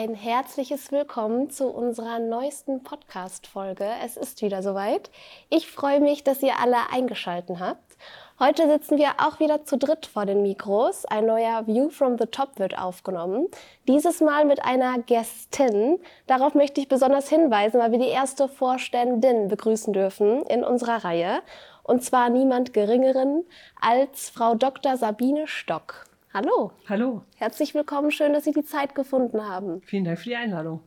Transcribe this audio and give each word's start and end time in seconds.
ein 0.00 0.14
herzliches 0.14 0.92
Willkommen 0.92 1.50
zu 1.50 1.66
unserer 1.66 2.20
neuesten 2.20 2.82
Podcast-Folge. 2.82 3.86
Es 4.02 4.16
ist 4.16 4.40
wieder 4.40 4.62
soweit. 4.62 5.10
Ich 5.50 5.70
freue 5.70 6.00
mich, 6.00 6.24
dass 6.24 6.42
ihr 6.42 6.58
alle 6.58 6.90
eingeschaltet 6.90 7.58
habt. 7.60 7.98
Heute 8.38 8.66
sitzen 8.66 8.96
wir 8.96 9.10
auch 9.18 9.40
wieder 9.40 9.66
zu 9.66 9.76
dritt 9.76 10.06
vor 10.06 10.24
den 10.24 10.40
Mikros. 10.40 11.04
Ein 11.04 11.26
neuer 11.26 11.66
View 11.66 11.90
from 11.90 12.16
the 12.16 12.24
Top 12.24 12.58
wird 12.58 12.78
aufgenommen. 12.78 13.48
Dieses 13.88 14.22
Mal 14.22 14.46
mit 14.46 14.64
einer 14.64 15.00
Gästin. 15.00 15.98
Darauf 16.26 16.54
möchte 16.54 16.80
ich 16.80 16.88
besonders 16.88 17.28
hinweisen, 17.28 17.78
weil 17.78 17.92
wir 17.92 17.98
die 17.98 18.08
erste 18.08 18.48
Vorständin 18.48 19.48
begrüßen 19.48 19.92
dürfen 19.92 20.44
in 20.46 20.64
unserer 20.64 21.04
Reihe. 21.04 21.42
Und 21.82 22.02
zwar 22.02 22.30
niemand 22.30 22.72
Geringeren 22.72 23.44
als 23.78 24.30
Frau 24.30 24.54
Dr. 24.54 24.96
Sabine 24.96 25.46
Stock. 25.46 26.09
Hallo. 26.32 26.70
Hallo. 26.88 27.22
Herzlich 27.38 27.74
willkommen. 27.74 28.12
Schön, 28.12 28.32
dass 28.32 28.44
Sie 28.44 28.52
die 28.52 28.64
Zeit 28.64 28.94
gefunden 28.94 29.48
haben. 29.48 29.82
Vielen 29.84 30.04
Dank 30.04 30.20
für 30.20 30.28
die 30.28 30.36
Einladung. 30.36 30.78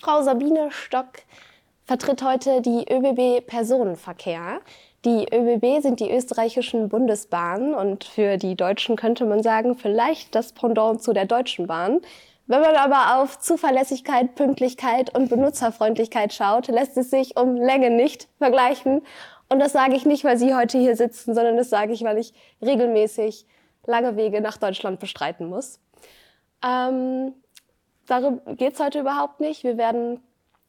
Frau 0.00 0.22
Sabine 0.22 0.72
Stock 0.72 1.06
vertritt 1.84 2.24
heute 2.24 2.60
die 2.62 2.84
ÖBB 2.92 3.46
Personenverkehr. 3.46 4.60
Die 5.04 5.28
ÖBB 5.32 5.82
sind 5.82 6.00
die 6.00 6.10
österreichischen 6.10 6.88
Bundesbahnen 6.88 7.74
und 7.74 8.02
für 8.02 8.38
die 8.38 8.56
Deutschen 8.56 8.96
könnte 8.96 9.24
man 9.24 9.44
sagen, 9.44 9.76
vielleicht 9.76 10.34
das 10.34 10.52
Pendant 10.52 11.00
zu 11.00 11.12
der 11.12 11.26
Deutschen 11.26 11.68
Bahn. 11.68 12.00
Wenn 12.48 12.60
man 12.60 12.74
aber 12.74 13.22
auf 13.22 13.38
Zuverlässigkeit, 13.38 14.34
Pünktlichkeit 14.34 15.16
und 15.16 15.28
Benutzerfreundlichkeit 15.28 16.32
schaut, 16.32 16.66
lässt 16.66 16.96
es 16.96 17.08
sich 17.08 17.36
um 17.36 17.54
Länge 17.54 17.90
nicht 17.90 18.26
vergleichen. 18.38 19.02
Und 19.48 19.60
das 19.60 19.70
sage 19.70 19.94
ich 19.94 20.06
nicht, 20.06 20.24
weil 20.24 20.38
Sie 20.38 20.56
heute 20.56 20.78
hier 20.78 20.96
sitzen, 20.96 21.36
sondern 21.36 21.56
das 21.56 21.70
sage 21.70 21.92
ich, 21.92 22.02
weil 22.02 22.18
ich 22.18 22.34
regelmäßig 22.60 23.46
lange 23.86 24.16
Wege 24.16 24.40
nach 24.40 24.56
Deutschland 24.56 25.00
bestreiten 25.00 25.48
muss. 25.48 25.80
Ähm, 26.64 27.32
darum 28.06 28.40
geht 28.56 28.74
es 28.74 28.80
heute 28.80 29.00
überhaupt 29.00 29.40
nicht. 29.40 29.64
Wir 29.64 29.76
werden 29.76 30.20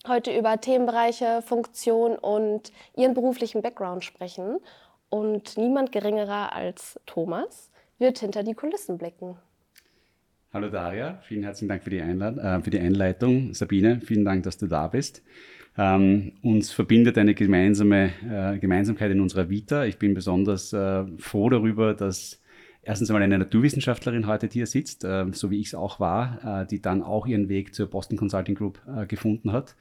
heute 0.08 0.36
über 0.38 0.60
Themenbereiche, 0.60 1.42
Funktion 1.46 2.16
und 2.16 2.72
Ihren 2.96 3.14
beruflichen 3.14 3.62
Background 3.62 4.04
sprechen. 4.04 4.60
Und 5.10 5.58
niemand 5.58 5.92
geringerer 5.92 6.54
als 6.54 7.00
Thomas 7.06 7.70
wird 8.00 8.20
hinter 8.20 8.44
die 8.44 8.56
Kulissen 8.56 8.98
blicken. 8.98 9.38
Hallo 10.52 10.70
Daria, 10.70 11.20
vielen 11.24 11.44
herzlichen 11.44 11.70
Dank 11.70 11.84
für 11.84 11.90
die, 11.90 12.02
Einlad 12.02 12.38
äh, 12.38 12.62
für 12.62 12.70
die 12.70 12.80
Einleitung. 12.80 13.54
Sabine, 13.54 14.02
vielen 14.02 14.26
Dank, 14.26 14.44
dass 14.44 14.58
du 14.58 14.68
da 14.68 14.88
bist. 14.88 15.24
Ähm, 15.78 16.34
uns 16.44 16.72
verbindet 16.72 17.18
eine 17.18 17.34
gemeinsame 17.34 18.12
äh, 18.30 18.60
Gemeinsamkeit 18.60 19.12
in 19.12 19.22
unserer 19.22 19.50
Vita. 19.50 19.86
Ich 19.86 19.98
bin 19.98 20.14
besonders 20.14 20.72
äh, 20.74 21.06
froh 21.18 21.50
darüber, 21.50 21.96
dass 21.96 22.43
erstens 22.84 23.10
einmal 23.10 23.24
eine 23.24 23.38
Naturwissenschaftlerin 23.38 24.28
heute 24.28 24.48
hier 24.48 24.68
sitzt, 24.68 25.04
äh, 25.04 25.26
so 25.32 25.52
wie 25.52 25.60
ich 25.60 25.68
es 25.68 25.76
auch 25.76 26.00
war, 26.00 26.62
äh, 26.62 26.68
die 26.68 26.82
dann 26.82 27.02
auch 27.02 27.26
ihren 27.26 27.50
Weg 27.50 27.74
zur 27.74 27.88
Boston 27.88 28.18
Consulting 28.18 28.56
Group 28.56 28.82
äh, 28.88 29.06
gefunden 29.06 29.52
hat. 29.52 29.76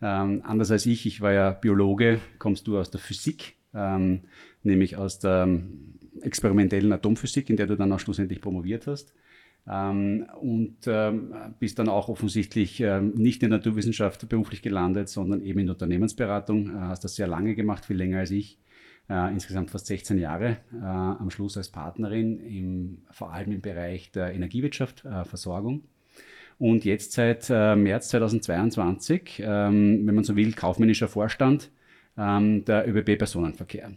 Ähm, 0.00 0.42
anders 0.44 0.70
als 0.70 0.86
ich, 0.86 1.06
ich 1.06 1.20
war 1.20 1.32
ja 1.32 1.50
Biologe, 1.50 2.20
kommst 2.38 2.66
du 2.66 2.78
aus 2.78 2.90
der 2.90 3.00
Physik, 3.00 3.54
ähm, 3.74 4.22
nämlich 4.62 4.96
aus 4.96 5.18
der 5.18 5.44
ähm, 5.44 5.94
experimentellen 6.20 6.92
Atomphysik, 6.92 7.48
in 7.50 7.56
der 7.56 7.66
du 7.66 7.76
dann 7.76 7.92
auch 7.92 8.00
schlussendlich 8.00 8.40
promoviert 8.40 8.86
hast. 8.86 9.14
Ähm, 9.70 10.26
und 10.40 10.78
ähm, 10.86 11.32
bist 11.60 11.78
dann 11.78 11.88
auch 11.88 12.08
offensichtlich 12.08 12.80
ähm, 12.80 13.12
nicht 13.14 13.42
in 13.44 13.50
der 13.50 13.58
Naturwissenschaft 13.60 14.28
beruflich 14.28 14.60
gelandet, 14.60 15.08
sondern 15.08 15.40
eben 15.42 15.60
in 15.60 15.70
Unternehmensberatung. 15.70 16.70
Äh, 16.70 16.80
hast 16.80 17.04
das 17.04 17.14
sehr 17.14 17.28
lange 17.28 17.54
gemacht, 17.54 17.84
viel 17.84 17.96
länger 17.96 18.18
als 18.18 18.32
ich 18.32 18.58
äh, 19.08 19.32
insgesamt 19.32 19.70
fast 19.70 19.86
16 19.86 20.18
Jahre 20.18 20.58
äh, 20.72 20.84
am 20.84 21.30
Schluss 21.30 21.56
als 21.56 21.70
Partnerin, 21.70 22.38
im, 22.40 22.98
vor 23.10 23.32
allem 23.32 23.52
im 23.52 23.60
Bereich 23.60 24.10
der 24.12 24.32
Energiewirtschaft, 24.34 25.04
äh, 25.04 25.24
Versorgung. 25.24 25.82
Und 26.58 26.84
jetzt 26.84 27.12
seit 27.12 27.50
äh, 27.50 27.74
März 27.74 28.08
2022, 28.10 29.42
ähm, 29.44 30.06
wenn 30.06 30.14
man 30.14 30.24
so 30.24 30.36
will, 30.36 30.52
kaufmännischer 30.52 31.08
Vorstand 31.08 31.70
ähm, 32.16 32.64
der 32.64 32.88
ÖBB 32.88 33.18
Personenverkehr. 33.18 33.92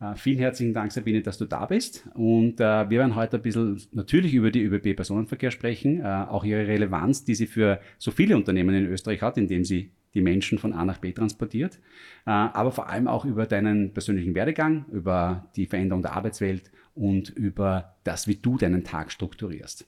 Uh, 0.00 0.14
vielen 0.14 0.38
herzlichen 0.38 0.74
Dank, 0.74 0.92
Sabine, 0.92 1.22
dass 1.22 1.38
du 1.38 1.44
da 1.44 1.66
bist. 1.66 2.08
Und 2.14 2.60
uh, 2.60 2.88
wir 2.88 3.00
werden 3.00 3.16
heute 3.16 3.38
ein 3.38 3.42
bisschen 3.42 3.82
natürlich 3.90 4.32
über 4.32 4.52
die 4.52 4.62
ÖBB 4.62 4.94
Personenverkehr 4.94 5.50
sprechen, 5.50 6.06
auch 6.06 6.44
ihre 6.44 6.68
Relevanz, 6.68 7.24
die 7.24 7.34
sie 7.34 7.48
für 7.48 7.80
so 7.98 8.12
viele 8.12 8.36
Unternehmen 8.36 8.76
in 8.76 8.86
Österreich 8.86 9.22
hat, 9.22 9.36
indem 9.38 9.64
sie 9.64 9.90
die 10.14 10.20
Menschen 10.20 10.58
von 10.58 10.72
A 10.72 10.84
nach 10.84 10.98
B 10.98 11.12
transportiert, 11.12 11.78
äh, 12.26 12.30
aber 12.30 12.72
vor 12.72 12.88
allem 12.88 13.08
auch 13.08 13.24
über 13.24 13.46
deinen 13.46 13.92
persönlichen 13.92 14.34
Werdegang, 14.34 14.86
über 14.90 15.48
die 15.56 15.66
Veränderung 15.66 16.02
der 16.02 16.14
Arbeitswelt 16.14 16.70
und 16.94 17.30
über 17.30 17.94
das, 18.04 18.26
wie 18.26 18.36
du 18.36 18.56
deinen 18.56 18.84
Tag 18.84 19.12
strukturierst. 19.12 19.86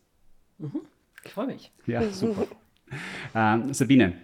Mhm. 0.59 0.82
Ich 1.25 1.32
freue 1.32 1.47
mich. 1.47 1.72
Ja, 1.86 2.09
super. 2.10 2.47
äh, 3.34 3.72
Sabine, 3.72 4.14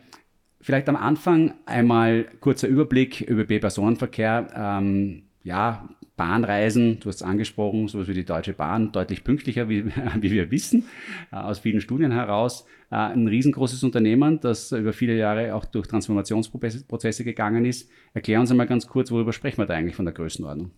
vielleicht 0.61 0.89
am 0.89 0.97
Anfang 0.97 1.55
einmal 1.67 2.25
kurzer 2.41 2.69
Überblick 2.69 3.21
über 3.21 3.45
B-Personenverkehr. 3.45 4.49
Ähm, 4.55 5.25
ja, 5.43 5.89
Bahnreisen, 6.17 6.99
du 7.01 7.09
hast 7.09 7.17
es 7.17 7.23
angesprochen, 7.23 7.89
sowas 7.89 8.09
wie 8.09 8.15
die 8.15 8.25
Deutsche 8.25 8.55
Bahn, 8.55 8.91
deutlich 8.93 9.23
pünktlicher, 9.23 9.69
wie, 9.69 9.87
wie 10.21 10.31
wir 10.31 10.51
wissen, 10.51 10.87
äh, 11.31 11.37
aus 11.37 11.59
vielen 11.59 11.81
Studien 11.81 12.13
heraus. 12.13 12.67
Äh, 12.91 12.97
ein 12.97 13.29
riesengroßes 13.29 13.83
Unternehmen, 13.85 14.41
das 14.41 14.73
über 14.73 14.93
viele 14.93 15.17
Jahre 15.17 15.55
auch 15.55 15.65
durch 15.65 15.87
Transformationsprozesse 15.89 17.25
gegangen 17.25 17.65
ist. 17.65 17.91
Erklär 18.15 18.41
uns 18.41 18.51
einmal 18.51 18.67
ganz 18.67 18.87
kurz, 18.87 19.11
worüber 19.11 19.33
sprechen 19.33 19.59
wir 19.59 19.67
da 19.67 19.75
eigentlich 19.75 19.97
von 19.97 20.07
der 20.07 20.15
Größenordnung? 20.15 20.71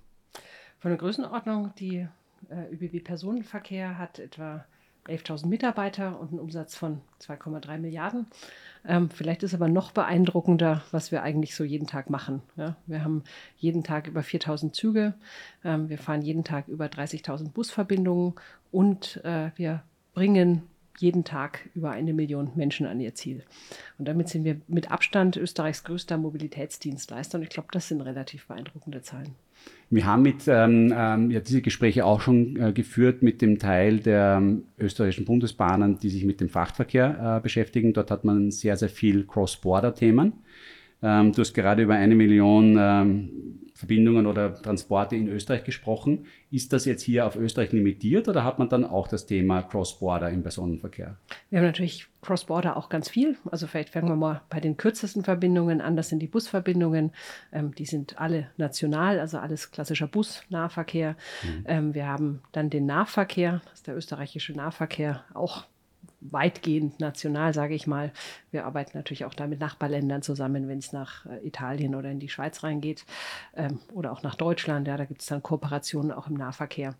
Von 0.80 0.90
der 0.90 0.98
Größenordnung, 0.98 1.72
die 1.78 2.06
äh, 2.48 2.72
ÖBB 2.72 3.04
Personenverkehr 3.04 3.98
hat 3.98 4.18
etwa 4.18 4.64
11.000 5.08 5.46
Mitarbeiter 5.46 6.18
und 6.20 6.30
einen 6.30 6.40
Umsatz 6.40 6.74
von 6.74 7.00
2,3 7.20 7.78
Milliarden. 7.78 8.26
Ähm, 8.86 9.10
vielleicht 9.10 9.42
ist 9.42 9.54
aber 9.54 9.68
noch 9.68 9.92
beeindruckender, 9.92 10.82
was 10.90 11.10
wir 11.12 11.22
eigentlich 11.22 11.54
so 11.54 11.64
jeden 11.64 11.86
Tag 11.86 12.10
machen. 12.10 12.42
Ja, 12.56 12.76
wir 12.86 13.02
haben 13.02 13.24
jeden 13.56 13.84
Tag 13.84 14.06
über 14.06 14.22
4000 14.22 14.74
Züge, 14.74 15.14
ähm, 15.64 15.88
wir 15.88 15.98
fahren 15.98 16.22
jeden 16.22 16.44
Tag 16.44 16.68
über 16.68 16.86
30.000 16.86 17.52
Busverbindungen 17.52 18.34
und 18.70 19.22
äh, 19.24 19.50
wir 19.56 19.82
bringen 20.14 20.62
jeden 21.00 21.24
Tag 21.24 21.68
über 21.74 21.90
eine 21.90 22.12
Million 22.12 22.50
Menschen 22.54 22.86
an 22.86 23.00
ihr 23.00 23.14
Ziel. 23.14 23.42
Und 23.98 24.06
damit 24.06 24.28
sind 24.28 24.44
wir 24.44 24.60
mit 24.68 24.90
Abstand 24.90 25.36
Österreichs 25.36 25.84
größter 25.84 26.18
Mobilitätsdienstleister 26.18 27.38
und 27.38 27.44
ich 27.44 27.50
glaube, 27.50 27.68
das 27.72 27.88
sind 27.88 28.00
relativ 28.00 28.46
beeindruckende 28.46 29.02
Zahlen. 29.02 29.34
Wir 29.90 30.04
haben 30.04 30.22
mit, 30.22 30.46
ähm, 30.46 30.92
ähm, 30.94 31.30
ja, 31.30 31.40
diese 31.40 31.62
Gespräche 31.62 32.04
auch 32.04 32.20
schon 32.20 32.56
äh, 32.56 32.72
geführt 32.72 33.22
mit 33.22 33.40
dem 33.40 33.58
Teil 33.58 34.00
der 34.00 34.36
ähm, 34.38 34.64
österreichischen 34.78 35.24
Bundesbahnen, 35.24 35.98
die 35.98 36.10
sich 36.10 36.24
mit 36.24 36.40
dem 36.40 36.50
Frachtverkehr 36.50 37.38
äh, 37.38 37.40
beschäftigen. 37.40 37.94
Dort 37.94 38.10
hat 38.10 38.24
man 38.24 38.50
sehr, 38.50 38.76
sehr 38.76 38.90
viel 38.90 39.24
Cross-Border-Themen. 39.24 40.34
Ähm, 41.02 41.32
du 41.32 41.40
hast 41.40 41.54
gerade 41.54 41.82
über 41.82 41.94
eine 41.94 42.14
Million 42.14 42.76
ähm, 42.78 43.58
Verbindungen 43.78 44.26
oder 44.26 44.60
Transporte 44.60 45.14
in 45.14 45.28
Österreich 45.28 45.62
gesprochen. 45.62 46.26
Ist 46.50 46.72
das 46.72 46.84
jetzt 46.84 47.02
hier 47.02 47.24
auf 47.24 47.36
Österreich 47.36 47.70
limitiert 47.70 48.26
oder 48.26 48.42
hat 48.42 48.58
man 48.58 48.68
dann 48.68 48.84
auch 48.84 49.06
das 49.06 49.26
Thema 49.26 49.62
Cross-Border 49.62 50.30
im 50.30 50.42
Personenverkehr? 50.42 51.16
Wir 51.50 51.60
haben 51.60 51.66
natürlich 51.66 52.08
Cross-Border 52.22 52.76
auch 52.76 52.88
ganz 52.88 53.08
viel. 53.08 53.36
Also 53.48 53.68
vielleicht 53.68 53.90
fangen 53.90 54.08
wir 54.08 54.16
mal 54.16 54.42
bei 54.50 54.58
den 54.58 54.76
kürzesten 54.76 55.22
Verbindungen 55.22 55.80
an. 55.80 55.94
Das 55.94 56.08
sind 56.08 56.18
die 56.18 56.26
Busverbindungen. 56.26 57.12
Ähm, 57.52 57.72
die 57.72 57.84
sind 57.84 58.18
alle 58.18 58.50
national, 58.56 59.20
also 59.20 59.38
alles 59.38 59.70
klassischer 59.70 60.08
Busnahverkehr. 60.08 61.14
Mhm. 61.44 61.64
Ähm, 61.66 61.94
wir 61.94 62.08
haben 62.08 62.40
dann 62.50 62.70
den 62.70 62.86
Nahverkehr, 62.86 63.60
das 63.66 63.74
ist 63.74 63.86
der 63.86 63.96
österreichische 63.96 64.54
Nahverkehr, 64.54 65.22
auch 65.34 65.66
weitgehend 66.20 66.98
national, 67.00 67.54
sage 67.54 67.74
ich 67.74 67.86
mal. 67.86 68.12
Wir 68.50 68.64
arbeiten 68.64 68.96
natürlich 68.96 69.24
auch 69.24 69.34
da 69.34 69.46
mit 69.46 69.60
Nachbarländern 69.60 70.22
zusammen, 70.22 70.68
wenn 70.68 70.78
es 70.78 70.92
nach 70.92 71.26
äh, 71.26 71.46
Italien 71.46 71.94
oder 71.94 72.10
in 72.10 72.18
die 72.18 72.28
Schweiz 72.28 72.64
reingeht 72.64 73.04
ähm, 73.54 73.78
oder 73.92 74.12
auch 74.12 74.22
nach 74.22 74.34
Deutschland. 74.34 74.88
Ja, 74.88 74.96
da 74.96 75.04
gibt 75.04 75.20
es 75.20 75.28
dann 75.28 75.42
Kooperationen 75.42 76.10
auch 76.10 76.26
im 76.26 76.34
Nahverkehr. 76.34 76.94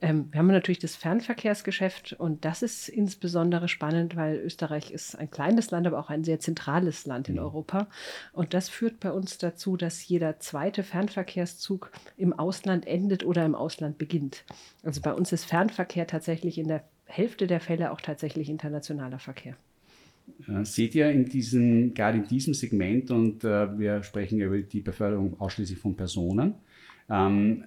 Ähm, 0.00 0.28
wir 0.32 0.38
haben 0.38 0.48
natürlich 0.48 0.80
das 0.80 0.96
Fernverkehrsgeschäft 0.96 2.14
und 2.14 2.44
das 2.44 2.62
ist 2.62 2.88
insbesondere 2.88 3.68
spannend, 3.68 4.16
weil 4.16 4.36
Österreich 4.36 4.90
ist 4.90 5.16
ein 5.16 5.30
kleines 5.30 5.70
Land, 5.70 5.86
aber 5.86 5.98
auch 5.98 6.10
ein 6.10 6.24
sehr 6.24 6.40
zentrales 6.40 7.06
Land 7.06 7.28
in 7.28 7.34
mhm. 7.34 7.42
Europa. 7.42 7.86
Und 8.32 8.52
das 8.52 8.68
führt 8.68 8.98
bei 9.00 9.12
uns 9.12 9.38
dazu, 9.38 9.76
dass 9.76 10.06
jeder 10.08 10.40
zweite 10.40 10.82
Fernverkehrszug 10.82 11.92
im 12.16 12.32
Ausland 12.32 12.86
endet 12.86 13.24
oder 13.24 13.44
im 13.44 13.54
Ausland 13.54 13.98
beginnt. 13.98 14.44
Also 14.82 15.00
bei 15.00 15.12
uns 15.12 15.32
ist 15.32 15.44
Fernverkehr 15.44 16.06
tatsächlich 16.06 16.58
in 16.58 16.68
der 16.68 16.82
Hälfte 17.06 17.46
der 17.46 17.60
Fälle 17.60 17.92
auch 17.92 18.00
tatsächlich 18.00 18.48
internationaler 18.48 19.18
Verkehr. 19.18 19.56
Äh, 20.48 20.64
seht 20.64 20.94
ihr 20.94 21.10
in 21.10 21.24
diesem, 21.24 21.94
gerade 21.94 22.18
in 22.18 22.26
diesem 22.26 22.54
Segment, 22.54 23.10
und 23.10 23.44
äh, 23.44 23.78
wir 23.78 24.02
sprechen 24.02 24.40
über 24.40 24.58
die 24.58 24.80
Beförderung 24.80 25.40
ausschließlich 25.40 25.78
von 25.78 25.96
Personen, 25.96 26.54
ähm, 27.08 27.64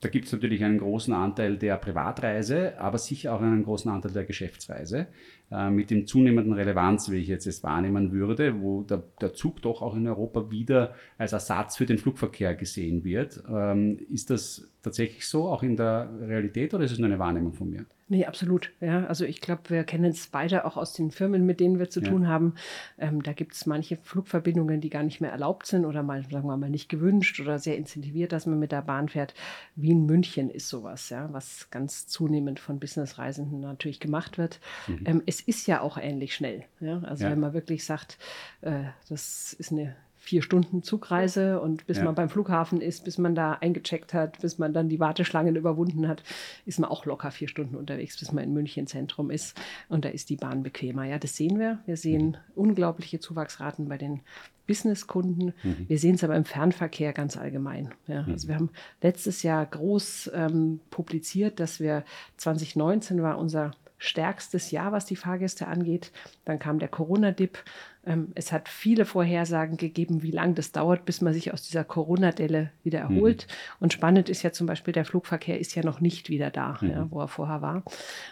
da 0.00 0.08
gibt 0.08 0.26
es 0.26 0.32
natürlich 0.32 0.64
einen 0.64 0.78
großen 0.78 1.12
Anteil 1.12 1.58
der 1.58 1.76
Privatreise, 1.76 2.78
aber 2.80 2.96
sicher 2.96 3.34
auch 3.34 3.42
einen 3.42 3.62
großen 3.62 3.90
Anteil 3.90 4.12
der 4.12 4.24
Geschäftsreise. 4.24 5.08
Äh, 5.52 5.70
mit 5.70 5.90
dem 5.90 6.06
zunehmenden 6.06 6.52
Relevanz, 6.52 7.10
wie 7.10 7.16
ich 7.16 7.26
jetzt 7.26 7.44
es 7.44 7.64
wahrnehmen 7.64 8.12
würde, 8.12 8.60
wo 8.60 8.82
der, 8.82 9.02
der, 9.20 9.34
Zug 9.34 9.60
doch 9.62 9.82
auch 9.82 9.96
in 9.96 10.06
Europa 10.06 10.48
wieder 10.48 10.94
als 11.18 11.32
Ersatz 11.32 11.76
für 11.76 11.86
den 11.86 11.98
Flugverkehr 11.98 12.54
gesehen 12.54 13.02
wird. 13.02 13.42
Ähm, 13.50 13.98
ist 14.10 14.30
das 14.30 14.70
tatsächlich 14.82 15.26
so, 15.26 15.48
auch 15.48 15.64
in 15.64 15.76
der 15.76 16.08
Realität, 16.20 16.72
oder 16.72 16.84
ist 16.84 16.92
es 16.92 16.98
nur 16.98 17.08
eine 17.08 17.18
Wahrnehmung 17.18 17.52
von 17.52 17.68
mir? 17.68 17.84
Nee, 18.10 18.26
absolut. 18.26 18.72
Ja, 18.80 19.06
also 19.06 19.24
ich 19.24 19.40
glaube, 19.40 19.62
wir 19.68 19.84
kennen 19.84 20.10
es 20.10 20.26
beide 20.26 20.64
auch 20.64 20.76
aus 20.76 20.94
den 20.94 21.12
Firmen, 21.12 21.46
mit 21.46 21.60
denen 21.60 21.78
wir 21.78 21.90
zu 21.90 22.00
ja. 22.00 22.08
tun 22.08 22.26
haben. 22.26 22.54
Ähm, 22.98 23.22
da 23.22 23.32
gibt 23.32 23.54
es 23.54 23.66
manche 23.66 23.96
Flugverbindungen, 23.98 24.80
die 24.80 24.90
gar 24.90 25.04
nicht 25.04 25.20
mehr 25.20 25.30
erlaubt 25.30 25.66
sind 25.66 25.84
oder 25.84 26.02
mal, 26.02 26.24
sagen 26.28 26.48
wir 26.48 26.56
mal, 26.56 26.70
nicht 26.70 26.88
gewünscht 26.88 27.38
oder 27.38 27.60
sehr 27.60 27.78
incentiviert, 27.78 28.32
dass 28.32 28.46
man 28.46 28.58
mit 28.58 28.72
der 28.72 28.82
Bahn 28.82 29.08
fährt. 29.08 29.32
Wien 29.76 30.06
München 30.06 30.50
ist 30.50 30.68
sowas, 30.68 31.08
ja, 31.10 31.32
was 31.32 31.70
ganz 31.70 32.08
zunehmend 32.08 32.58
von 32.58 32.80
Businessreisenden 32.80 33.60
natürlich 33.60 34.00
gemacht 34.00 34.38
wird. 34.38 34.58
Mhm. 34.88 35.04
Ähm, 35.04 35.22
es 35.26 35.39
ist 35.40 35.66
ja 35.66 35.80
auch 35.80 35.98
ähnlich 35.98 36.34
schnell. 36.34 36.64
Ja? 36.80 37.00
Also 37.00 37.24
ja. 37.24 37.30
wenn 37.30 37.40
man 37.40 37.52
wirklich 37.52 37.84
sagt, 37.84 38.18
äh, 38.62 38.84
das 39.08 39.52
ist 39.54 39.72
eine 39.72 39.96
vier 40.20 40.42
Stunden 40.42 40.82
Zugreise 40.82 41.60
und 41.60 41.86
bis 41.86 41.96
ja. 41.96 42.04
man 42.04 42.14
beim 42.14 42.28
Flughafen 42.28 42.82
ist, 42.82 43.04
bis 43.04 43.16
man 43.16 43.34
da 43.34 43.54
eingecheckt 43.54 44.12
hat, 44.12 44.38
bis 44.40 44.58
man 44.58 44.74
dann 44.74 44.90
die 44.90 45.00
Warteschlangen 45.00 45.56
überwunden 45.56 46.06
hat, 46.06 46.22
ist 46.66 46.78
man 46.78 46.90
auch 46.90 47.06
locker 47.06 47.30
vier 47.30 47.48
Stunden 47.48 47.74
unterwegs, 47.74 48.18
bis 48.18 48.30
man 48.30 48.44
in 48.44 48.52
München 48.52 48.86
Zentrum 48.86 49.30
ist. 49.30 49.58
Und 49.88 50.04
da 50.04 50.10
ist 50.10 50.28
die 50.28 50.36
Bahn 50.36 50.62
bequemer. 50.62 51.04
Ja, 51.04 51.18
das 51.18 51.36
sehen 51.36 51.58
wir. 51.58 51.78
Wir 51.86 51.96
sehen 51.96 52.28
mhm. 52.28 52.36
unglaubliche 52.54 53.18
Zuwachsraten 53.18 53.88
bei 53.88 53.96
den 53.96 54.20
Businesskunden. 54.66 55.54
Mhm. 55.62 55.88
Wir 55.88 55.98
sehen 55.98 56.16
es 56.16 56.22
aber 56.22 56.36
im 56.36 56.44
Fernverkehr 56.44 57.14
ganz 57.14 57.38
allgemein. 57.38 57.92
Ja, 58.06 58.22
mhm. 58.22 58.32
also 58.32 58.46
wir 58.46 58.56
haben 58.56 58.70
letztes 59.00 59.42
Jahr 59.42 59.64
groß 59.64 60.30
ähm, 60.34 60.80
publiziert, 60.90 61.58
dass 61.60 61.80
wir 61.80 62.04
2019 62.36 63.22
war 63.22 63.38
unser 63.38 63.72
stärkstes 64.00 64.70
Jahr, 64.70 64.92
was 64.92 65.04
die 65.04 65.14
Fahrgäste 65.14 65.68
angeht. 65.68 66.10
Dann 66.46 66.58
kam 66.58 66.78
der 66.78 66.88
Corona-Dip. 66.88 67.58
Ähm, 68.06 68.32
es 68.34 68.50
hat 68.50 68.70
viele 68.70 69.04
Vorhersagen 69.04 69.76
gegeben, 69.76 70.22
wie 70.22 70.30
lange 70.30 70.54
das 70.54 70.72
dauert, 70.72 71.04
bis 71.04 71.20
man 71.20 71.34
sich 71.34 71.52
aus 71.52 71.62
dieser 71.62 71.84
Corona-Delle 71.84 72.70
wieder 72.82 73.04
mhm. 73.04 73.16
erholt. 73.16 73.46
Mhm. 73.46 73.76
Und 73.80 73.92
spannend 73.92 74.30
ist 74.30 74.42
ja 74.42 74.52
zum 74.52 74.66
Beispiel, 74.66 74.92
der 74.92 75.04
Flugverkehr 75.04 75.60
ist 75.60 75.74
ja 75.74 75.84
noch 75.84 76.00
nicht 76.00 76.30
wieder 76.30 76.50
da, 76.50 76.78
mhm. 76.80 76.90
ja, 76.90 77.06
wo 77.10 77.20
er 77.20 77.28
vorher 77.28 77.60
war. 77.60 77.84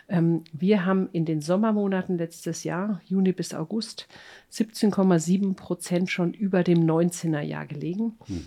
Ähm, 0.09 0.43
wir 0.53 0.87
haben 0.87 1.11
in 1.13 1.27
den 1.27 1.43
Sommermonaten 1.43 2.17
letztes 2.17 2.65
Jahr, 2.65 3.03
Juni 3.05 3.33
bis 3.33 3.53
August, 3.53 4.09
17,7 4.51 5.55
Prozent 5.55 6.11
schon 6.11 6.33
über 6.33 6.65
dem 6.65 6.79
19er 6.79 7.43
Jahr 7.43 7.67
gelegen. 7.67 8.17
Mhm. 8.27 8.47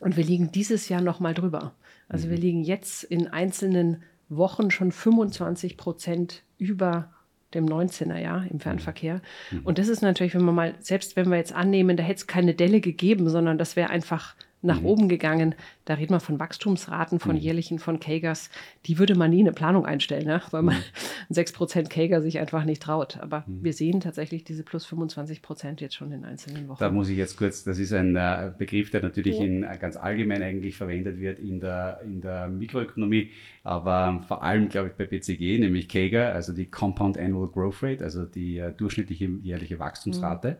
Und 0.00 0.16
wir 0.16 0.24
liegen 0.24 0.52
dieses 0.52 0.88
Jahr 0.88 1.02
noch 1.02 1.20
mal 1.20 1.34
drüber. 1.34 1.74
Also 2.08 2.30
wir 2.30 2.36
mhm. 2.38 2.42
liegen 2.42 2.64
jetzt 2.64 3.04
in 3.04 3.28
einzelnen 3.28 4.02
Wochen 4.28 4.70
schon 4.70 4.92
25 4.92 5.76
Prozent 5.76 6.42
über 6.58 7.10
dem 7.54 7.66
19er 7.66 8.18
Jahr 8.18 8.44
im 8.50 8.60
Fernverkehr. 8.60 9.20
Mhm. 9.50 9.60
Und 9.64 9.78
das 9.78 9.88
ist 9.88 10.02
natürlich, 10.02 10.34
wenn 10.34 10.44
man 10.44 10.54
mal, 10.54 10.74
selbst 10.80 11.16
wenn 11.16 11.30
wir 11.30 11.36
jetzt 11.36 11.54
annehmen, 11.54 11.96
da 11.96 12.02
hätte 12.02 12.20
es 12.20 12.26
keine 12.26 12.54
Delle 12.54 12.80
gegeben, 12.80 13.28
sondern 13.28 13.58
das 13.58 13.76
wäre 13.76 13.90
einfach 13.90 14.34
nach 14.62 14.80
mhm. 14.80 14.86
oben 14.86 15.08
gegangen. 15.08 15.54
Da 15.84 15.94
reden 15.94 16.12
wir 16.12 16.20
von 16.20 16.40
Wachstumsraten, 16.40 17.20
von 17.20 17.36
mhm. 17.36 17.42
jährlichen, 17.42 17.78
von 17.78 18.00
Kagers. 18.00 18.50
Die 18.86 18.98
würde 18.98 19.14
man 19.14 19.30
nie 19.30 19.40
in 19.40 19.46
eine 19.46 19.54
Planung 19.54 19.86
einstellen, 19.86 20.26
ne? 20.26 20.42
weil 20.50 20.62
man 20.62 20.76
mhm. 20.76 21.34
6% 21.34 21.88
Kager 21.88 22.20
sich 22.22 22.38
einfach 22.38 22.64
nicht 22.64 22.82
traut. 22.82 23.18
Aber 23.20 23.44
mhm. 23.46 23.62
wir 23.62 23.72
sehen 23.72 24.00
tatsächlich 24.00 24.44
diese 24.44 24.62
plus 24.62 24.84
25 24.86 25.42
Prozent 25.42 25.80
jetzt 25.80 25.94
schon 25.94 26.10
in 26.12 26.24
einzelnen 26.24 26.68
Wochen. 26.68 26.80
Da 26.80 26.90
muss 26.90 27.08
ich 27.08 27.16
jetzt 27.16 27.36
kurz, 27.36 27.64
das 27.64 27.78
ist 27.78 27.92
ein 27.92 28.16
äh, 28.16 28.52
Begriff, 28.56 28.90
der 28.90 29.02
natürlich 29.02 29.38
ja. 29.38 29.44
in, 29.44 29.62
äh, 29.62 29.78
ganz 29.80 29.96
allgemein 29.96 30.42
eigentlich 30.42 30.76
verwendet 30.76 31.20
wird 31.20 31.38
in 31.38 31.60
der, 31.60 32.00
in 32.04 32.20
der 32.20 32.48
Mikroökonomie, 32.48 33.30
aber 33.62 34.24
vor 34.26 34.42
allem, 34.42 34.68
glaube 34.68 34.88
ich, 34.88 34.94
bei 34.94 35.06
BCG, 35.06 35.58
nämlich 35.58 35.88
Kager, 35.88 36.34
also 36.34 36.52
die 36.52 36.66
Compound 36.66 37.18
Annual 37.18 37.48
Growth 37.48 37.82
Rate, 37.82 38.02
also 38.02 38.24
die 38.24 38.58
äh, 38.58 38.72
durchschnittliche 38.72 39.26
jährliche 39.42 39.78
Wachstumsrate. 39.78 40.58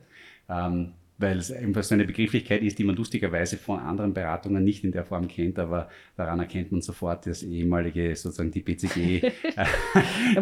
Mhm. 0.49 0.55
Ähm, 0.55 0.93
weil 1.19 1.39
es 1.39 1.51
einfach 1.51 1.83
so 1.83 1.95
eine 1.95 2.05
Begrifflichkeit 2.05 2.63
ist, 2.63 2.79
die 2.79 2.85
man 2.85 2.95
lustigerweise 2.95 3.57
von 3.57 3.79
anderen 3.79 4.13
Beratungen 4.13 4.63
nicht 4.63 4.85
in 4.85 4.93
der 4.93 5.05
Form 5.05 5.29
kennt, 5.29 5.59
aber 5.59 5.89
daran 6.17 6.41
erkennt 6.41 6.73
man 6.73 6.83
sofort 6.83 7.27
das 7.27 7.43
ehemalige, 7.43 8.15
sozusagen 8.15 8.51
die 8.51 8.61
BCG, 8.61 9.23
äh, 9.23 9.33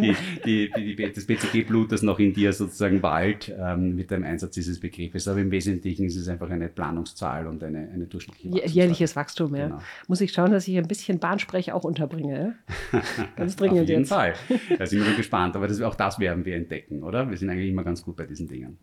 die, 0.00 0.17
die, 0.44 0.97
die, 0.97 1.12
das 1.12 1.26
BCG-Blut, 1.26 1.93
das 1.93 2.03
noch 2.03 2.19
in 2.19 2.32
dir 2.32 2.53
sozusagen 2.53 3.03
walt 3.03 3.55
ähm, 3.56 3.94
mit 3.94 4.11
dem 4.11 4.25
Einsatz 4.25 4.55
dieses 4.55 4.81
Begriffes. 4.81 5.29
Aber 5.29 5.41
im 5.41 5.50
Wesentlichen 5.50 6.06
ist 6.06 6.17
es 6.17 6.29
einfach 6.29 6.50
eine 6.50 6.69
Planungszahl 6.69 7.47
und 7.47 7.62
eine, 7.62 7.88
eine 7.93 8.06
durchschnittliche 8.06 8.67
Jährliches 8.67 9.15
Wachstum, 9.15 9.55
ja. 9.55 9.69
Genau. 9.69 9.82
Muss 10.09 10.21
ich 10.21 10.32
schauen, 10.32 10.50
dass 10.50 10.67
ich 10.67 10.76
ein 10.76 10.88
bisschen 10.88 11.21
Bahnsprech 11.21 11.73
auch 11.73 11.85
unterbringe. 11.85 12.56
Ganz 13.37 13.55
dringend 13.55 13.82
Auf 13.82 13.88
jeden 13.88 14.00
jetzt. 14.00 14.09
Fall. 14.09 14.35
Da 14.79 14.87
sind 14.87 15.05
wir 15.05 15.15
gespannt, 15.15 15.55
aber 15.56 15.69
das, 15.69 15.81
auch 15.81 15.94
das 15.94 16.19
werden 16.19 16.44
wir 16.44 16.56
entdecken, 16.56 17.03
oder? 17.03 17.31
Wir 17.31 17.37
sind 17.37 17.49
eigentlich 17.50 17.71
immer 17.71 17.85
ganz 17.85 18.03
gut 18.03 18.17
bei 18.17 18.25
diesen 18.25 18.49
Dingen. 18.49 18.79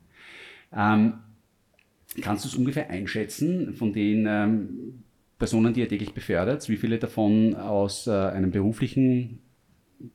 Ähm, 0.74 1.14
Kannst 2.20 2.44
du 2.44 2.50
es 2.50 2.56
ungefähr 2.56 2.90
einschätzen 2.90 3.74
von 3.74 3.94
den 3.94 4.26
ähm, 4.28 5.04
Personen, 5.40 5.74
die 5.74 5.80
ihr 5.80 5.88
täglich 5.88 6.14
befördert, 6.14 6.68
wie 6.68 6.78
viele 6.78 7.00
davon 7.00 7.56
aus 7.56 8.08
äh, 8.08 8.12
einem 8.12 8.52
beruflichen 8.52 9.40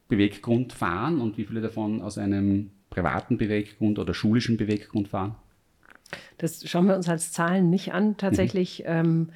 Beweggrund 0.09 0.73
fahren 0.73 1.21
und 1.21 1.39
wie 1.39 1.45
viele 1.45 1.61
davon 1.61 2.03
aus 2.03 2.19
einem 2.19 2.71
privaten 2.91 3.39
Beweggrund 3.39 3.99
oder 3.99 4.15
schulischen 4.15 4.57
Beweggrund 4.57 5.09
fahren? 5.09 5.37
Das 6.39 6.69
schauen 6.69 6.87
wir 6.87 6.97
uns 6.97 7.09
als 7.09 7.33
Zahlen 7.33 7.71
nicht 7.71 7.93
an. 7.93 8.17
Tatsächlich 8.17 8.81
mhm. 8.81 8.85
ähm, 8.87 9.29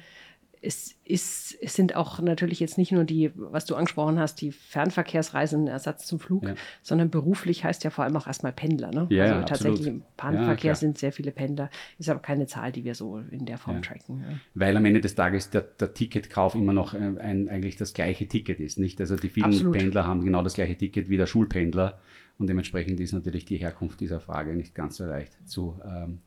es, 0.63 0.95
ist, 1.03 1.57
es 1.59 1.73
sind 1.73 1.95
auch 1.95 2.19
natürlich 2.19 2.59
jetzt 2.59 2.77
nicht 2.77 2.91
nur 2.91 3.03
die, 3.03 3.31
was 3.35 3.65
du 3.65 3.75
angesprochen 3.75 4.19
hast, 4.19 4.41
die 4.41 4.51
Fernverkehrsreisen, 4.51 5.67
Ersatz 5.67 6.05
zum 6.05 6.19
Flug, 6.19 6.43
ja. 6.43 6.53
sondern 6.83 7.09
beruflich 7.09 7.63
heißt 7.63 7.83
ja 7.83 7.89
vor 7.89 8.03
allem 8.03 8.15
auch 8.15 8.27
erstmal 8.27 8.53
Pendler. 8.53 8.91
Ne? 8.91 9.07
Ja, 9.09 9.25
also 9.25 9.45
tatsächlich 9.45 9.87
im 9.87 10.03
Bahnverkehr 10.17 10.71
ja, 10.71 10.75
sind 10.75 10.99
sehr 10.99 11.11
viele 11.11 11.31
Pendler, 11.31 11.71
ist 11.97 12.09
aber 12.09 12.19
keine 12.19 12.45
Zahl, 12.45 12.71
die 12.71 12.83
wir 12.83 12.93
so 12.93 13.17
in 13.31 13.45
der 13.45 13.57
Form 13.57 13.81
tracken. 13.81 14.39
Weil 14.53 14.77
am 14.77 14.85
Ende 14.85 15.01
des 15.01 15.15
Tages 15.15 15.49
der, 15.49 15.61
der 15.61 15.95
Ticketkauf 15.95 16.53
immer 16.53 16.73
noch 16.73 16.93
ein, 16.93 17.17
äh, 17.17 17.21
ein, 17.21 17.49
eigentlich 17.49 17.75
das 17.77 17.93
gleiche 17.93 18.27
Ticket 18.27 18.59
ist. 18.59 18.77
Nicht? 18.77 19.01
Also 19.01 19.15
die 19.15 19.29
vielen 19.29 19.45
absolut. 19.45 19.73
Pendler 19.75 20.05
haben 20.05 20.23
genau 20.23 20.43
das 20.43 20.53
gleiche 20.53 20.77
Ticket 20.77 21.09
wie 21.09 21.17
der 21.17 21.25
Schulpendler 21.25 21.99
und 22.37 22.47
dementsprechend 22.47 22.99
ist 22.99 23.13
natürlich 23.13 23.45
die 23.45 23.57
Herkunft 23.57 23.99
dieser 23.99 24.19
Frage 24.19 24.53
nicht 24.53 24.75
ganz 24.75 24.97
so 24.97 25.05
leicht 25.05 25.35
zu, 25.49 25.79
ähm, 25.83 26.19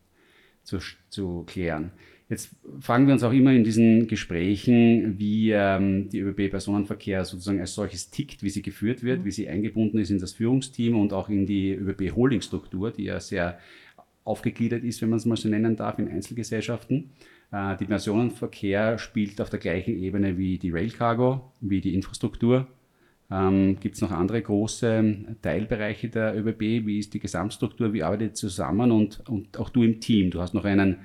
zu, 0.64 0.78
zu 1.08 1.44
klären. 1.46 1.92
Jetzt 2.28 2.56
fragen 2.80 3.06
wir 3.06 3.12
uns 3.12 3.22
auch 3.22 3.32
immer 3.32 3.52
in 3.52 3.64
diesen 3.64 4.06
Gesprächen, 4.06 5.18
wie 5.18 5.50
ähm, 5.50 6.08
die 6.08 6.20
ÖBB 6.20 6.50
Personenverkehr 6.50 7.24
sozusagen 7.24 7.60
als 7.60 7.74
solches 7.74 8.10
tickt, 8.10 8.42
wie 8.42 8.48
sie 8.48 8.62
geführt 8.62 9.02
wird, 9.02 9.20
mhm. 9.20 9.24
wie 9.26 9.30
sie 9.30 9.48
eingebunden 9.48 9.98
ist 9.98 10.10
in 10.10 10.18
das 10.18 10.32
Führungsteam 10.32 10.98
und 10.98 11.12
auch 11.12 11.28
in 11.28 11.44
die 11.44 11.72
ÖBB 11.72 12.16
Holdingstruktur, 12.16 12.90
die 12.92 13.04
ja 13.04 13.20
sehr 13.20 13.58
aufgegliedert 14.24 14.84
ist, 14.84 15.02
wenn 15.02 15.10
man 15.10 15.18
es 15.18 15.26
mal 15.26 15.36
so 15.36 15.50
nennen 15.50 15.76
darf, 15.76 15.98
in 15.98 16.08
Einzelgesellschaften. 16.08 17.10
Äh, 17.52 17.76
die 17.76 17.84
Personenverkehr 17.84 18.96
spielt 18.96 19.38
auf 19.42 19.50
der 19.50 19.60
gleichen 19.60 19.94
Ebene 19.98 20.38
wie 20.38 20.56
die 20.56 20.70
Rail 20.70 20.90
Cargo, 20.90 21.52
wie 21.60 21.82
die 21.82 21.94
Infrastruktur. 21.94 22.66
Ähm, 23.30 23.78
Gibt 23.80 23.96
es 23.96 24.00
noch 24.00 24.12
andere 24.12 24.40
große 24.40 25.36
Teilbereiche 25.42 26.08
der 26.08 26.34
ÖBB? 26.36 26.86
Wie 26.86 26.98
ist 26.98 27.12
die 27.12 27.20
Gesamtstruktur? 27.20 27.92
Wie 27.92 28.02
arbeitet 28.02 28.30
ihr 28.30 28.34
zusammen? 28.34 28.90
Und, 28.90 29.28
und 29.28 29.58
auch 29.58 29.68
du 29.68 29.82
im 29.82 30.00
Team. 30.00 30.30
Du 30.30 30.40
hast 30.40 30.54
noch 30.54 30.64
einen 30.64 30.98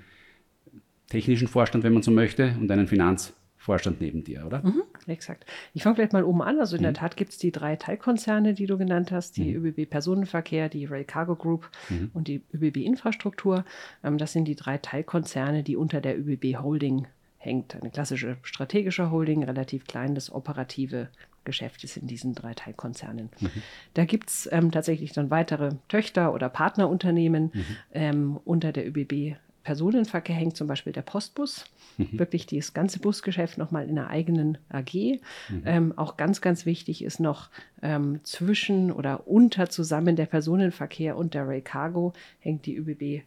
technischen 1.09 1.47
Vorstand, 1.47 1.83
wenn 1.83 1.93
man 1.93 2.03
so 2.03 2.11
möchte, 2.11 2.55
und 2.59 2.71
einen 2.71 2.87
Finanzvorstand 2.87 3.99
neben 3.99 4.23
dir, 4.23 4.45
oder? 4.45 4.61
Mhm, 4.63 4.83
exakt. 5.07 5.45
Ich 5.73 5.83
fange 5.83 5.95
vielleicht 5.95 6.13
mal 6.13 6.23
oben 6.23 6.41
an. 6.41 6.59
Also 6.59 6.75
in 6.75 6.81
mhm. 6.81 6.85
der 6.85 6.93
Tat 6.93 7.17
gibt 7.17 7.31
es 7.31 7.37
die 7.37 7.51
drei 7.51 7.75
Teilkonzerne, 7.75 8.53
die 8.53 8.67
du 8.67 8.77
genannt 8.77 9.11
hast, 9.11 9.37
die 9.37 9.55
mhm. 9.55 9.65
ÖBB 9.65 9.89
Personenverkehr, 9.89 10.69
die 10.69 10.85
Rail 10.85 11.03
Cargo 11.03 11.35
Group 11.35 11.69
mhm. 11.89 12.11
und 12.13 12.27
die 12.27 12.41
ÖBB 12.53 12.77
Infrastruktur. 12.77 13.65
Ähm, 14.03 14.17
das 14.17 14.33
sind 14.33 14.45
die 14.45 14.55
drei 14.55 14.77
Teilkonzerne, 14.77 15.63
die 15.63 15.75
unter 15.75 15.99
der 15.99 16.17
ÖBB 16.17 16.57
Holding 16.61 17.07
hängt. 17.37 17.75
Eine 17.75 17.89
klassische 17.89 18.37
strategische 18.43 19.11
Holding, 19.11 19.43
relativ 19.43 19.85
klein, 19.85 20.13
das 20.13 20.31
operative 20.31 21.09
Geschäft 21.45 21.83
ist 21.83 21.97
in 21.97 22.05
diesen 22.05 22.35
drei 22.35 22.53
Teilkonzernen. 22.53 23.29
Mhm. 23.39 23.49
Da 23.95 24.05
gibt 24.05 24.29
es 24.29 24.49
ähm, 24.51 24.71
tatsächlich 24.71 25.13
dann 25.13 25.31
weitere 25.31 25.71
Töchter- 25.87 26.33
oder 26.33 26.49
Partnerunternehmen 26.49 27.51
mhm. 27.53 27.65
ähm, 27.93 28.39
unter 28.45 28.71
der 28.71 28.87
ÖBB 28.87 29.37
Personenverkehr 29.63 30.35
hängt 30.35 30.57
zum 30.57 30.67
Beispiel 30.67 30.93
der 30.93 31.01
Postbus. 31.01 31.65
Mhm. 31.97 32.19
Wirklich 32.19 32.45
das 32.45 32.73
ganze 32.73 32.99
Busgeschäft 32.99 33.57
nochmal 33.57 33.87
in 33.87 33.97
einer 33.97 34.09
eigenen 34.09 34.57
AG. 34.69 35.19
Mhm. 35.49 35.63
Ähm, 35.65 35.97
auch 35.97 36.17
ganz, 36.17 36.41
ganz 36.41 36.65
wichtig 36.65 37.03
ist 37.03 37.19
noch 37.19 37.49
ähm, 37.81 38.19
zwischen 38.23 38.91
oder 38.91 39.27
unter 39.27 39.69
zusammen 39.69 40.15
der 40.15 40.25
Personenverkehr 40.25 41.17
und 41.17 41.33
der 41.33 41.47
Rail 41.47 41.61
Cargo 41.61 42.13
hängt 42.39 42.65
die 42.65 42.77
ÖBB 42.77 43.23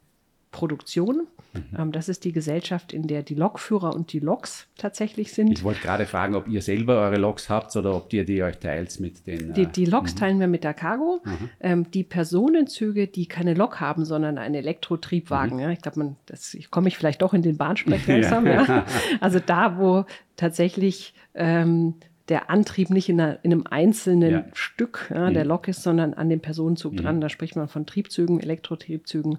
Produktion. 0.52 1.26
Mhm. 1.54 1.62
Ähm, 1.76 1.92
das 1.92 2.08
ist 2.08 2.24
die 2.24 2.32
Gesellschaft, 2.32 2.92
in 2.92 3.08
der 3.08 3.22
die 3.22 3.34
Lokführer 3.34 3.94
und 3.94 4.12
die 4.12 4.20
Loks 4.20 4.68
tatsächlich 4.76 5.32
sind. 5.32 5.50
Ich 5.50 5.64
wollte 5.64 5.80
gerade 5.80 6.06
fragen, 6.06 6.34
ob 6.34 6.46
ihr 6.46 6.62
selber 6.62 7.00
eure 7.00 7.16
Loks 7.16 7.48
habt 7.48 7.74
oder 7.74 7.96
ob 7.96 8.12
ihr 8.12 8.24
die 8.24 8.42
euch 8.42 8.58
teilt 8.58 9.00
mit 9.00 9.26
den. 9.26 9.52
Die, 9.54 9.66
die 9.66 9.86
Loks 9.86 10.12
äh, 10.12 10.16
teilen 10.16 10.38
wir 10.38 10.46
mit 10.46 10.62
der 10.62 10.74
Cargo. 10.74 11.20
Mhm. 11.24 11.50
Ähm, 11.60 11.90
die 11.90 12.04
Personenzüge, 12.04 13.08
die 13.08 13.26
keine 13.26 13.54
Lok 13.54 13.80
haben, 13.80 14.04
sondern 14.04 14.38
einen 14.38 14.54
Elektrotriebwagen. 14.54 15.56
Mhm. 15.56 15.62
Ja, 15.62 15.70
ich 15.70 15.80
glaube, 15.80 15.98
man, 15.98 16.16
das 16.26 16.54
ich 16.54 16.70
komme 16.70 16.88
ich 16.88 16.96
vielleicht 16.96 17.22
doch 17.22 17.34
in 17.34 17.42
den 17.42 17.56
Bahnsprech 17.56 18.06
langsam. 18.06 18.46
ja. 18.46 18.64
ja. 18.64 18.86
Also 19.20 19.40
da, 19.40 19.78
wo 19.78 20.04
tatsächlich 20.36 21.14
ähm, 21.34 21.94
der 22.28 22.50
Antrieb 22.50 22.90
nicht 22.90 23.08
in, 23.08 23.20
einer, 23.20 23.38
in 23.42 23.52
einem 23.52 23.64
einzelnen 23.68 24.30
ja. 24.30 24.44
Stück 24.52 25.10
ja, 25.12 25.30
der 25.30 25.44
mhm. 25.44 25.48
Lok 25.48 25.68
ist, 25.68 25.82
sondern 25.82 26.14
an 26.14 26.28
dem 26.28 26.40
Personenzug 26.40 26.92
mhm. 26.92 26.96
dran. 26.98 27.20
Da 27.20 27.28
spricht 27.28 27.56
man 27.56 27.68
von 27.68 27.86
Triebzügen, 27.86 28.40
Elektrotriebzügen. 28.40 29.38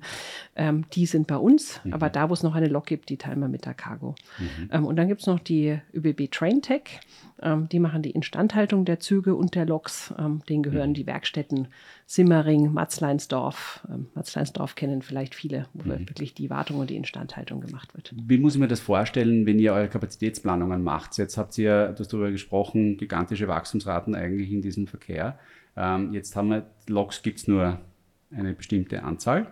Ähm, 0.56 0.86
die 0.94 1.06
sind 1.06 1.28
bei 1.28 1.38
uns, 1.38 1.82
mhm. 1.84 1.94
aber 1.94 2.10
da, 2.10 2.30
wo 2.30 2.34
es 2.34 2.44
noch 2.44 2.56
eine 2.56 2.68
Lok 2.68 2.86
gibt, 2.86 3.10
die 3.10 3.18
teilen 3.18 3.40
wir 3.40 3.48
mit 3.48 3.66
der 3.66 3.74
Cargo. 3.74 4.16
Mhm. 4.40 4.70
Ähm, 4.72 4.86
und 4.86 4.96
dann 4.96 5.08
gibt 5.08 5.22
es 5.22 5.28
noch 5.28 5.40
die 5.40 5.80
ÖBB 5.94 6.30
Train 6.32 6.62
Tech. 6.62 7.00
Ähm, 7.44 7.68
die 7.70 7.80
machen 7.80 8.02
die 8.02 8.12
Instandhaltung 8.12 8.86
der 8.86 9.00
Züge 9.00 9.36
und 9.36 9.54
der 9.56 9.66
Loks. 9.66 10.14
Ähm, 10.18 10.42
denen 10.48 10.64
gehören 10.64 10.92
mhm. 10.92 10.94
die 10.94 11.06
Werkstätten 11.06 11.68
Simmering, 12.06 12.72
Matzleinsdorf. 12.74 13.86
Ähm, 13.90 14.08
Matzleinsdorf 14.16 14.76
kennen 14.76 15.02
vielleicht 15.02 15.36
viele, 15.36 15.68
wo 15.74 15.84
mhm. 15.84 16.08
wirklich 16.08 16.34
die 16.34 16.50
Wartung 16.50 16.80
und 16.80 16.90
die 16.90 16.96
Instandhaltung 16.96 17.62
gemacht 17.62 17.94
wird. 17.94 18.14
Wie 18.16 18.38
muss 18.38 18.56
ich 18.56 18.60
mir 18.60 18.68
das 18.68 18.80
vorstellen, 18.80 19.46
wenn 19.46 19.60
ihr 19.60 19.74
eure 19.74 19.90
Kapazitätsplanungen 19.90 20.82
macht? 20.82 21.18
Jetzt 21.18 21.38
habt 21.38 21.58
ihr, 21.58 21.90
du 21.90 22.00
hast 22.00 22.14
darüber 22.14 22.32
gesprochen, 22.32 22.98
gigantische 22.98 23.48
Wachstumsraten 23.48 24.16
eigentlich 24.16 24.52
in 24.52 24.62
diesem 24.62 24.88
Verkehr. 24.88 25.38
Ähm, 25.76 26.14
jetzt 26.14 26.36
haben 26.36 26.50
wir, 26.50 26.66
Loks 26.88 27.22
gibt 27.24 27.40
es 27.40 27.48
nur 27.48 27.80
eine 28.32 28.54
bestimmte 28.54 29.04
Anzahl, 29.04 29.48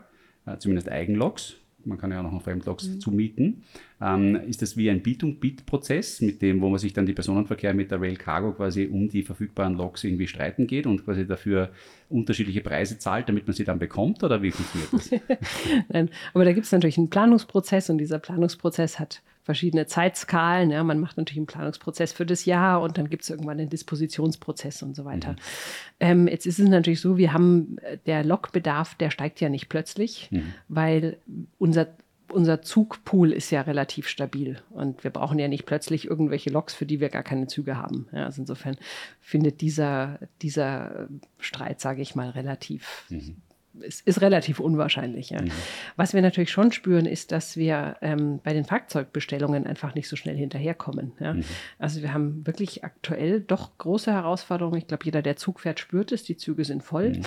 äh, 0.45 0.57
zumindest 0.57 0.89
Eigenloks 0.89 1.57
man 1.85 1.97
kann 1.97 2.11
ja 2.11 2.19
auch 2.19 2.31
noch 2.31 2.41
Fremdloks 2.41 2.87
mhm. 2.87 2.99
zumieten. 2.99 3.63
Ähm, 4.01 4.35
ist 4.47 4.61
das 4.61 4.77
wie 4.77 4.89
ein 4.89 5.01
Beat-und-Beat-Prozess, 5.01 6.21
mit 6.21 6.41
dem, 6.41 6.61
wo 6.61 6.69
man 6.69 6.79
sich 6.79 6.93
dann 6.93 7.05
die 7.05 7.13
Personenverkehr 7.13 7.73
mit 7.73 7.91
der 7.91 8.01
Rail 8.01 8.15
Cargo 8.15 8.53
quasi 8.53 8.87
um 8.91 9.09
die 9.09 9.23
verfügbaren 9.23 9.75
Loks 9.75 10.03
irgendwie 10.03 10.27
streiten 10.27 10.67
geht 10.67 10.87
und 10.87 11.05
quasi 11.05 11.27
dafür 11.27 11.69
unterschiedliche 12.09 12.61
Preise 12.61 12.97
zahlt, 12.97 13.29
damit 13.29 13.47
man 13.47 13.55
sie 13.55 13.63
dann 13.63 13.79
bekommt? 13.79 14.23
Oder 14.23 14.41
wie 14.41 14.51
funktioniert 14.51 14.93
das? 14.93 15.11
Nein, 15.89 16.09
aber 16.33 16.45
da 16.45 16.53
gibt 16.53 16.65
es 16.65 16.71
natürlich 16.71 16.97
einen 16.97 17.09
Planungsprozess 17.09 17.89
und 17.89 17.97
dieser 17.97 18.19
Planungsprozess 18.19 18.99
hat 18.99 19.21
verschiedene 19.43 19.87
Zeitskalen. 19.87 20.71
Ja, 20.71 20.83
man 20.83 20.99
macht 20.99 21.17
natürlich 21.17 21.37
einen 21.37 21.47
Planungsprozess 21.47 22.13
für 22.13 22.25
das 22.25 22.45
Jahr 22.45 22.81
und 22.81 22.97
dann 22.97 23.09
gibt 23.09 23.23
es 23.23 23.29
irgendwann 23.29 23.59
einen 23.59 23.69
Dispositionsprozess 23.69 24.83
und 24.83 24.95
so 24.95 25.05
weiter. 25.05 25.33
Mhm. 25.33 25.37
Ähm, 25.99 26.27
jetzt 26.27 26.45
ist 26.45 26.59
es 26.59 26.67
natürlich 26.67 27.01
so, 27.01 27.17
wir 27.17 27.33
haben 27.33 27.77
äh, 27.79 27.97
der 28.05 28.23
Lokbedarf, 28.23 28.95
der 28.95 29.11
steigt 29.11 29.41
ja 29.41 29.49
nicht 29.49 29.69
plötzlich, 29.69 30.29
mhm. 30.31 30.53
weil 30.67 31.17
unser 31.57 31.87
unser 32.31 32.61
Zugpool 32.61 33.33
ist 33.33 33.51
ja 33.51 33.59
relativ 33.59 34.07
stabil 34.07 34.61
und 34.69 35.03
wir 35.03 35.11
brauchen 35.11 35.37
ja 35.37 35.49
nicht 35.49 35.65
plötzlich 35.65 36.07
irgendwelche 36.07 36.49
Loks, 36.49 36.73
für 36.73 36.85
die 36.85 37.01
wir 37.01 37.09
gar 37.09 37.23
keine 37.23 37.47
Züge 37.47 37.75
haben. 37.75 38.07
Ja, 38.13 38.23
also 38.23 38.41
insofern 38.41 38.77
findet 39.19 39.59
dieser, 39.59 40.17
dieser 40.41 41.09
Streit, 41.39 41.81
sage 41.81 42.01
ich 42.01 42.15
mal, 42.15 42.29
relativ 42.29 43.05
mhm 43.09 43.35
ist, 43.79 44.05
ist 44.05 44.21
relativ 44.21 44.59
unwahrscheinlich. 44.59 45.29
Ja. 45.29 45.41
Mhm. 45.41 45.51
Was 45.95 46.13
wir 46.13 46.21
natürlich 46.21 46.51
schon 46.51 46.71
spüren, 46.71 47.05
ist, 47.05 47.31
dass 47.31 47.57
wir 47.57 47.97
ähm, 48.01 48.39
bei 48.43 48.53
den 48.53 48.65
Fahrzeugbestellungen 48.65 49.65
einfach 49.65 49.95
nicht 49.95 50.07
so 50.07 50.15
schnell 50.15 50.35
hinterherkommen. 50.35 51.13
Ja. 51.19 51.33
Mhm. 51.33 51.43
Also 51.79 52.01
wir 52.01 52.13
haben 52.13 52.45
wirklich 52.45 52.83
aktuell 52.83 53.41
doch 53.41 53.77
große 53.77 54.11
Herausforderungen. 54.11 54.77
Ich 54.77 54.87
glaube, 54.87 55.05
jeder, 55.05 55.21
der 55.21 55.35
Zug 55.35 55.59
fährt, 55.59 55.79
spürt 55.79 56.11
es. 56.11 56.23
Die 56.23 56.37
Züge 56.37 56.65
sind 56.65 56.83
voll. 56.83 57.09
Mhm. 57.11 57.21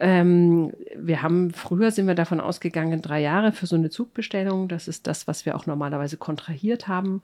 Ähm, 0.00 0.72
wir 0.96 1.22
haben, 1.22 1.50
früher 1.50 1.90
sind 1.90 2.06
wir 2.06 2.14
davon 2.14 2.40
ausgegangen, 2.40 3.02
drei 3.02 3.20
Jahre 3.20 3.52
für 3.52 3.66
so 3.66 3.76
eine 3.76 3.90
Zugbestellung. 3.90 4.68
Das 4.68 4.86
ist 4.86 5.06
das, 5.06 5.26
was 5.26 5.44
wir 5.44 5.56
auch 5.56 5.66
normalerweise 5.66 6.16
kontrahiert 6.16 6.86
haben. 6.86 7.22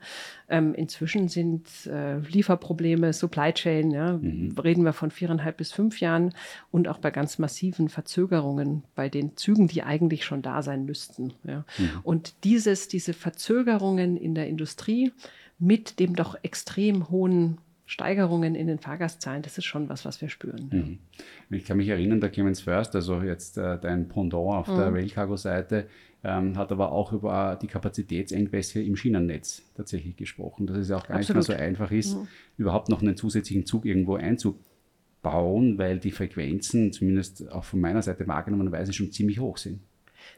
Ähm, 0.49 0.73
inzwischen 0.73 1.29
sind 1.29 1.67
äh, 1.85 2.19
Lieferprobleme, 2.19 3.13
Supply 3.13 3.53
Chain, 3.53 3.91
ja, 3.91 4.13
mhm. 4.13 4.55
reden 4.61 4.83
wir 4.83 4.93
von 4.93 5.11
viereinhalb 5.11 5.57
bis 5.57 5.71
fünf 5.71 6.01
Jahren 6.01 6.33
und 6.71 6.87
auch 6.87 6.97
bei 6.97 7.11
ganz 7.11 7.39
massiven 7.39 7.87
Verzögerungen 7.87 8.83
bei 8.93 9.07
den 9.07 9.37
Zügen, 9.37 9.67
die 9.67 9.83
eigentlich 9.83 10.25
schon 10.25 10.41
da 10.41 10.61
sein 10.61 10.85
müssten. 10.85 11.33
Ja. 11.45 11.63
Mhm. 11.77 11.89
Und 12.03 12.43
dieses, 12.43 12.89
diese 12.89 13.13
Verzögerungen 13.13 14.17
in 14.17 14.35
der 14.35 14.47
Industrie 14.47 15.13
mit 15.57 15.99
dem 15.99 16.15
doch 16.15 16.35
extrem 16.43 17.09
hohen 17.09 17.57
Steigerungen 17.85 18.55
in 18.55 18.67
den 18.67 18.79
Fahrgastzahlen, 18.79 19.43
das 19.43 19.57
ist 19.57 19.65
schon 19.65 19.89
was, 19.89 20.05
was 20.05 20.19
wir 20.19 20.29
spüren. 20.29 20.69
Mhm. 20.71 21.55
Ich 21.55 21.65
kann 21.65 21.77
mich 21.77 21.87
erinnern, 21.87 22.19
der 22.19 22.31
Clemens 22.31 22.61
First, 22.61 22.95
also 22.95 23.21
jetzt 23.21 23.57
äh, 23.57 23.79
dein 23.79 24.07
Pendant 24.07 24.55
auf 24.55 24.67
mhm. 24.67 24.77
der 24.77 24.93
Railcargo-Seite, 24.93 25.87
ähm, 26.23 26.57
hat 26.57 26.71
aber 26.71 26.91
auch 26.91 27.13
über 27.13 27.57
die 27.61 27.67
Kapazitätsengpässe 27.67 28.81
im 28.81 28.95
Schienennetz 28.95 29.61
tatsächlich 29.75 30.15
gesprochen, 30.15 30.65
dass 30.65 30.77
es 30.77 30.89
ja 30.89 30.97
auch 30.97 31.07
gar 31.07 31.17
Absolut. 31.17 31.41
nicht 31.41 31.49
mehr 31.49 31.57
so 31.57 31.63
einfach 31.63 31.91
ist, 31.91 32.15
mhm. 32.15 32.27
überhaupt 32.57 32.89
noch 32.89 33.03
einen 33.03 33.15
zusätzlichen 33.15 33.67
Zug 33.67 33.85
irgendwo 33.85 34.15
einzubauen, 34.15 35.77
weil 35.77 35.99
die 35.99 36.11
Frequenzen, 36.11 36.91
zumindest 36.91 37.51
auch 37.51 37.65
von 37.65 37.79
meiner 37.79 38.01
Seite 38.01 38.27
wahrgenommenerweise, 38.27 38.93
schon 38.93 39.11
ziemlich 39.11 39.39
hoch 39.39 39.57
sind. 39.57 39.81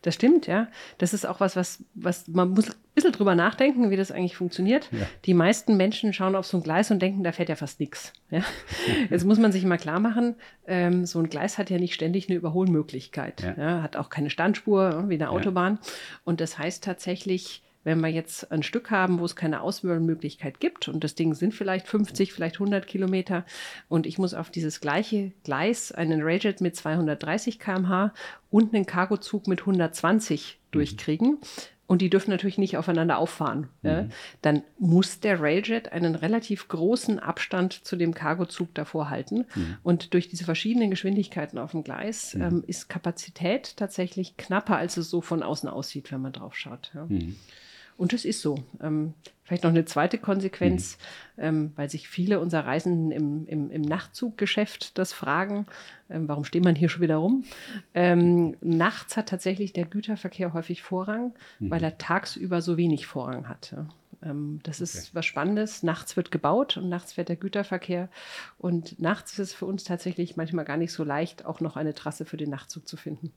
Das 0.01 0.15
stimmt, 0.15 0.47
ja. 0.47 0.67
Das 0.97 1.13
ist 1.13 1.25
auch 1.25 1.39
was, 1.39 1.55
was, 1.55 1.83
was 1.93 2.27
man 2.27 2.49
muss 2.49 2.69
ein 2.69 2.75
bisschen 2.95 3.11
drüber 3.11 3.35
nachdenken, 3.35 3.89
wie 3.89 3.95
das 3.95 4.11
eigentlich 4.11 4.35
funktioniert. 4.37 4.89
Ja. 4.91 5.05
Die 5.25 5.33
meisten 5.33 5.77
Menschen 5.77 6.13
schauen 6.13 6.35
auf 6.35 6.45
so 6.45 6.57
ein 6.57 6.63
Gleis 6.63 6.91
und 6.91 7.01
denken, 7.01 7.23
da 7.23 7.31
fährt 7.31 7.49
ja 7.49 7.55
fast 7.55 7.79
nichts. 7.79 8.13
Ja? 8.29 8.43
Jetzt 9.09 9.25
muss 9.25 9.39
man 9.39 9.51
sich 9.51 9.65
mal 9.65 9.77
klar 9.77 9.99
machen, 9.99 10.35
ähm, 10.67 11.05
so 11.05 11.19
ein 11.19 11.29
Gleis 11.29 11.57
hat 11.57 11.69
ja 11.69 11.77
nicht 11.77 11.93
ständig 11.93 12.29
eine 12.29 12.37
Überholmöglichkeit. 12.37 13.41
Ja. 13.57 13.81
hat 13.81 13.95
auch 13.97 14.09
keine 14.09 14.29
Standspur 14.29 15.05
wie 15.07 15.15
eine 15.15 15.29
Autobahn. 15.29 15.79
Und 16.23 16.41
das 16.41 16.57
heißt 16.57 16.83
tatsächlich, 16.83 17.63
wenn 17.87 18.01
wir 18.01 18.09
jetzt 18.09 18.51
ein 18.51 18.63
Stück 18.63 18.91
haben, 18.91 19.21
wo 19.21 19.23
es 19.23 19.37
keine 19.37 19.61
Auswahlmöglichkeit 19.61 20.59
gibt 20.59 20.89
und 20.89 21.05
das 21.05 21.15
Ding 21.15 21.33
sind 21.33 21.53
vielleicht 21.53 21.87
50, 21.87 22.33
vielleicht 22.33 22.55
100 22.55 22.85
Kilometer 22.85 23.45
und 23.87 24.05
ich 24.05 24.17
muss 24.17 24.33
auf 24.33 24.49
dieses 24.49 24.81
gleiche 24.81 25.31
Gleis 25.45 25.93
einen 25.93 26.21
Railjet 26.21 26.59
mit 26.59 26.75
230 26.75 27.59
km/h 27.59 28.13
und 28.49 28.75
einen 28.75 28.85
Cargozug 28.85 29.47
mit 29.47 29.61
120 29.61 30.59
mhm. 30.59 30.71
durchkriegen, 30.71 31.37
und 31.89 32.01
die 32.01 32.09
dürfen 32.09 32.31
natürlich 32.31 32.57
nicht 32.57 32.75
aufeinander 32.75 33.17
auffahren. 33.17 33.69
Mhm. 33.81 33.89
Ja, 33.89 34.05
dann 34.41 34.63
muss 34.77 35.21
der 35.21 35.39
Railjet 35.39 35.93
einen 35.93 36.15
relativ 36.15 36.67
großen 36.67 37.17
Abstand 37.17 37.71
zu 37.71 37.95
dem 37.95 38.13
Cargozug 38.13 38.75
davor 38.75 39.09
halten. 39.09 39.45
Mhm. 39.55 39.77
Und 39.83 40.13
durch 40.13 40.27
diese 40.27 40.43
verschiedenen 40.43 40.89
Geschwindigkeiten 40.89 41.57
auf 41.57 41.71
dem 41.71 41.85
Gleis 41.85 42.33
mhm. 42.33 42.41
ähm, 42.41 42.63
ist 42.67 42.89
Kapazität 42.89 43.77
tatsächlich 43.77 44.35
knapper, 44.35 44.75
als 44.75 44.97
es 44.97 45.09
so 45.09 45.21
von 45.21 45.41
außen 45.41 45.69
aussieht, 45.69 46.11
wenn 46.11 46.19
man 46.19 46.33
drauf 46.33 46.57
schaut. 46.57 46.91
Ja. 46.93 47.07
Und 47.97 48.13
das 48.13 48.25
ist 48.25 48.41
so. 48.41 48.63
Ähm, 48.81 49.13
vielleicht 49.43 49.63
noch 49.63 49.71
eine 49.71 49.85
zweite 49.85 50.17
Konsequenz, 50.17 50.97
mhm. 51.35 51.43
ähm, 51.43 51.71
weil 51.75 51.89
sich 51.89 52.07
viele 52.07 52.39
unserer 52.39 52.65
Reisenden 52.65 53.11
im, 53.11 53.47
im, 53.47 53.71
im 53.71 53.81
Nachtzuggeschäft 53.81 54.97
das 54.97 55.13
fragen, 55.13 55.65
ähm, 56.09 56.27
warum 56.27 56.43
steht 56.43 56.63
man 56.63 56.75
hier 56.75 56.89
schon 56.89 57.01
wieder 57.01 57.15
rum? 57.15 57.43
Ähm, 57.93 58.55
nachts 58.61 59.17
hat 59.17 59.29
tatsächlich 59.29 59.73
der 59.73 59.85
Güterverkehr 59.85 60.53
häufig 60.53 60.83
Vorrang, 60.83 61.33
mhm. 61.59 61.71
weil 61.71 61.83
er 61.83 61.97
tagsüber 61.97 62.61
so 62.61 62.77
wenig 62.77 63.07
Vorrang 63.07 63.47
hat. 63.47 63.73
Ähm, 64.21 64.59
das 64.63 64.81
ist 64.81 64.97
okay. 64.97 65.09
was 65.13 65.25
Spannendes. 65.25 65.81
Nachts 65.81 66.17
wird 66.17 66.29
gebaut 66.29 66.77
und 66.77 66.89
nachts 66.89 67.13
fährt 67.13 67.29
der 67.29 67.35
Güterverkehr. 67.35 68.09
Und 68.57 68.99
nachts 68.99 69.33
ist 69.33 69.39
es 69.39 69.53
für 69.53 69.65
uns 69.65 69.85
tatsächlich 69.85 70.35
manchmal 70.35 70.65
gar 70.65 70.77
nicht 70.77 70.91
so 70.91 71.03
leicht, 71.03 71.45
auch 71.45 71.61
noch 71.61 71.77
eine 71.77 71.93
Trasse 71.93 72.25
für 72.25 72.37
den 72.37 72.49
Nachtzug 72.49 72.87
zu 72.87 72.97
finden 72.97 73.31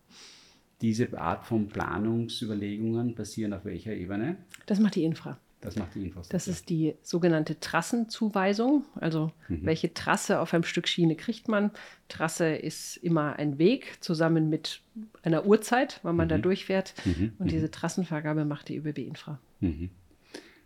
diese 0.80 1.18
Art 1.18 1.44
von 1.44 1.68
Planungsüberlegungen 1.68 3.14
passieren 3.14 3.52
auf 3.52 3.64
welcher 3.64 3.92
Ebene? 3.92 4.36
Das 4.66 4.80
macht 4.80 4.94
die 4.94 5.04
Infra. 5.04 5.38
Das 5.60 5.76
macht 5.76 5.94
die 5.94 6.04
Infrastruktur. 6.04 6.32
Das 6.32 6.48
ist 6.48 6.70
die 6.70 6.94
sogenannte 7.02 7.60
Trassenzuweisung. 7.60 8.84
Also 8.94 9.30
mhm. 9.48 9.60
welche 9.66 9.92
Trasse 9.92 10.40
auf 10.40 10.54
einem 10.54 10.62
Stück 10.62 10.88
Schiene 10.88 11.16
kriegt 11.16 11.48
man? 11.48 11.70
Trasse 12.08 12.54
ist 12.54 12.96
immer 12.96 13.36
ein 13.38 13.58
Weg 13.58 14.02
zusammen 14.02 14.48
mit 14.48 14.80
einer 15.22 15.44
Uhrzeit, 15.44 16.00
wann 16.02 16.16
man 16.16 16.28
mhm. 16.28 16.30
da 16.30 16.38
durchfährt. 16.38 16.94
Mhm. 17.04 17.32
Und 17.38 17.50
diese 17.50 17.70
Trassenvergabe 17.70 18.46
macht 18.46 18.68
die 18.68 18.76
ÖBB 18.76 18.98
Infra. 18.98 19.38
Mhm. 19.60 19.90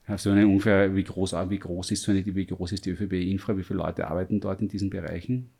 Hast 0.04 0.26
du 0.26 0.30
eine 0.30 0.46
ungefähr, 0.46 0.94
wie 0.94 1.02
groß, 1.02 1.32
wie 1.48 1.58
groß 1.58 1.90
ist 1.90 2.02
so 2.02 2.12
eine, 2.12 2.24
wie 2.24 2.46
groß 2.46 2.72
ist 2.72 2.86
die 2.86 2.90
ÖBB 2.90 3.14
Infra? 3.14 3.56
Wie 3.56 3.64
viele 3.64 3.78
Leute 3.78 4.06
arbeiten 4.06 4.38
dort 4.38 4.60
in 4.60 4.68
diesen 4.68 4.90
Bereichen? 4.90 5.50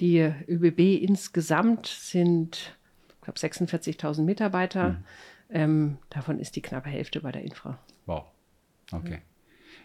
Die 0.00 0.30
ÖBB 0.48 1.02
insgesamt 1.02 1.86
sind 1.86 2.77
glaube 3.28 3.38
46.000 3.38 4.22
Mitarbeiter. 4.22 4.90
Mhm. 4.90 4.96
Ähm, 5.50 5.98
davon 6.10 6.38
ist 6.38 6.56
die 6.56 6.62
knappe 6.62 6.88
Hälfte 6.88 7.20
bei 7.20 7.32
der 7.32 7.42
Infra. 7.42 7.78
Wow. 8.06 8.24
Okay. 8.92 9.18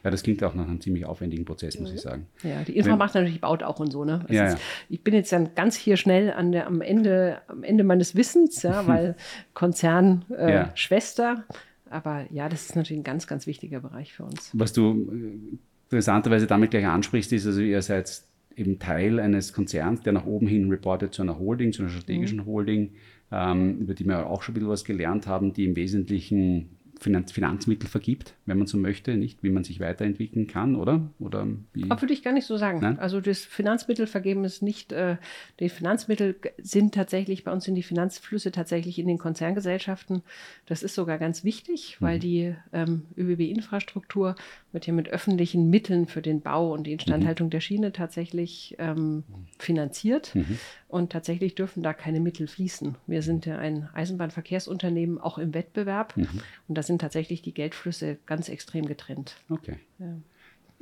Ja, 0.03 0.11
das 0.11 0.23
klingt 0.23 0.43
auch 0.43 0.53
nach 0.53 0.67
einem 0.67 0.81
ziemlich 0.81 1.05
aufwendigen 1.05 1.45
Prozess, 1.45 1.79
muss 1.79 1.93
ich 1.93 2.01
sagen. 2.01 2.27
Ja, 2.43 2.61
die 2.63 2.75
Infra 2.75 2.91
Wenn, 2.91 2.97
macht 2.97 3.15
natürlich, 3.15 3.39
baut 3.39 3.63
auch 3.63 3.79
und 3.79 3.91
so, 3.91 4.03
ne? 4.03 4.25
Ja, 4.29 4.47
ist, 4.47 4.53
ja. 4.53 4.59
Ich 4.89 5.01
bin 5.03 5.13
jetzt 5.13 5.31
dann 5.31 5.55
ganz 5.55 5.77
hier 5.77 5.95
schnell 5.95 6.33
an 6.33 6.51
der, 6.51 6.67
am, 6.67 6.81
Ende, 6.81 7.41
am 7.47 7.63
Ende 7.63 7.85
meines 7.85 8.15
Wissens, 8.15 8.63
ja, 8.63 8.85
weil 8.87 9.15
Konzern, 9.53 10.25
äh, 10.37 10.53
ja. 10.53 10.71
Schwester. 10.75 11.45
Aber 11.89 12.25
ja, 12.31 12.49
das 12.49 12.65
ist 12.65 12.75
natürlich 12.75 12.99
ein 12.99 13.05
ganz, 13.05 13.27
ganz 13.27 13.47
wichtiger 13.47 13.79
Bereich 13.79 14.13
für 14.13 14.23
uns. 14.23 14.51
Was 14.53 14.73
du 14.73 15.09
äh, 15.09 15.57
interessanterweise 15.85 16.47
damit 16.47 16.71
gleich 16.71 16.85
ansprichst, 16.85 17.31
ist, 17.31 17.45
also 17.45 17.61
ihr 17.61 17.81
seid 17.81 18.23
eben 18.55 18.79
Teil 18.79 19.19
eines 19.19 19.53
Konzerns, 19.53 20.01
der 20.01 20.13
nach 20.13 20.25
oben 20.25 20.47
hin 20.47 20.69
reportet 20.69 21.13
zu 21.13 21.21
einer 21.21 21.39
Holding, 21.39 21.71
zu 21.71 21.83
einer 21.83 21.91
strategischen 21.91 22.39
mhm. 22.39 22.45
Holding 22.45 22.91
ähm, 23.33 23.79
über 23.79 23.95
die 23.95 24.05
wir 24.05 24.27
auch 24.27 24.43
schon 24.43 24.53
ein 24.53 24.55
bisschen 24.55 24.69
was 24.69 24.85
gelernt 24.85 25.25
haben, 25.25 25.53
die 25.53 25.65
im 25.65 25.75
Wesentlichen 25.75 26.77
Finanz 27.03 27.33
Finanzmittel 27.33 27.89
vergibt, 27.89 28.33
wenn 28.45 28.57
man 28.57 28.65
so 28.65 28.77
möchte, 28.77 29.17
nicht 29.17 29.43
wie 29.43 29.49
man 29.49 29.63
sich 29.63 29.79
weiterentwickeln 29.79 30.47
kann, 30.47 30.75
oder? 30.75 31.01
Oder 31.19 31.45
wie? 31.73 31.83
Aber 31.89 32.01
würde 32.01 32.13
ich 32.13 32.23
gar 32.23 32.31
nicht 32.31 32.47
so 32.47 32.55
sagen. 32.55 32.79
Nein? 32.81 32.97
Also 32.97 33.19
das 33.19 33.39
Finanzmittelvergeben 33.39 34.45
ist 34.45 34.61
nicht, 34.61 34.93
äh, 34.93 35.17
die 35.59 35.69
Finanzmittel 35.69 36.35
sind 36.59 36.95
tatsächlich, 36.95 37.43
bei 37.43 37.51
uns 37.51 37.65
sind 37.65 37.75
die 37.75 37.83
Finanzflüsse 37.83 38.51
tatsächlich 38.51 38.99
in 38.99 39.07
den 39.07 39.17
Konzerngesellschaften. 39.17 40.23
Das 40.65 40.81
ist 40.81 40.95
sogar 40.95 41.17
ganz 41.17 41.43
wichtig, 41.43 41.97
weil 41.99 42.17
mhm. 42.17 42.21
die 42.21 42.55
ähm, 42.71 43.01
ÖBB-Infrastruktur 43.17 44.35
wird 44.71 44.87
ja 44.87 44.93
mit 44.93 45.09
öffentlichen 45.09 45.69
Mitteln 45.69 46.07
für 46.07 46.21
den 46.21 46.41
Bau 46.41 46.73
und 46.73 46.87
die 46.87 46.93
Instandhaltung 46.93 47.47
mhm. 47.47 47.51
der 47.51 47.59
Schiene 47.59 47.91
tatsächlich 47.91 48.75
ähm, 48.79 49.23
finanziert. 49.59 50.33
Mhm. 50.35 50.57
Und 50.93 51.11
tatsächlich 51.11 51.55
dürfen 51.55 51.81
da 51.81 51.91
keine 51.91 52.19
Mittel 52.19 52.47
fließen. 52.47 52.95
Wir 53.07 53.23
sind 53.23 53.47
ja 53.47 53.57
ein 53.57 53.89
Eisenbahnverkehrsunternehmen, 53.95 55.19
auch 55.19 55.39
im 55.39 55.55
Wettbewerb. 55.55 56.15
Mhm. 56.15 56.41
Und 56.67 56.77
da 56.77 56.83
sind 56.83 57.01
tatsächlich 57.01 57.41
die 57.41 57.51
Geldflüsse 57.51 58.19
ganz 58.27 58.47
extrem 58.47 58.85
getrennt. 58.85 59.37
Okay. 59.49 59.79
Ja. 59.97 60.13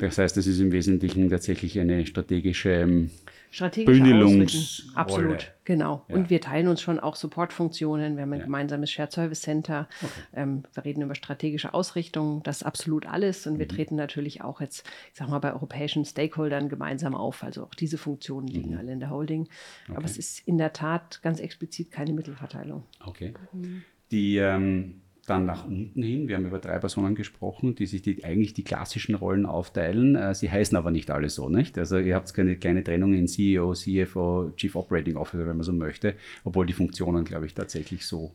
Das 0.01 0.17
heißt, 0.17 0.35
es 0.37 0.47
ist 0.47 0.59
im 0.59 0.71
Wesentlichen 0.71 1.29
tatsächlich 1.29 1.79
eine 1.79 2.05
strategische 2.07 2.71
ähm, 2.71 3.11
strategische 3.51 4.01
Bündelungs 4.01 4.87
Absolut, 4.95 5.51
genau. 5.63 6.03
Ja. 6.07 6.15
Und 6.15 6.31
wir 6.31 6.41
teilen 6.41 6.67
uns 6.67 6.81
schon 6.81 6.99
auch 6.99 7.15
Supportfunktionen. 7.15 8.15
Wir 8.15 8.23
haben 8.23 8.33
ein 8.33 8.39
ja. 8.39 8.45
gemeinsames 8.45 8.89
Shared 8.89 9.11
Service 9.11 9.41
Center. 9.41 9.87
Okay. 10.01 10.11
Ähm, 10.33 10.63
wir 10.73 10.85
reden 10.85 11.03
über 11.03 11.13
strategische 11.13 11.75
Ausrichtung. 11.75 12.41
Das 12.43 12.57
ist 12.57 12.63
absolut 12.63 13.05
alles. 13.05 13.45
Und 13.45 13.59
wir 13.59 13.65
mhm. 13.65 13.69
treten 13.69 13.95
natürlich 13.95 14.41
auch 14.41 14.59
jetzt, 14.59 14.87
ich 15.11 15.19
sag 15.19 15.29
mal, 15.29 15.39
bei 15.39 15.53
europäischen 15.53 16.03
Stakeholdern 16.03 16.67
gemeinsam 16.67 17.13
auf. 17.13 17.43
Also 17.43 17.63
auch 17.63 17.75
diese 17.75 17.99
Funktionen 17.99 18.47
liegen 18.47 18.71
mhm. 18.71 18.77
alle 18.77 18.93
in 18.93 18.99
der 18.99 19.11
Holding. 19.11 19.49
Okay. 19.87 19.97
Aber 19.97 20.05
es 20.05 20.17
ist 20.17 20.47
in 20.47 20.57
der 20.57 20.73
Tat 20.73 21.21
ganz 21.21 21.39
explizit 21.39 21.91
keine 21.91 22.13
Mittelverteilung. 22.13 22.85
Okay. 23.05 23.33
Mhm. 23.53 23.83
Die 24.09 24.37
ähm 24.37 25.01
dann 25.27 25.45
nach 25.45 25.65
unten 25.65 26.01
hin. 26.01 26.27
Wir 26.27 26.35
haben 26.35 26.45
über 26.45 26.59
drei 26.59 26.79
Personen 26.79 27.15
gesprochen, 27.15 27.75
die 27.75 27.85
sich 27.85 28.01
die, 28.01 28.23
eigentlich 28.23 28.53
die 28.53 28.63
klassischen 28.63 29.15
Rollen 29.15 29.45
aufteilen. 29.45 30.15
Äh, 30.15 30.33
sie 30.33 30.49
heißen 30.49 30.75
aber 30.77 30.91
nicht 30.91 31.11
alle 31.11 31.29
so, 31.29 31.49
nicht? 31.49 31.77
Also 31.77 31.97
ihr 31.97 32.15
habt 32.15 32.33
keine 32.33 32.55
kleine 32.55 32.83
Trennung 32.83 33.13
in 33.13 33.27
CEO, 33.27 33.73
CFO, 33.73 34.51
Chief 34.55 34.75
Operating 34.75 35.17
Officer, 35.17 35.45
wenn 35.45 35.57
man 35.57 35.63
so 35.63 35.73
möchte, 35.73 36.15
obwohl 36.43 36.65
die 36.65 36.73
Funktionen, 36.73 37.23
glaube 37.23 37.45
ich, 37.45 37.53
tatsächlich 37.53 38.05
so 38.05 38.31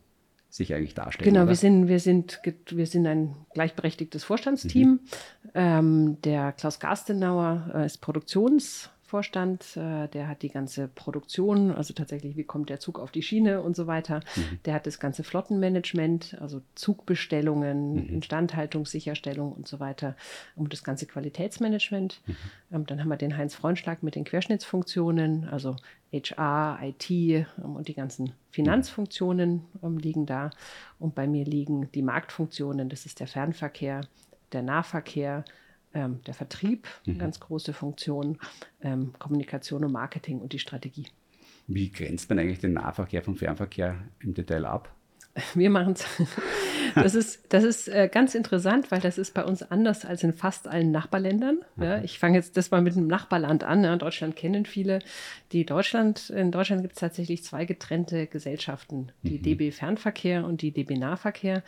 sich 0.49 0.73
eigentlich 0.73 0.93
darstellen. 0.93 1.33
Genau, 1.33 1.47
wir 1.47 1.55
sind, 1.55 1.89
wir, 1.89 1.99
sind, 1.99 2.41
wir 2.71 2.85
sind 2.85 3.05
ein 3.05 3.35
gleichberechtigtes 3.53 4.23
Vorstandsteam. 4.23 4.87
Mhm. 4.87 4.99
Ähm, 5.53 6.17
der 6.23 6.53
Klaus 6.53 6.79
Garstenauer 6.79 7.71
äh, 7.75 7.85
ist 7.85 8.01
Produktions- 8.01 8.89
Vorstand, 9.07 9.77
äh, 9.77 10.09
der 10.09 10.27
hat 10.27 10.41
die 10.41 10.49
ganze 10.49 10.89
Produktion, 10.89 11.71
also 11.71 11.93
tatsächlich, 11.93 12.35
wie 12.35 12.43
kommt 12.43 12.69
der 12.69 12.81
Zug 12.81 12.99
auf 12.99 13.09
die 13.09 13.21
Schiene 13.21 13.61
und 13.61 13.73
so 13.73 13.87
weiter. 13.87 14.19
Mhm. 14.35 14.59
Der 14.65 14.73
hat 14.73 14.85
das 14.85 14.99
ganze 14.99 15.23
Flottenmanagement, 15.23 16.37
also 16.41 16.61
Zugbestellungen, 16.75 17.93
mhm. 17.93 18.09
Instandhaltungssicherstellung 18.09 19.53
und 19.53 19.65
so 19.65 19.79
weiter 19.79 20.17
und 20.57 20.73
das 20.73 20.83
ganze 20.83 21.05
Qualitätsmanagement. 21.05 22.19
Mhm. 22.25 22.35
Ähm, 22.73 22.85
dann 22.85 22.99
haben 22.99 23.07
wir 23.07 23.15
den 23.15 23.37
Heinz 23.37 23.55
Freundschlag 23.55 24.03
mit 24.03 24.15
den 24.15 24.25
Querschnittsfunktionen, 24.25 25.47
also 25.47 25.77
HR, 26.11 26.79
IT 26.83 27.09
ähm, 27.09 27.45
und 27.77 27.87
die 27.87 27.93
ganzen 27.93 28.33
Finanzfunktionen 28.51 29.63
ähm, 29.81 29.97
liegen 29.99 30.25
da. 30.25 30.49
Und 30.99 31.15
bei 31.15 31.27
mir 31.27 31.45
liegen 31.45 31.89
die 31.93 32.01
Marktfunktionen, 32.01 32.89
das 32.89 33.05
ist 33.05 33.21
der 33.21 33.27
Fernverkehr, 33.27 34.01
der 34.51 34.63
Nahverkehr, 34.63 35.45
ähm, 35.93 36.21
der 36.25 36.33
Vertrieb, 36.33 36.87
mhm. 37.05 37.17
ganz 37.17 37.39
große 37.39 37.73
Funktion, 37.73 38.37
ähm, 38.81 39.13
Kommunikation 39.19 39.83
und 39.83 39.91
Marketing 39.91 40.39
und 40.39 40.53
die 40.53 40.59
Strategie. 40.59 41.07
Wie 41.67 41.91
grenzt 41.91 42.29
man 42.29 42.39
eigentlich 42.39 42.59
den 42.59 42.73
Nahverkehr 42.73 43.21
vom 43.21 43.35
Fernverkehr 43.35 43.97
im 44.19 44.33
Detail 44.33 44.65
ab? 44.65 44.93
Wir 45.53 45.69
machen 45.69 45.93
es. 45.93 46.05
Das 46.95 47.13
ist, 47.13 47.53
das 47.53 47.63
ist 47.63 47.89
äh, 47.89 48.09
ganz 48.11 48.33
interessant, 48.33 48.89
weil 48.89 49.01
das 49.01 49.19
ist 49.19 49.35
bei 49.35 49.43
uns 49.43 49.61
anders 49.61 50.03
als 50.03 50.23
in 50.23 50.33
fast 50.33 50.67
allen 50.67 50.89
Nachbarländern. 50.89 51.59
Ja, 51.75 52.01
ich 52.01 52.17
fange 52.17 52.37
jetzt 52.37 52.57
das 52.57 52.71
mal 52.71 52.81
mit 52.81 52.97
einem 52.97 53.05
Nachbarland 53.05 53.63
an. 53.63 53.83
Ja. 53.83 53.95
Deutschland 53.97 54.35
kennen 54.35 54.65
viele. 54.65 54.99
Die 55.51 55.63
Deutschland, 55.63 56.31
in 56.31 56.51
Deutschland 56.51 56.81
gibt 56.81 56.95
es 56.95 56.99
tatsächlich 56.99 57.43
zwei 57.43 57.65
getrennte 57.65 58.25
Gesellschaften, 58.25 59.11
die 59.21 59.37
mhm. 59.37 59.43
DB 59.43 59.71
Fernverkehr 59.71 60.43
und 60.45 60.63
die 60.63 60.71
DB 60.71 60.97
Nahverkehr. 60.97 61.61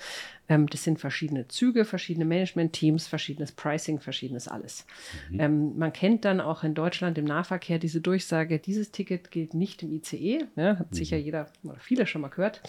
Ähm, 0.49 0.67
das 0.67 0.83
sind 0.83 0.99
verschiedene 0.99 1.47
Züge, 1.47 1.85
verschiedene 1.85 2.25
Management-Teams, 2.25 3.07
verschiedenes 3.07 3.51
Pricing, 3.51 3.99
verschiedenes 3.99 4.47
alles. 4.47 4.85
Mhm. 5.29 5.39
Ähm, 5.39 5.77
man 5.77 5.93
kennt 5.93 6.25
dann 6.25 6.41
auch 6.41 6.63
in 6.63 6.73
Deutschland 6.73 7.17
im 7.17 7.25
Nahverkehr 7.25 7.79
diese 7.79 8.01
Durchsage, 8.01 8.59
dieses 8.59 8.91
Ticket 8.91 9.31
gilt 9.31 9.53
nicht 9.53 9.83
im 9.83 9.93
ICE. 9.93 10.45
Ja, 10.55 10.79
hat 10.79 10.91
mhm. 10.91 10.95
sicher 10.95 11.17
jeder 11.17 11.47
oder 11.63 11.79
viele 11.79 12.05
schon 12.05 12.21
mal 12.21 12.29
gehört. 12.29 12.61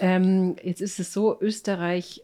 Ähm, 0.00 0.56
jetzt 0.62 0.80
ist 0.80 0.98
es 0.98 1.12
so, 1.12 1.40
Österreich 1.40 2.22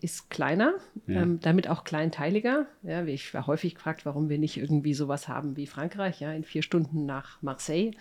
ist 0.00 0.30
kleiner, 0.30 0.74
ja. 1.06 1.24
Damit 1.40 1.68
auch 1.68 1.84
kleinteiliger. 1.84 2.66
Ja, 2.82 3.04
ich 3.04 3.32
war 3.32 3.46
häufig 3.46 3.74
gefragt, 3.74 4.04
warum 4.04 4.28
wir 4.28 4.38
nicht 4.38 4.56
irgendwie 4.56 4.94
sowas 4.94 5.28
haben 5.28 5.56
wie 5.56 5.66
Frankreich, 5.66 6.20
ja, 6.20 6.32
in 6.32 6.44
vier 6.44 6.62
Stunden 6.62 7.06
nach 7.06 7.40
Marseille. 7.42 7.92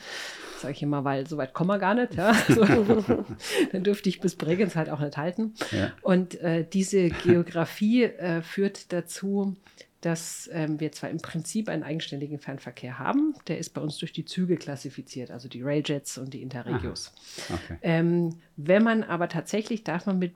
Sage 0.60 0.74
ich 0.74 0.84
immer, 0.84 1.04
weil 1.04 1.28
so 1.28 1.38
weit 1.38 1.54
kommen 1.54 1.70
wir 1.70 1.80
gar 1.80 1.94
nicht. 1.94 2.16
Ja. 2.16 2.36
So, 2.48 2.64
dann 3.72 3.84
dürfte 3.84 4.10
ich 4.10 4.20
bis 4.20 4.36
Bregenz 4.36 4.76
halt 4.76 4.90
auch 4.90 5.00
nicht 5.00 5.18
halten. 5.18 5.54
Ja. 5.72 5.92
Und 6.02 6.17
äh, 6.36 6.66
diese 6.72 7.10
Geografie 7.24 8.04
äh, 8.04 8.42
führt 8.42 8.92
dazu, 8.94 9.56
dass 10.02 10.50
ähm, 10.54 10.80
wir 10.80 10.92
zwar 10.92 11.10
im 11.10 11.18
Prinzip 11.18 11.70
einen 11.70 11.84
eigenständigen 11.84 12.40
Fernverkehr 12.40 13.00
haben, 13.00 13.34
der 13.48 13.58
ist 13.58 13.72
bei 13.72 13.82
uns 13.82 13.98
durch 13.98 14.14
die 14.14 14.26
Züge 14.26 14.58
klassifiziert, 14.58 15.32
also 15.32 15.50
die 15.50 15.64
Railjets 15.64 16.18
und 16.18 16.34
die 16.34 16.42
Interregios. 16.44 17.14
Okay. 17.52 17.78
Ähm, 17.82 18.38
wenn 18.58 18.84
man 18.84 19.04
aber 19.04 19.28
tatsächlich 19.28 19.84
darf 19.84 20.06
man 20.06 20.20
mit 20.20 20.34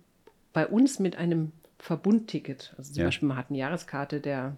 bei 0.53 0.67
uns 0.67 0.99
mit 0.99 1.15
einem 1.15 1.51
Verbundticket, 1.79 2.73
also 2.77 2.91
zum 2.91 3.01
ja. 3.01 3.07
Beispiel 3.07 3.27
man 3.27 3.37
hat 3.37 3.49
eine 3.49 3.59
Jahreskarte 3.59 4.19
der 4.19 4.57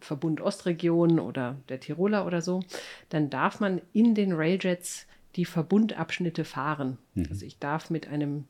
Verbund 0.00 0.40
Ostregion 0.40 1.18
oder 1.18 1.56
der 1.68 1.80
Tiroler 1.80 2.26
oder 2.26 2.42
so, 2.42 2.62
dann 3.08 3.30
darf 3.30 3.60
man 3.60 3.80
in 3.92 4.14
den 4.14 4.32
Railjets 4.32 5.06
die 5.36 5.44
Verbundabschnitte 5.44 6.44
fahren. 6.44 6.98
Mhm. 7.14 7.26
Also 7.30 7.46
ich 7.46 7.58
darf 7.58 7.90
mit 7.90 8.08
einem 8.08 8.44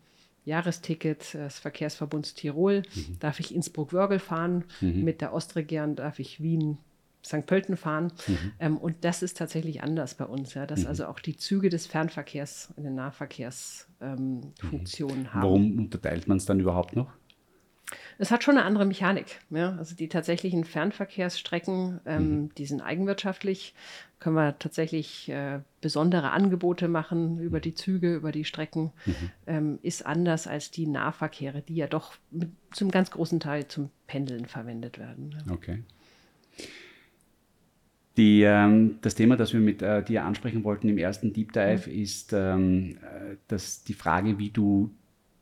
Jahresticket 0.50 1.34
des 1.34 1.58
Verkehrsverbunds 1.58 2.34
Tirol, 2.34 2.82
mhm. 2.94 3.18
darf 3.20 3.40
ich 3.40 3.54
Innsbruck-Wörgl 3.54 4.18
fahren, 4.18 4.64
mhm. 4.80 5.04
mit 5.04 5.20
der 5.20 5.32
Ostregion 5.32 5.96
darf 5.96 6.18
ich 6.18 6.42
Wien 6.42 6.78
St. 7.24 7.46
Pölten 7.46 7.76
fahren. 7.76 8.12
Mhm. 8.26 8.52
Ähm, 8.58 8.78
und 8.78 8.96
das 9.02 9.22
ist 9.22 9.36
tatsächlich 9.36 9.82
anders 9.82 10.14
bei 10.14 10.24
uns, 10.24 10.54
ja, 10.54 10.66
dass 10.66 10.80
mhm. 10.80 10.86
also 10.86 11.06
auch 11.06 11.20
die 11.20 11.36
Züge 11.36 11.68
des 11.68 11.86
Fernverkehrs 11.86 12.72
eine 12.76 12.90
Nahverkehrsfunktion 12.90 15.10
ähm, 15.10 15.34
haben. 15.34 15.42
Warum 15.42 15.78
unterteilt 15.78 16.26
man 16.28 16.38
es 16.38 16.46
dann 16.46 16.60
überhaupt 16.60 16.96
noch? 16.96 17.12
Es 18.20 18.30
hat 18.30 18.44
schon 18.44 18.59
eine 18.59 18.66
andere 18.66 18.85
Mechanik. 18.85 19.40
Ja? 19.48 19.76
Also 19.78 19.96
die 19.96 20.11
tatsächlichen 20.11 20.64
Fernverkehrsstrecken, 20.64 22.00
ähm, 22.04 22.22
mhm. 22.22 22.54
die 22.56 22.66
sind 22.66 22.83
eigenwirtschaftlich. 22.83 23.74
Können 24.18 24.37
wir 24.37 24.59
tatsächlich 24.59 25.30
äh, 25.30 25.61
besondere 25.80 26.30
Angebote 26.30 26.87
machen 26.87 27.40
über 27.40 27.61
die 27.61 27.74
Züge, 27.74 28.14
über 28.14 28.30
die 28.30 28.44
Strecken. 28.44 28.92
Mhm. 29.06 29.14
Ähm, 29.46 29.78
ist 29.80 30.04
anders 30.04 30.46
als 30.46 30.70
die 30.70 30.87
Nahverkehre, 30.87 31.62
die 31.62 31.76
ja 31.76 31.87
doch 31.87 32.14
mit, 32.30 32.50
zum 32.72 32.90
ganz 32.90 33.11
großen 33.11 33.40
Teil 33.40 33.68
zum 33.68 33.88
Pendeln 34.06 34.44
verwendet 34.44 34.98
werden. 34.98 35.42
Okay. 35.50 35.83
Die, 38.18 38.42
ähm, 38.42 38.98
das 39.00 39.14
Thema, 39.14 39.38
das 39.38 39.54
wir 39.54 39.61
mit 39.61 39.80
äh, 39.80 40.04
dir 40.04 40.26
ansprechen 40.26 40.62
wollten 40.62 40.90
im 40.90 40.98
ersten 40.98 41.33
Deep 41.33 41.54
Dive, 41.54 41.88
mhm. 41.88 42.02
ist 42.02 42.35
ähm, 42.35 42.98
äh, 42.98 43.37
dass 43.48 43.83
die 43.83 43.94
Frage, 43.94 44.38
wie 44.38 44.50
du 44.50 44.90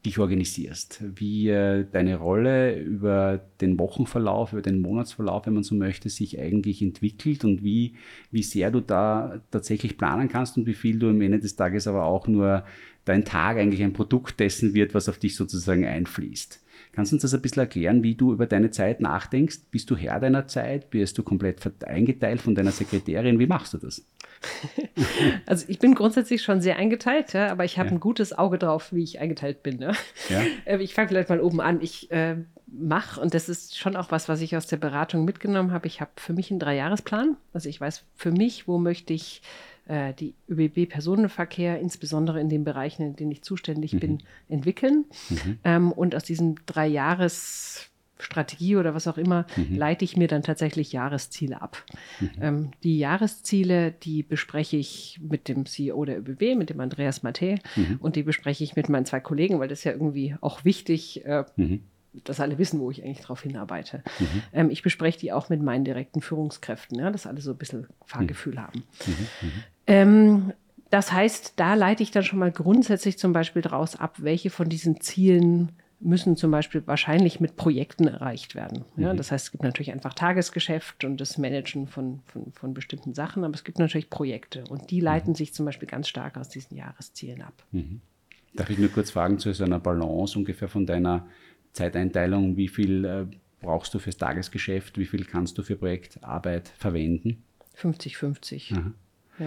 dich 0.06 0.18
organisierst, 0.18 1.02
wie 1.16 1.48
äh, 1.48 1.84
deine 1.90 2.16
Rolle 2.16 2.78
über 2.80 3.40
den 3.60 3.78
Wochenverlauf, 3.78 4.52
über 4.52 4.62
den 4.62 4.80
Monatsverlauf, 4.80 5.46
wenn 5.46 5.54
man 5.54 5.64
so 5.64 5.74
möchte, 5.74 6.08
sich 6.08 6.38
eigentlich 6.38 6.82
entwickelt 6.82 7.44
und 7.44 7.64
wie, 7.64 7.94
wie 8.30 8.42
sehr 8.42 8.70
du 8.70 8.80
da 8.80 9.40
tatsächlich 9.50 9.98
planen 9.98 10.28
kannst 10.28 10.56
und 10.56 10.66
wie 10.66 10.74
viel 10.74 10.98
du 10.98 11.10
am 11.10 11.20
Ende 11.20 11.40
des 11.40 11.56
Tages 11.56 11.86
aber 11.86 12.04
auch 12.04 12.28
nur 12.28 12.64
dein 13.04 13.24
Tag 13.24 13.56
eigentlich 13.56 13.82
ein 13.82 13.92
Produkt 13.92 14.38
dessen 14.38 14.74
wird, 14.74 14.94
was 14.94 15.08
auf 15.08 15.18
dich 15.18 15.34
sozusagen 15.34 15.84
einfließt. 15.84 16.62
Kannst 16.92 17.12
du 17.12 17.16
uns 17.16 17.22
das 17.22 17.34
ein 17.34 17.42
bisschen 17.42 17.62
erklären, 17.62 18.02
wie 18.02 18.14
du 18.14 18.32
über 18.32 18.46
deine 18.46 18.70
Zeit 18.70 19.00
nachdenkst? 19.00 19.58
Bist 19.70 19.90
du 19.90 19.96
Herr 19.96 20.20
deiner 20.20 20.46
Zeit? 20.46 20.90
Bist 20.90 21.18
du 21.18 21.22
komplett 21.22 21.84
eingeteilt 21.84 22.40
von 22.40 22.54
deiner 22.54 22.72
Sekretärin? 22.72 23.38
Wie 23.38 23.46
machst 23.46 23.74
du 23.74 23.78
das? 23.78 24.04
Also 25.46 25.64
ich 25.68 25.78
bin 25.78 25.94
grundsätzlich 25.94 26.42
schon 26.42 26.60
sehr 26.60 26.76
eingeteilt, 26.76 27.32
ja, 27.32 27.50
aber 27.50 27.64
ich 27.64 27.78
habe 27.78 27.88
ja. 27.88 27.94
ein 27.94 28.00
gutes 28.00 28.36
Auge 28.36 28.58
drauf, 28.58 28.92
wie 28.92 29.02
ich 29.02 29.20
eingeteilt 29.20 29.62
bin. 29.62 29.78
Ne? 29.78 29.92
Ja. 30.28 30.42
Ähm, 30.66 30.80
ich 30.80 30.94
fange 30.94 31.08
vielleicht 31.08 31.28
mal 31.28 31.40
oben 31.40 31.60
an. 31.60 31.80
Ich 31.80 32.10
äh, 32.10 32.36
mache, 32.66 33.20
und 33.20 33.32
das 33.32 33.48
ist 33.48 33.78
schon 33.78 33.96
auch 33.96 34.10
was, 34.10 34.28
was 34.28 34.40
ich 34.40 34.56
aus 34.56 34.66
der 34.66 34.76
Beratung 34.76 35.24
mitgenommen 35.24 35.72
habe, 35.72 35.86
ich 35.86 36.00
habe 36.00 36.10
für 36.16 36.32
mich 36.32 36.50
einen 36.50 36.60
Dreijahresplan. 36.60 37.36
Also 37.52 37.68
ich 37.68 37.80
weiß 37.80 38.04
für 38.14 38.32
mich, 38.32 38.68
wo 38.68 38.78
möchte 38.78 39.12
ich 39.12 39.42
äh, 39.86 40.12
die 40.14 40.34
ÖBB-Personenverkehr, 40.48 41.80
insbesondere 41.80 42.40
in 42.40 42.48
den 42.48 42.64
Bereichen, 42.64 43.02
in 43.02 43.16
denen 43.16 43.30
ich 43.30 43.42
zuständig 43.42 43.94
mhm. 43.94 44.00
bin, 44.00 44.18
entwickeln. 44.48 45.06
Mhm. 45.30 45.58
Ähm, 45.64 45.92
und 45.92 46.14
aus 46.14 46.24
diesem 46.24 46.56
Dreijahres 46.66 47.87
Strategie 48.18 48.76
oder 48.76 48.94
was 48.94 49.06
auch 49.06 49.18
immer, 49.18 49.46
mhm. 49.56 49.76
leite 49.76 50.04
ich 50.04 50.16
mir 50.16 50.28
dann 50.28 50.42
tatsächlich 50.42 50.92
Jahresziele 50.92 51.60
ab. 51.62 51.84
Mhm. 52.20 52.30
Ähm, 52.40 52.70
die 52.82 52.98
Jahresziele, 52.98 53.92
die 53.92 54.22
bespreche 54.22 54.76
ich 54.76 55.20
mit 55.22 55.48
dem 55.48 55.66
CEO 55.66 56.04
der 56.04 56.18
ÖBB, 56.18 56.56
mit 56.56 56.70
dem 56.70 56.80
Andreas 56.80 57.22
Matte, 57.22 57.58
mhm. 57.76 57.98
und 58.00 58.16
die 58.16 58.22
bespreche 58.22 58.64
ich 58.64 58.76
mit 58.76 58.88
meinen 58.88 59.06
zwei 59.06 59.20
Kollegen, 59.20 59.60
weil 59.60 59.68
das 59.68 59.80
ist 59.80 59.84
ja 59.84 59.92
irgendwie 59.92 60.36
auch 60.40 60.64
wichtig, 60.64 61.24
äh, 61.24 61.44
mhm. 61.56 61.82
dass 62.24 62.40
alle 62.40 62.58
wissen, 62.58 62.80
wo 62.80 62.90
ich 62.90 63.04
eigentlich 63.04 63.20
drauf 63.20 63.42
hinarbeite. 63.42 64.02
Mhm. 64.18 64.42
Ähm, 64.52 64.70
ich 64.70 64.82
bespreche 64.82 65.18
die 65.18 65.32
auch 65.32 65.48
mit 65.48 65.62
meinen 65.62 65.84
direkten 65.84 66.20
Führungskräften, 66.20 66.98
ja, 66.98 67.10
dass 67.10 67.26
alle 67.26 67.40
so 67.40 67.52
ein 67.52 67.58
bisschen 67.58 67.86
Fahrgefühl 68.04 68.54
mhm. 68.54 68.60
haben. 68.60 68.84
Ähm, 69.86 70.52
das 70.90 71.12
heißt, 71.12 71.54
da 71.56 71.74
leite 71.74 72.02
ich 72.02 72.10
dann 72.10 72.24
schon 72.24 72.38
mal 72.38 72.50
grundsätzlich 72.50 73.18
zum 73.18 73.32
Beispiel 73.32 73.62
daraus 73.62 73.96
ab, 73.96 74.16
welche 74.18 74.50
von 74.50 74.68
diesen 74.68 75.00
Zielen 75.00 75.72
müssen 76.00 76.36
zum 76.36 76.50
Beispiel 76.50 76.86
wahrscheinlich 76.86 77.40
mit 77.40 77.56
Projekten 77.56 78.06
erreicht 78.06 78.54
werden. 78.54 78.84
Ja, 78.96 79.12
mhm. 79.12 79.16
das 79.16 79.32
heißt, 79.32 79.46
es 79.46 79.50
gibt 79.52 79.64
natürlich 79.64 79.90
einfach 79.90 80.14
Tagesgeschäft 80.14 81.04
und 81.04 81.20
das 81.20 81.38
Managen 81.38 81.88
von, 81.88 82.20
von, 82.26 82.52
von 82.52 82.74
bestimmten 82.74 83.14
Sachen, 83.14 83.44
aber 83.44 83.54
es 83.54 83.64
gibt 83.64 83.78
natürlich 83.78 84.08
Projekte 84.08 84.64
und 84.68 84.90
die 84.90 85.00
leiten 85.00 85.30
mhm. 85.30 85.36
sich 85.36 85.54
zum 85.54 85.66
Beispiel 85.66 85.88
ganz 85.88 86.08
stark 86.08 86.36
aus 86.36 86.48
diesen 86.48 86.76
Jahreszielen 86.76 87.42
ab. 87.42 87.64
Mhm. 87.72 88.00
Darf 88.54 88.70
ich 88.70 88.78
nur 88.78 88.90
kurz 88.90 89.10
fragen 89.10 89.38
zu 89.38 89.52
so 89.52 89.64
einer 89.64 89.80
Balance 89.80 90.38
ungefähr 90.38 90.68
von 90.68 90.86
deiner 90.86 91.26
Zeiteinteilung, 91.72 92.56
wie 92.56 92.68
viel 92.68 93.04
äh, 93.04 93.26
brauchst 93.60 93.92
du 93.94 93.98
fürs 93.98 94.16
Tagesgeschäft? 94.16 94.98
Wie 94.98 95.06
viel 95.06 95.24
kannst 95.24 95.58
du 95.58 95.62
für 95.62 95.76
Projektarbeit 95.76 96.68
verwenden? 96.68 97.42
50-50. 97.76 98.74
Ja. 98.74 99.46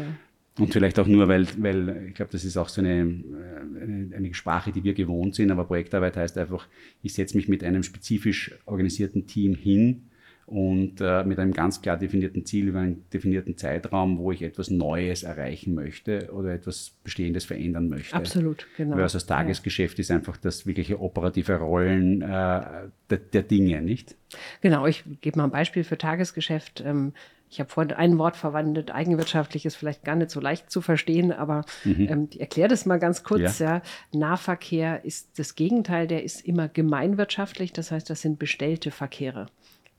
Und 0.59 0.73
vielleicht 0.73 0.99
auch 0.99 1.07
nur, 1.07 1.27
weil, 1.29 1.47
weil 1.57 2.07
ich 2.09 2.15
glaube, 2.15 2.31
das 2.31 2.43
ist 2.43 2.57
auch 2.57 2.67
so 2.67 2.81
eine, 2.81 2.91
eine, 2.91 4.15
eine, 4.15 4.33
Sprache, 4.33 4.71
die 4.71 4.83
wir 4.83 4.93
gewohnt 4.93 5.33
sind, 5.33 5.49
aber 5.49 5.63
Projektarbeit 5.63 6.17
heißt 6.17 6.37
einfach, 6.37 6.67
ich 7.01 7.13
setze 7.13 7.37
mich 7.37 7.47
mit 7.47 7.63
einem 7.63 7.83
spezifisch 7.83 8.51
organisierten 8.65 9.27
Team 9.27 9.55
hin 9.55 10.03
und 10.51 10.99
äh, 10.99 11.23
mit 11.23 11.39
einem 11.39 11.53
ganz 11.53 11.81
klar 11.81 11.95
definierten 11.95 12.45
Ziel 12.45 12.67
über 12.67 12.79
einen 12.79 13.05
definierten 13.13 13.55
Zeitraum, 13.55 14.17
wo 14.17 14.33
ich 14.33 14.41
etwas 14.41 14.69
Neues 14.69 15.23
erreichen 15.23 15.73
möchte 15.73 16.29
oder 16.33 16.53
etwas 16.53 16.91
Bestehendes 17.05 17.45
verändern 17.45 17.87
möchte. 17.87 18.13
Absolut, 18.13 18.67
genau. 18.75 18.97
Weil 18.97 19.03
also 19.03 19.15
das 19.15 19.25
Tagesgeschäft 19.25 19.97
ja. 19.97 20.01
ist 20.01 20.11
einfach 20.11 20.35
das 20.35 20.67
wirkliche 20.67 20.99
operative 20.99 21.55
Rollen 21.55 22.21
äh, 22.21 22.25
der, 22.25 23.17
der, 23.31 23.43
Dinge, 23.43 23.81
nicht? 23.81 24.17
Genau, 24.59 24.85
ich 24.85 25.05
gebe 25.21 25.37
mal 25.37 25.45
ein 25.45 25.51
Beispiel 25.51 25.85
für 25.85 25.97
Tagesgeschäft. 25.97 26.83
Ähm, 26.85 27.13
ich 27.51 27.59
habe 27.59 27.69
vorhin 27.69 27.91
ein 27.91 28.17
Wort 28.17 28.37
verwandelt, 28.37 28.91
eigenwirtschaftlich 28.91 29.65
ist 29.65 29.75
vielleicht 29.75 30.05
gar 30.05 30.15
nicht 30.15 30.31
so 30.31 30.39
leicht 30.39 30.71
zu 30.71 30.79
verstehen, 30.79 31.33
aber 31.33 31.65
mhm. 31.83 32.07
ähm, 32.09 32.27
ich 32.31 32.39
erkläre 32.39 32.69
das 32.69 32.85
mal 32.85 32.97
ganz 32.97 33.23
kurz. 33.23 33.59
Ja. 33.59 33.75
ja. 33.75 33.81
Nahverkehr 34.13 35.03
ist 35.03 35.37
das 35.37 35.55
Gegenteil, 35.55 36.07
der 36.07 36.23
ist 36.23 36.45
immer 36.45 36.69
gemeinwirtschaftlich, 36.69 37.73
das 37.73 37.91
heißt, 37.91 38.09
das 38.09 38.21
sind 38.21 38.39
bestellte 38.39 38.89
Verkehre. 38.89 39.47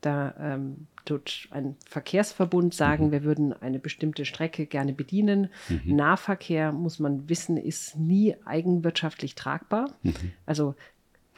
Da 0.01 0.33
ähm, 0.39 0.87
tut 1.05 1.47
ein 1.51 1.75
Verkehrsverbund 1.87 2.73
sagen, 2.73 3.07
mhm. 3.07 3.11
wir 3.11 3.23
würden 3.23 3.53
eine 3.53 3.77
bestimmte 3.77 4.25
Strecke 4.25 4.65
gerne 4.65 4.93
bedienen. 4.93 5.49
Mhm. 5.69 5.95
Nahverkehr, 5.95 6.71
muss 6.71 6.97
man 6.97 7.29
wissen, 7.29 7.57
ist 7.57 7.97
nie 7.97 8.35
eigenwirtschaftlich 8.45 9.35
tragbar. 9.35 9.91
Mhm. 10.01 10.13
Also 10.47 10.75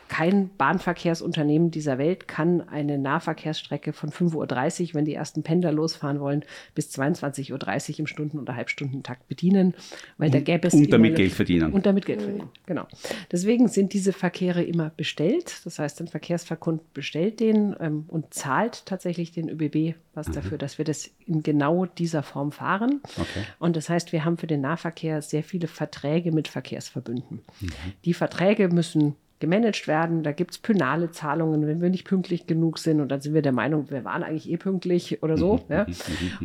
kein 0.07 0.49
Bahnverkehrsunternehmen 0.57 1.71
dieser 1.71 1.97
Welt 1.97 2.27
kann 2.27 2.61
eine 2.67 2.97
Nahverkehrsstrecke 2.97 3.93
von 3.93 4.11
5.30 4.11 4.89
Uhr, 4.89 4.93
wenn 4.93 5.05
die 5.05 5.13
ersten 5.13 5.43
Pendler 5.43 5.71
losfahren 5.71 6.19
wollen, 6.19 6.43
bis 6.73 6.89
22.30 6.97 7.93
Uhr 7.93 7.99
im 7.99 8.07
Stunden- 8.07 8.39
oder 8.39 8.55
Halbstundentakt 8.55 9.27
bedienen, 9.27 9.73
weil 10.17 10.29
da 10.29 10.39
gäbe 10.39 10.67
es. 10.67 10.73
Und 10.73 10.91
damit 10.91 11.15
Geld 11.15 11.31
verdienen. 11.31 11.73
Und 11.73 11.85
damit 11.85 12.05
Geld 12.05 12.21
verdienen, 12.21 12.49
genau. 12.65 12.87
Deswegen 13.31 13.67
sind 13.67 13.93
diese 13.93 14.13
Verkehre 14.13 14.63
immer 14.63 14.91
bestellt. 14.95 15.61
Das 15.65 15.79
heißt, 15.79 16.01
ein 16.01 16.07
Verkehrsverbund 16.07 16.93
bestellt 16.93 17.39
den 17.39 17.75
ähm, 17.79 18.05
und 18.07 18.33
zahlt 18.33 18.85
tatsächlich 18.85 19.31
den 19.31 19.49
ÖBB 19.49 19.95
was 20.15 20.29
mhm. 20.29 20.33
dafür, 20.33 20.57
dass 20.57 20.77
wir 20.77 20.85
das 20.85 21.11
in 21.25 21.43
genau 21.43 21.85
dieser 21.85 22.23
Form 22.23 22.51
fahren. 22.51 23.01
Okay. 23.17 23.45
Und 23.59 23.75
das 23.75 23.89
heißt, 23.89 24.11
wir 24.11 24.25
haben 24.25 24.37
für 24.37 24.47
den 24.47 24.61
Nahverkehr 24.61 25.21
sehr 25.21 25.43
viele 25.43 25.67
Verträge 25.67 26.31
mit 26.31 26.47
Verkehrsverbünden. 26.47 27.41
Mhm. 27.59 27.69
Die 28.05 28.13
Verträge 28.13 28.69
müssen 28.69 29.15
gemanagt 29.39 29.87
werden. 29.87 30.23
Da 30.23 30.31
gibt 30.31 30.51
es 30.51 30.57
penale 30.57 31.11
Zahlungen, 31.11 31.67
wenn 31.67 31.81
wir 31.81 31.89
nicht 31.89 32.05
pünktlich 32.05 32.47
genug 32.47 32.77
sind. 32.77 33.01
Und 33.01 33.09
dann 33.09 33.21
sind 33.21 33.33
wir 33.33 33.41
der 33.41 33.51
Meinung, 33.51 33.89
wir 33.91 34.03
waren 34.05 34.23
eigentlich 34.23 34.49
eh 34.49 34.57
pünktlich 34.57 35.21
oder 35.23 35.37
so. 35.37 35.65
ja. 35.69 35.85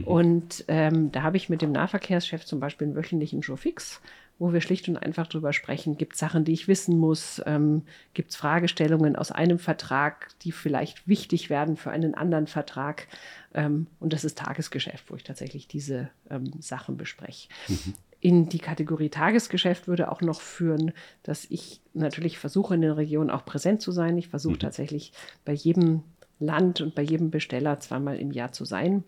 Und 0.04 0.64
ähm, 0.68 1.12
da 1.12 1.22
habe 1.22 1.36
ich 1.36 1.48
mit 1.48 1.62
dem 1.62 1.72
Nahverkehrschef 1.72 2.44
zum 2.44 2.60
Beispiel 2.60 2.88
einen 2.88 2.96
wöchentlichen 2.96 3.42
Showfix, 3.42 4.00
wo 4.38 4.52
wir 4.52 4.60
schlicht 4.60 4.88
und 4.88 4.96
einfach 4.96 5.28
drüber 5.28 5.52
sprechen. 5.52 5.98
Gibt 5.98 6.14
es 6.14 6.18
Sachen, 6.18 6.44
die 6.44 6.52
ich 6.52 6.66
wissen 6.66 6.98
muss? 6.98 7.40
Ähm, 7.46 7.82
Gibt 8.12 8.30
es 8.30 8.36
Fragestellungen 8.36 9.14
aus 9.14 9.30
einem 9.30 9.60
Vertrag, 9.60 10.28
die 10.42 10.50
vielleicht 10.50 11.06
wichtig 11.06 11.48
werden 11.48 11.76
für 11.76 11.90
einen 11.90 12.14
anderen 12.14 12.48
Vertrag? 12.48 13.06
Ähm, 13.54 13.86
und 14.00 14.12
das 14.12 14.24
ist 14.24 14.38
Tagesgeschäft, 14.38 15.10
wo 15.10 15.16
ich 15.16 15.22
tatsächlich 15.22 15.68
diese 15.68 16.10
ähm, 16.28 16.50
Sachen 16.58 16.96
bespreche. 16.96 17.48
Mhm 17.68 17.94
in 18.20 18.48
die 18.48 18.58
Kategorie 18.58 19.08
Tagesgeschäft 19.08 19.88
würde 19.88 20.12
auch 20.12 20.20
noch 20.20 20.40
führen, 20.40 20.92
dass 21.22 21.46
ich 21.48 21.80
natürlich 21.94 22.38
versuche, 22.38 22.74
in 22.74 22.82
den 22.82 22.92
Regionen 22.92 23.30
auch 23.30 23.44
präsent 23.44 23.80
zu 23.80 23.92
sein. 23.92 24.18
Ich 24.18 24.28
versuche 24.28 24.54
mhm. 24.54 24.60
tatsächlich 24.60 25.12
bei 25.44 25.52
jedem 25.52 26.02
Land 26.38 26.80
und 26.80 26.94
bei 26.94 27.02
jedem 27.02 27.30
Besteller 27.30 27.80
zweimal 27.80 28.18
im 28.18 28.30
Jahr 28.30 28.52
zu 28.52 28.64
sein, 28.64 29.04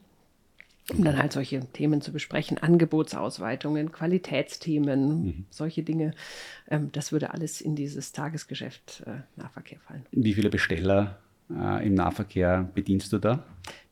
um 0.90 1.04
dann 1.04 1.18
halt 1.18 1.32
solche 1.32 1.60
Themen 1.72 2.00
zu 2.00 2.12
besprechen, 2.12 2.58
Angebotsausweitungen, 2.58 3.92
Qualitätsthemen, 3.92 5.24
mhm. 5.24 5.44
solche 5.50 5.82
Dinge. 5.82 6.12
Ähm, 6.70 6.90
das 6.92 7.12
würde 7.12 7.32
alles 7.32 7.60
in 7.60 7.76
dieses 7.76 8.12
Tagesgeschäft 8.12 9.02
äh, 9.06 9.20
Nahverkehr 9.36 9.78
fallen. 9.80 10.06
Wie 10.10 10.34
viele 10.34 10.48
Besteller 10.48 11.18
äh, 11.50 11.86
im 11.86 11.94
Nahverkehr 11.94 12.68
bedienst 12.74 13.12
du 13.12 13.18
da? 13.18 13.44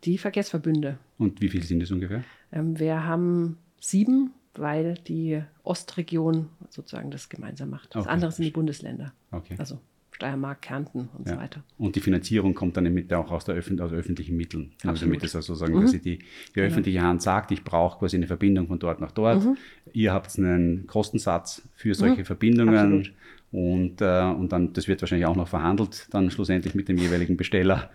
Die 0.04 0.16
Verkehrsverbünde. 0.16 0.98
Und 1.18 1.42
wie 1.42 1.48
viele 1.48 1.64
sind 1.64 1.83
es 1.83 1.90
ungefähr? 1.90 2.24
Ähm, 2.52 2.78
wir 2.78 3.04
haben 3.04 3.59
sieben 3.80 4.33
weil 4.54 4.94
die 4.94 5.42
Ostregion 5.62 6.48
sozusagen 6.68 7.10
das 7.10 7.28
gemeinsam 7.28 7.70
macht. 7.70 7.94
Das 7.94 8.04
okay. 8.04 8.12
andere 8.12 8.32
sind 8.32 8.44
die 8.44 8.50
Bundesländer. 8.50 9.12
Okay. 9.30 9.54
Also 9.58 9.78
Steiermark, 10.20 10.60
Kärnten 10.60 11.08
und 11.16 11.26
ja. 11.26 11.34
so 11.34 11.40
weiter. 11.40 11.62
Und 11.78 11.96
die 11.96 12.00
Finanzierung 12.00 12.54
kommt 12.54 12.76
dann 12.76 12.92
mit 12.92 13.12
auch 13.14 13.30
aus, 13.30 13.46
der 13.46 13.54
Öffn 13.54 13.80
aus 13.80 13.90
öffentlichen 13.90 14.36
Mitteln. 14.36 14.72
Also 14.82 14.90
Absolut. 14.90 15.14
damit 15.14 15.24
es 15.24 15.36
also 15.36 15.54
sagen, 15.54 15.74
mhm. 15.74 15.82
dass 15.82 15.92
die, 15.92 16.00
die 16.00 16.18
genau. 16.52 16.66
öffentliche 16.66 17.00
Hand 17.00 17.22
sagt, 17.22 17.52
ich 17.52 17.64
brauche 17.64 17.98
quasi 17.98 18.16
eine 18.16 18.26
Verbindung 18.26 18.66
von 18.66 18.78
dort 18.78 19.00
nach 19.00 19.12
dort. 19.12 19.42
Mhm. 19.42 19.56
Ihr 19.92 20.12
habt 20.12 20.36
einen 20.38 20.86
Kostensatz 20.86 21.62
für 21.74 21.94
solche 21.94 22.20
mhm. 22.20 22.24
Verbindungen. 22.26 22.76
Absolut. 22.76 23.12
Und, 23.52 24.00
äh, 24.00 24.22
und 24.22 24.52
dann, 24.52 24.72
das 24.72 24.86
wird 24.86 25.02
wahrscheinlich 25.02 25.26
auch 25.26 25.34
noch 25.34 25.48
verhandelt, 25.48 26.06
dann 26.10 26.30
schlussendlich 26.30 26.74
mit 26.76 26.88
dem 26.88 26.96
jeweiligen 26.98 27.36
Besteller. 27.36 27.90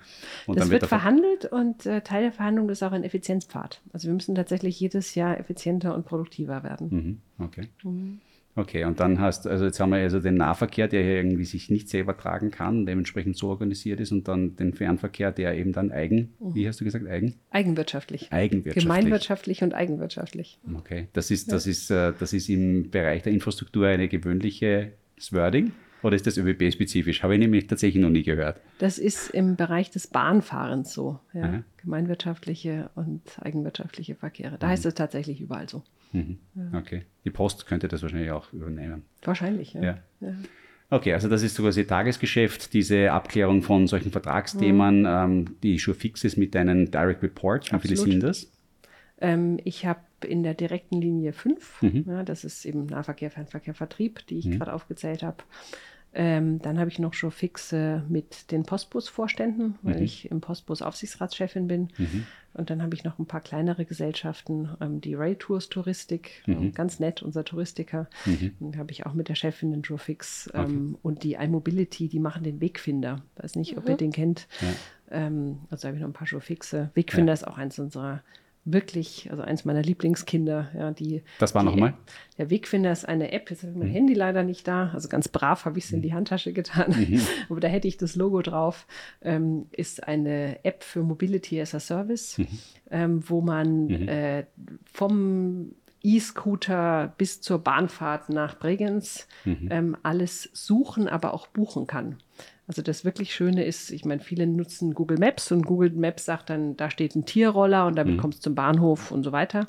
Und 0.48 0.60
das 0.60 0.70
wird, 0.70 0.82
wird 0.82 0.90
verhandelt 0.90 1.46
und 1.46 1.86
äh, 1.86 2.02
Teil 2.02 2.24
der 2.24 2.32
Verhandlung 2.34 2.70
ist 2.70 2.84
auch 2.84 2.92
ein 2.92 3.04
Effizienzpfad. 3.04 3.82
Also 3.94 4.10
wir 4.10 4.14
müssen 4.14 4.36
tatsächlich 4.36 4.78
jedes 4.80 5.16
Jahr 5.16 5.40
effizienter 5.40 5.96
und 5.96 6.06
produktiver 6.06 6.64
werden. 6.64 7.22
Mhm, 7.38 7.46
okay. 7.46 7.70
Mhm. 7.84 8.20
Okay, 8.58 8.86
und 8.86 9.02
dann 9.02 9.20
hast 9.20 9.48
also 9.48 9.66
jetzt 9.66 9.82
haben 9.82 9.90
wir 9.92 9.98
also 9.98 10.22
den 10.22 10.36
Nahverkehr, 10.36 10.88
der 10.88 11.04
hier 11.04 11.16
irgendwie 11.16 11.44
sich 11.44 11.70
nicht 11.70 11.90
selber 11.90 12.16
tragen 12.18 12.52
kann, 12.52 12.86
dementsprechend 12.86 13.38
so 13.38 13.50
organisiert 13.50 14.00
ist, 14.00 14.14
und 14.14 14.30
dann 14.30 14.56
den 14.56 14.74
Fernverkehr, 14.74 15.34
der 15.34 15.58
eben 15.58 15.74
dann 15.74 15.92
eigen, 15.92 16.34
mhm. 16.40 16.56
wie 16.56 16.68
hast 16.68 16.80
du 16.80 16.86
gesagt, 16.86 17.06
eigen? 17.06 17.36
Eigenwirtschaftlich. 17.50 18.32
Eigenwirtschaftlich. 18.32 18.84
Gemeinwirtschaftlich 18.84 19.62
und 19.62 19.74
eigenwirtschaftlich. 19.74 20.58
Okay, 20.78 21.10
das 21.12 21.32
ist, 21.32 21.52
das 21.52 21.68
ist, 21.68 21.92
äh, 21.92 22.14
das 22.18 22.32
ist 22.32 22.48
im 22.48 22.92
Bereich 22.92 23.24
der 23.24 23.34
Infrastruktur 23.34 23.88
eine 23.88 24.08
gewöhnliche 24.08 24.94
Wording. 25.32 25.72
Oder 26.04 26.16
ist 26.16 26.28
das 26.28 26.38
ÖBB-spezifisch? 26.38 27.24
Habe 27.24 27.34
ich 27.34 27.40
nämlich 27.40 27.66
tatsächlich 27.66 28.02
noch 28.02 28.12
nie 28.12 28.22
gehört. 28.22 28.62
Das 28.78 29.00
ist 29.00 29.32
im 29.32 29.56
Bereich 29.56 29.90
des 29.90 30.06
Bahnfahrens 30.06 30.94
so. 30.94 31.20
Ja. 31.34 31.64
Gemeinwirtschaftliche 31.78 32.92
und 32.94 33.22
eigenwirtschaftliche 33.42 34.14
Verkehre. 34.14 34.58
Da 34.60 34.68
mhm. 34.68 34.72
heißt 34.72 34.86
es 34.86 34.94
tatsächlich 34.94 35.42
überall 35.42 35.68
so. 35.68 35.84
Mhm. 36.12 36.38
Ja. 36.54 36.78
Okay. 36.80 37.06
Die 37.24 37.32
Post 37.32 37.66
könnte 37.66 37.88
das 37.88 38.04
wahrscheinlich 38.04 38.30
auch 38.30 38.54
übernehmen. 38.54 39.04
Wahrscheinlich, 39.24 39.74
ja. 39.74 39.98
ja. 40.22 40.36
Okay, 40.92 41.14
also 41.14 41.28
das 41.28 41.42
ist 41.42 41.56
so 41.56 41.64
quasi 41.64 41.86
Tagesgeschäft, 41.86 42.74
diese 42.74 43.12
Abklärung 43.12 43.64
von 43.64 43.88
solchen 43.88 44.12
Vertragsthemen, 44.12 45.00
mhm. 45.00 45.08
ähm, 45.08 45.56
die 45.64 45.80
schon 45.80 45.96
fix 45.96 46.24
ist 46.24 46.38
mit 46.38 46.54
deinen 46.54 46.92
Direct 46.92 47.24
Reports. 47.24 47.74
Wie 47.74 47.80
viele 47.80 47.98
sind 47.98 48.22
das? 48.22 48.52
Ähm, 49.20 49.60
ich 49.64 49.86
habe 49.86 50.02
in 50.26 50.44
der 50.44 50.54
direkten 50.54 51.00
Linie 51.00 51.34
5, 51.34 51.82
mhm. 51.82 52.06
ja, 52.08 52.24
das 52.24 52.44
ist 52.44 52.66
eben 52.66 52.86
Nahverkehr, 52.86 53.32
Fernverkehr, 53.32 53.74
Vertrieb, 53.74 54.26
die 54.28 54.40
ich 54.40 54.46
mhm. 54.46 54.58
gerade 54.58 54.74
aufgezählt 54.74 55.24
habe. 55.24 55.44
Ähm, 56.18 56.62
dann 56.62 56.80
habe 56.80 56.90
ich 56.90 56.98
noch 56.98 57.14
schon 57.14 57.30
fixe 57.30 58.04
mit 58.08 58.50
den 58.52 58.64
Postbus-Vorständen, 58.64 59.76
weil 59.82 59.98
mhm. 59.98 60.04
ich 60.04 60.32
im 60.32 60.40
Postbus 60.40 60.82
Aufsichtsratschefin 60.82 61.68
bin. 61.68 61.90
Mhm. 61.98 62.26
Und 62.54 62.70
dann 62.70 62.82
habe 62.82 62.96
ich 62.96 63.04
noch 63.04 63.20
ein 63.20 63.26
paar 63.26 63.42
kleinere 63.42 63.84
Gesellschaften, 63.84 64.70
ähm, 64.80 65.02
die 65.02 65.14
Rail 65.14 65.36
Tours 65.36 65.68
Touristik, 65.68 66.42
mhm. 66.46 66.54
ähm, 66.54 66.74
ganz 66.74 67.02
nett, 67.02 67.22
unser 67.22 67.44
Touristiker. 67.44 68.08
Mhm. 68.26 68.54
Dann 68.62 68.78
habe 68.78 68.94
ich 68.94 69.06
auch 69.06 69.14
mit 69.14 69.28
der 69.28 69.36
Chefin 69.36 69.72
den 69.72 69.82
Jurfix 69.82 70.50
okay. 70.54 70.64
Ähm, 70.64 70.98
und 71.02 71.24
die 71.24 71.34
iMobility, 71.34 72.08
die 72.08 72.20
machen 72.20 72.44
den 72.44 72.62
Wegfinder. 72.62 73.22
Ich 73.36 73.44
weiß 73.44 73.56
nicht, 73.58 73.78
ob 73.78 73.86
ihr 73.90 73.96
mhm. 73.96 73.98
den 73.98 74.12
kennt. 74.14 74.48
Ja. 74.62 74.68
Ähm, 75.12 75.60
also 75.70 75.90
habe 75.90 75.98
ich 75.98 76.02
noch 76.02 76.10
ein 76.10 76.14
paar 76.14 76.28
Jurfixe. 76.28 76.92
Wegfinder 76.94 77.32
ja. 77.32 77.34
ist 77.34 77.46
auch 77.46 77.58
eins 77.58 77.78
unserer 77.78 78.24
wirklich, 78.66 79.30
also 79.30 79.44
eins 79.44 79.64
meiner 79.64 79.84
Lieblingskinder, 79.84 80.72
ja, 80.78 80.92
die. 80.92 81.24
Das 81.40 81.54
war 81.54 81.64
nochmal? 81.64 81.94
Der 82.38 82.50
Wegfinder 82.50 82.92
ist 82.92 83.08
eine 83.08 83.32
App, 83.32 83.50
jetzt 83.52 83.62
habe 83.62 83.72
ich 83.72 83.78
mein 83.78 83.90
mhm. 83.90 83.94
Handy 83.94 84.14
leider 84.16 84.44
nicht 84.44 84.68
da, 84.68 84.90
also 84.94 85.08
ganz 85.08 85.28
brav 85.28 85.66
habe 85.66 85.78
ich 85.78 85.86
es 85.86 85.92
in 85.92 86.02
die 86.02 86.10
mhm. 86.10 86.16
Handtasche 86.16 86.52
getan, 86.52 86.92
mhm. 86.92 87.22
aber 87.50 87.60
da 87.60 87.68
hätte 87.68 87.88
ich 87.88 87.98
das 87.98 88.16
Logo 88.16 88.42
drauf, 88.42 88.88
ähm, 89.22 89.68
ist 89.72 90.08
eine 90.08 90.66
App 90.66 90.84
für 90.84 91.04
Mobility 91.04 91.62
as 91.62 91.76
a 91.76 91.80
Service, 91.80 92.40
mhm. 92.40 92.48
ähm, 92.90 93.30
wo 93.30 93.42
man 93.42 93.86
mhm. 93.86 94.08
äh, 94.08 94.46
vom 94.92 95.76
E-Scooter 96.02 97.14
bis 97.18 97.42
zur 97.42 97.60
Bahnfahrt 97.60 98.30
nach 98.30 98.58
Bregenz 98.58 99.28
mhm. 99.44 99.70
ähm, 99.72 99.98
alles 100.04 100.50
suchen, 100.54 101.08
aber 101.08 101.34
auch 101.34 101.48
buchen 101.48 101.88
kann. 101.88 102.18
Also 102.68 102.82
das 102.82 103.06
wirklich 103.06 103.34
Schöne 103.34 103.64
ist, 103.64 103.92
ich 103.92 104.06
meine, 104.06 104.22
viele 104.22 104.48
nutzen 104.48 104.96
Google 104.96 105.20
Maps 105.20 105.52
und 105.52 105.66
Google 105.66 105.92
Maps 105.92 106.26
sagt 106.26 106.50
dann, 106.50 106.76
da 106.76 106.90
steht 106.90 107.16
ein 107.16 107.26
Tierroller 107.26 107.86
und 107.86 107.96
damit 107.96 108.16
mhm. 108.16 108.20
kommst 108.20 108.40
du 108.40 108.44
zum 108.44 108.56
Bahnhof 108.56 109.12
und 109.12 109.24
so 109.24 109.32
weiter. 109.32 109.68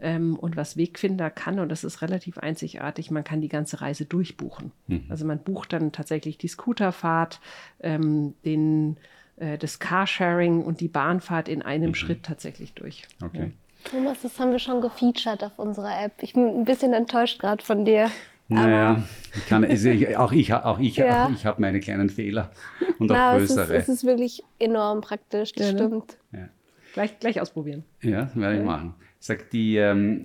Ähm, 0.00 0.36
und 0.38 0.56
was 0.56 0.76
Wegfinder 0.76 1.30
kann, 1.30 1.58
und 1.58 1.68
das 1.68 1.82
ist 1.82 2.00
relativ 2.00 2.38
einzigartig, 2.38 3.10
man 3.10 3.24
kann 3.24 3.40
die 3.40 3.48
ganze 3.48 3.80
Reise 3.80 4.04
durchbuchen. 4.04 4.70
Mhm. 4.86 5.06
Also 5.08 5.24
man 5.24 5.42
bucht 5.42 5.72
dann 5.72 5.90
tatsächlich 5.90 6.38
die 6.38 6.48
Scooterfahrt, 6.48 7.40
ähm, 7.80 8.34
den, 8.44 8.98
äh, 9.36 9.58
das 9.58 9.80
Carsharing 9.80 10.62
und 10.62 10.80
die 10.80 10.88
Bahnfahrt 10.88 11.48
in 11.48 11.62
einem 11.62 11.90
mhm. 11.90 11.94
Schritt 11.94 12.22
tatsächlich 12.22 12.74
durch. 12.74 13.02
Okay. 13.20 13.38
Ja. 13.38 13.90
Thomas, 13.90 14.22
das 14.22 14.38
haben 14.38 14.52
wir 14.52 14.58
schon 14.58 14.80
gefeatured 14.80 15.42
auf 15.42 15.58
unserer 15.58 16.04
App. 16.04 16.12
Ich 16.20 16.34
bin 16.34 16.46
ein 16.46 16.64
bisschen 16.64 16.92
enttäuscht 16.92 17.40
gerade 17.40 17.64
von 17.64 17.84
dir. 17.84 18.10
Naja, 18.48 19.02
ich 19.34 19.46
kann, 19.46 19.62
ich, 19.64 20.16
auch 20.16 20.32
ich, 20.32 20.54
auch 20.54 20.78
ich, 20.78 20.96
ja. 20.96 21.30
ich 21.34 21.44
habe 21.44 21.60
meine 21.60 21.80
kleinen 21.80 22.08
Fehler 22.08 22.50
und 22.98 23.10
auch 23.12 23.16
Na, 23.16 23.36
größere. 23.36 23.74
Es 23.76 23.82
ist, 23.82 23.88
es 23.88 23.96
ist 23.96 24.04
wirklich 24.04 24.42
enorm 24.58 25.02
praktisch, 25.02 25.52
das 25.52 25.66
ja, 25.66 25.72
ne? 25.72 25.78
stimmt. 25.78 26.18
Ja. 26.32 26.48
Gleich, 26.94 27.18
gleich 27.18 27.40
ausprobieren. 27.40 27.84
Ja, 28.00 28.30
werde 28.34 28.58
ich 28.58 28.64
machen. 28.64 28.94
Sag, 29.18 29.50
die, 29.50 29.76
ähm, 29.76 30.22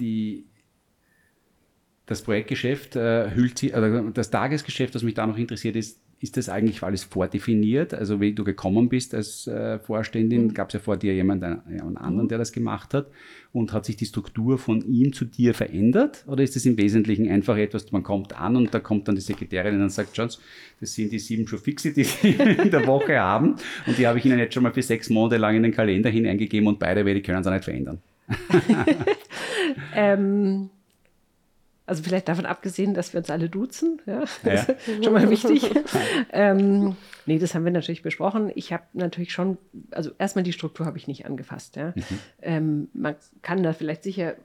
die, 0.00 0.46
das 2.06 2.22
Projektgeschäft 2.22 2.96
äh, 2.96 3.30
hüllt 3.34 3.58
sich, 3.58 3.74
oder 3.74 4.10
das 4.10 4.30
Tagesgeschäft, 4.30 4.94
was 4.96 5.04
mich 5.04 5.14
da 5.14 5.26
noch 5.26 5.38
interessiert, 5.38 5.76
ist, 5.76 6.00
ist 6.22 6.36
das 6.36 6.50
eigentlich 6.50 6.82
alles 6.82 7.02
vordefiniert? 7.02 7.94
Also 7.94 8.20
wie 8.20 8.34
du 8.34 8.44
gekommen 8.44 8.90
bist 8.90 9.14
als 9.14 9.46
äh, 9.46 9.78
Vorständin, 9.78 10.44
mhm. 10.44 10.54
gab 10.54 10.68
es 10.68 10.74
ja 10.74 10.80
vor 10.80 10.98
dir 10.98 11.14
jemanden, 11.14 11.62
einen 11.66 11.96
anderen, 11.96 12.26
mhm. 12.26 12.28
der 12.28 12.38
das 12.38 12.52
gemacht 12.52 12.92
hat. 12.92 13.06
Und 13.52 13.72
hat 13.72 13.86
sich 13.86 13.96
die 13.96 14.04
Struktur 14.04 14.58
von 14.58 14.82
ihm 14.82 15.12
zu 15.12 15.24
dir 15.24 15.54
verändert? 15.54 16.24
Oder 16.28 16.44
ist 16.44 16.54
das 16.54 16.66
im 16.66 16.76
Wesentlichen 16.76 17.28
einfach 17.28 17.56
etwas, 17.56 17.90
man 17.90 18.02
kommt 18.02 18.38
an 18.38 18.54
und 18.54 18.72
da 18.72 18.80
kommt 18.80 19.08
dann 19.08 19.14
die 19.14 19.22
Sekretärin 19.22 19.80
und 19.80 19.90
sagt, 19.90 20.14
Schatz, 20.14 20.38
das 20.78 20.94
sind 20.94 21.10
die 21.10 21.18
sieben 21.18 21.48
schon 21.48 21.58
fixe, 21.58 21.92
die 21.92 22.04
Sie 22.04 22.28
in 22.62 22.70
der 22.70 22.86
Woche 22.86 23.18
haben. 23.18 23.56
Und 23.86 23.98
die 23.98 24.06
habe 24.06 24.18
ich 24.18 24.26
Ihnen 24.26 24.38
jetzt 24.38 24.54
schon 24.54 24.62
mal 24.62 24.72
für 24.72 24.82
sechs 24.82 25.08
Monate 25.08 25.38
lang 25.38 25.56
in 25.56 25.62
den 25.62 25.72
Kalender 25.72 26.10
hineingegeben 26.10 26.68
und 26.68 26.78
beide 26.78 27.02
die 27.02 27.22
können 27.22 27.40
es 27.40 27.46
auch 27.46 27.52
nicht 27.52 27.64
verändern. 27.64 27.98
ähm 29.94 30.70
also 31.86 32.02
vielleicht 32.02 32.28
davon 32.28 32.46
abgesehen, 32.46 32.94
dass 32.94 33.12
wir 33.12 33.18
uns 33.18 33.30
alle 33.30 33.48
duzen. 33.48 34.00
Ja, 34.06 34.24
ja. 34.44 34.66
schon 35.02 35.12
mal 35.12 35.28
wichtig. 35.28 35.70
ähm, 36.32 36.96
nee, 37.26 37.38
das 37.38 37.54
haben 37.54 37.64
wir 37.64 37.72
natürlich 37.72 38.02
besprochen. 38.02 38.52
Ich 38.54 38.72
habe 38.72 38.84
natürlich 38.92 39.32
schon, 39.32 39.58
also 39.90 40.10
erstmal 40.18 40.44
die 40.44 40.52
Struktur 40.52 40.86
habe 40.86 40.98
ich 40.98 41.08
nicht 41.08 41.26
angefasst. 41.26 41.76
Ja. 41.76 41.92
Mhm. 41.96 42.04
Ähm, 42.42 42.88
man 42.92 43.16
kann 43.42 43.62
da 43.62 43.72
vielleicht 43.72 44.04
sicher 44.04 44.36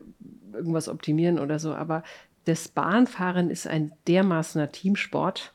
irgendwas 0.53 0.89
optimieren 0.89 1.37
oder 1.39 1.59
so, 1.59 1.73
aber 1.73 2.03
das 2.45 2.67
Bahnfahren 2.67 3.49
ist 3.49 3.67
ein 3.67 3.91
dermaßener 4.07 4.71
Teamsport, 4.71 5.53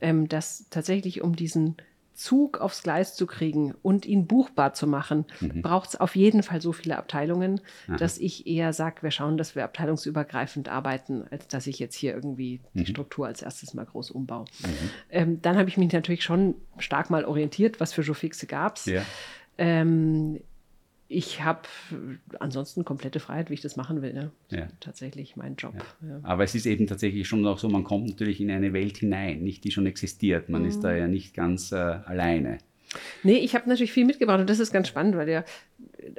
ähm, 0.00 0.26
dass 0.28 0.66
tatsächlich 0.70 1.20
um 1.20 1.36
diesen 1.36 1.76
Zug 2.20 2.60
aufs 2.60 2.82
Gleis 2.82 3.14
zu 3.14 3.26
kriegen 3.26 3.74
und 3.82 4.04
ihn 4.04 4.26
buchbar 4.26 4.74
zu 4.74 4.86
machen, 4.86 5.24
mhm. 5.40 5.62
braucht 5.62 5.90
es 5.90 5.96
auf 6.00 6.14
jeden 6.16 6.42
Fall 6.42 6.60
so 6.60 6.72
viele 6.72 6.98
Abteilungen, 6.98 7.62
Aha. 7.88 7.96
dass 7.96 8.18
ich 8.18 8.46
eher 8.46 8.74
sage, 8.74 9.02
wir 9.02 9.10
schauen, 9.10 9.38
dass 9.38 9.56
wir 9.56 9.64
abteilungsübergreifend 9.64 10.68
arbeiten, 10.68 11.24
als 11.30 11.48
dass 11.48 11.66
ich 11.66 11.78
jetzt 11.78 11.94
hier 11.94 12.14
irgendwie 12.14 12.60
mhm. 12.74 12.80
die 12.80 12.86
Struktur 12.86 13.26
als 13.26 13.40
erstes 13.40 13.72
mal 13.72 13.86
groß 13.86 14.10
umbaue. 14.10 14.44
Mhm. 14.60 14.90
Ähm, 15.08 15.42
dann 15.42 15.56
habe 15.56 15.70
ich 15.70 15.78
mich 15.78 15.92
natürlich 15.92 16.22
schon 16.22 16.56
stark 16.78 17.08
mal 17.08 17.24
orientiert, 17.24 17.80
was 17.80 17.94
für 17.94 18.02
Jofixe 18.02 18.46
gab 18.46 18.76
es. 18.76 18.84
Ja. 18.84 19.02
Ähm, 19.56 20.40
ich 21.10 21.42
habe 21.42 21.62
ansonsten 22.38 22.84
komplette 22.84 23.18
Freiheit, 23.18 23.50
wie 23.50 23.54
ich 23.54 23.60
das 23.60 23.74
machen 23.74 24.00
will. 24.00 24.12
Ne? 24.12 24.30
Ja. 24.48 24.68
Tatsächlich 24.78 25.36
mein 25.36 25.56
Job. 25.56 25.74
Ja. 25.74 26.08
Ja. 26.08 26.20
Aber 26.22 26.44
es 26.44 26.54
ist 26.54 26.66
eben 26.66 26.86
tatsächlich 26.86 27.26
schon 27.26 27.44
auch 27.46 27.58
so, 27.58 27.68
man 27.68 27.82
kommt 27.82 28.08
natürlich 28.08 28.40
in 28.40 28.48
eine 28.48 28.72
Welt 28.72 28.98
hinein, 28.98 29.42
nicht 29.42 29.64
die 29.64 29.72
schon 29.72 29.86
existiert. 29.86 30.48
Man 30.48 30.62
mhm. 30.62 30.68
ist 30.68 30.80
da 30.82 30.94
ja 30.94 31.08
nicht 31.08 31.34
ganz 31.34 31.72
äh, 31.72 31.76
alleine. 31.76 32.58
Nee, 33.24 33.38
ich 33.38 33.56
habe 33.56 33.68
natürlich 33.68 33.92
viel 33.92 34.04
mitgebracht 34.04 34.38
und 34.38 34.48
das 34.48 34.60
ist 34.60 34.72
ganz 34.72 34.86
spannend, 34.86 35.16
weil 35.16 35.28
ja, 35.28 35.44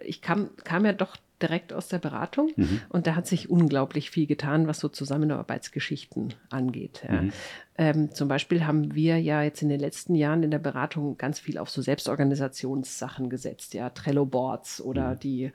ich 0.04 0.22
kam, 0.22 0.50
kam 0.58 0.86
ja 0.86 0.92
doch 0.92 1.16
direkt 1.42 1.74
aus 1.74 1.88
der 1.88 2.00
Beratung 2.00 2.52
mhm. 2.56 2.82
und 2.90 3.08
da 3.08 3.16
hat 3.16 3.28
sich 3.28 3.50
unglaublich 3.50 4.12
viel 4.12 4.28
getan, 4.28 4.68
was 4.68 4.80
so 4.80 4.90
Zusammenarbeitsgeschichten 4.90 6.34
angeht. 6.50 7.04
Ja. 7.08 7.22
Mhm. 7.22 7.32
Ähm, 7.78 8.14
zum 8.14 8.28
Beispiel 8.28 8.68
haben 8.68 8.94
wir 8.94 9.20
ja 9.20 9.42
jetzt 9.42 9.64
in 9.64 9.70
den 9.70 9.80
letzten 9.80 10.14
Jahren 10.14 10.44
in 10.44 10.52
der 10.52 10.60
Beratung 10.60 11.18
ganz 11.18 11.40
viel 11.40 11.58
auf 11.58 11.70
so 11.70 11.82
Selbstorganisationssachen 11.82 13.30
gesetzt, 13.30 13.74
ja, 13.74 13.90
Trello-Boards 13.90 14.82
oder 14.82 15.16
mhm. 15.16 15.20
die 15.20 15.52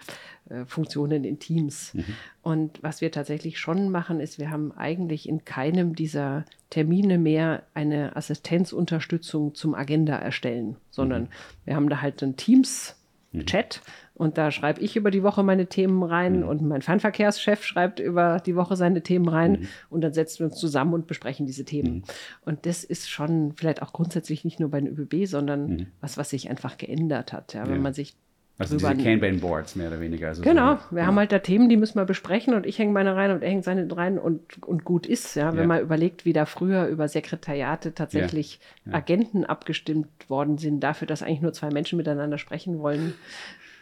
äh, 0.49 0.65
Funktionen 0.65 1.23
in 1.23 1.39
Teams. 1.39 1.95
Mhm. 1.95 2.05
Und 2.43 2.83
was 2.83 3.01
wir 3.01 3.13
tatsächlich 3.13 3.61
schon 3.61 3.91
machen, 3.91 4.19
ist, 4.19 4.41
wir 4.41 4.51
haben 4.51 4.73
eigentlich 4.73 5.29
in 5.29 5.45
keinem 5.45 5.95
dieser 5.95 6.45
Termine 6.71 7.19
mehr 7.19 7.63
eine 7.75 8.17
Assistenzunterstützung 8.17 9.55
zum 9.55 9.75
Agenda 9.75 10.17
erstellen, 10.17 10.77
sondern 10.91 11.23
mhm. 11.23 11.29
wir 11.65 11.77
haben 11.77 11.89
da 11.89 12.01
halt 12.01 12.23
ein 12.23 12.37
Teams-Chat 12.37 13.83
mhm. 13.85 13.91
Und 14.17 14.39
da 14.39 14.51
schreibe 14.51 14.81
ich 14.81 14.97
über 14.97 15.11
die 15.11 15.23
Woche 15.23 15.43
meine 15.43 15.67
Themen 15.67 16.03
rein 16.03 16.41
mhm. 16.41 16.49
und 16.49 16.63
mein 16.63 16.81
Fernverkehrschef 16.81 17.63
schreibt 17.63 18.01
über 18.01 18.41
die 18.45 18.57
Woche 18.57 18.75
seine 18.75 19.03
Themen 19.03 19.29
rein 19.29 19.53
mhm. 19.53 19.69
und 19.91 20.01
dann 20.01 20.15
setzen 20.15 20.39
wir 20.41 20.47
uns 20.47 20.57
zusammen 20.57 20.95
und 20.95 21.07
besprechen 21.07 21.45
diese 21.45 21.67
Themen. 21.67 21.97
Mhm. 21.97 22.03
Und 22.47 22.67
das 22.67 22.83
ist 22.83 23.11
schon 23.11 23.53
vielleicht 23.57 23.83
auch 23.83 23.93
grundsätzlich 23.93 24.45
nicht 24.45 24.59
nur 24.59 24.71
bei 24.71 24.81
den 24.81 24.89
ÖBB, 24.89 25.27
sondern 25.27 25.67
mhm. 25.69 25.87
was, 26.01 26.17
was 26.17 26.31
sich 26.31 26.49
einfach 26.49 26.79
geändert 26.79 27.35
hat. 27.35 27.53
Ja, 27.53 27.67
wenn 27.67 27.77
ja. 27.77 27.81
man 27.81 27.93
sich 27.93 28.17
also 28.59 28.79
diese 28.79 28.97
Kanban-Boards 28.97 29.77
mehr 29.77 29.89
oder 29.89 30.01
weniger. 30.01 30.29
Also 30.29 30.41
genau, 30.41 30.77
so, 30.77 30.97
wir 30.97 31.03
ja. 31.03 31.07
haben 31.07 31.17
halt 31.17 31.31
da 31.31 31.41
Themen, 31.41 31.69
die 31.69 31.77
müssen 31.77 31.97
wir 31.97 32.07
besprechen 32.07 32.55
und 32.55 32.65
ich 32.65 32.79
hänge 32.79 32.93
meine 32.93 33.15
rein 33.15 33.31
und 33.33 33.43
er 33.43 33.51
hängt 33.51 33.65
seine 33.65 33.95
rein 33.95 34.19
und, 34.19 34.63
und 34.63 34.85
gut 34.85 35.07
ist. 35.07 35.37
Ja, 35.37 35.53
wenn 35.53 35.61
ja. 35.61 35.67
man 35.67 35.83
überlegt, 35.83 36.25
wie 36.25 36.33
da 36.33 36.47
früher 36.47 36.87
über 36.87 37.07
Sekretariate 37.07 37.93
tatsächlich 37.93 38.61
ja. 38.87 38.95
Agenten 38.95 39.45
abgestimmt 39.45 40.31
worden 40.31 40.57
sind, 40.57 40.81
dafür, 40.81 41.07
dass 41.07 41.23
eigentlich 41.23 41.43
nur 41.43 41.53
zwei 41.53 41.69
Menschen 41.69 41.99
miteinander 41.99 42.39
sprechen 42.39 42.79
wollen 42.79 43.13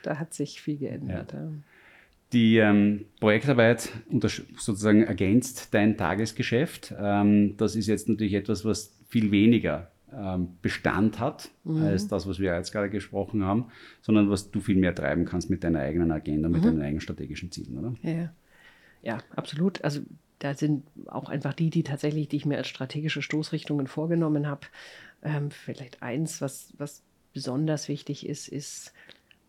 da 0.07 0.19
hat 0.19 0.35
sich 0.35 0.61
viel 0.61 0.79
geändert. 0.79 1.33
Ja. 1.33 1.49
Die 2.33 2.57
ähm, 2.57 3.07
Projektarbeit 3.21 3.91
sozusagen 4.57 5.05
ergänzt 5.05 5.73
dein 5.73 5.97
Tagesgeschäft. 5.97 6.95
Ähm, 6.99 7.57
das 7.57 7.77
ist 7.77 7.87
jetzt 7.87 8.09
natürlich 8.09 8.35
etwas, 8.35 8.65
was 8.65 8.99
viel 9.09 9.31
weniger 9.31 9.91
ähm, 10.13 10.57
Bestand 10.63 11.21
hat 11.21 11.51
mhm. 11.65 11.83
als 11.83 12.09
das, 12.09 12.27
was 12.27 12.39
wir 12.39 12.55
jetzt 12.55 12.73
gerade 12.73 12.91
gesprochen 12.91 13.45
haben, 13.45 13.67
sondern 14.01 14.31
was 14.31 14.51
du 14.51 14.61
viel 14.61 14.77
mehr 14.77 14.95
treiben 14.95 15.25
kannst 15.25 15.51
mit 15.51 15.65
deiner 15.65 15.81
eigenen 15.81 16.11
Agenda, 16.11 16.49
mit 16.49 16.63
mhm. 16.63 16.67
deinen 16.67 16.83
eigenen 16.83 17.01
strategischen 17.01 17.51
Zielen, 17.53 17.79
oder? 17.79 17.95
Ja, 18.03 18.33
ja 19.03 19.19
absolut. 19.37 19.83
Also 19.85 20.01
da 20.41 20.55
sind 20.55 20.85
auch 21.07 21.29
einfach 21.29 21.55
die, 21.55 21.71
die 21.71 21.85
tatsächlich, 21.85 22.29
die 22.29 22.37
ich 22.37 22.47
mir 22.47 22.59
als 22.59 22.69
strategische 22.69 23.23
Stoßrichtungen 23.23 23.87
vorgenommen 23.87 24.47
habe. 24.47 24.67
Ähm, 25.23 25.51
vielleicht 25.51 26.03
eins, 26.03 26.41
was, 26.41 26.73
was 26.79 27.03
besonders 27.33 27.89
wichtig 27.89 28.29
ist, 28.29 28.49
ist 28.49 28.93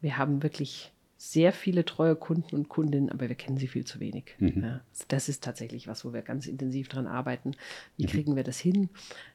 wir 0.05 0.19
haben 0.19 0.43
wirklich 0.43 0.93
sehr 1.17 1.51
viele 1.51 1.83
treue 1.83 2.15
Kunden 2.15 2.55
und 2.55 2.69
Kundinnen, 2.69 3.09
aber 3.09 3.27
wir 3.27 3.35
kennen 3.35 3.57
sie 3.57 3.67
viel 3.67 3.85
zu 3.85 3.99
wenig. 3.99 4.35
Mhm. 4.37 4.63
Ja, 4.63 4.81
das 5.07 5.29
ist 5.29 5.43
tatsächlich 5.43 5.87
was, 5.87 6.05
wo 6.05 6.13
wir 6.13 6.21
ganz 6.21 6.45
intensiv 6.45 6.89
dran 6.89 7.07
arbeiten. 7.07 7.55
Wie 7.97 8.03
mhm. 8.03 8.09
kriegen 8.09 8.35
wir 8.35 8.43
das 8.43 8.59
hin? 8.59 8.89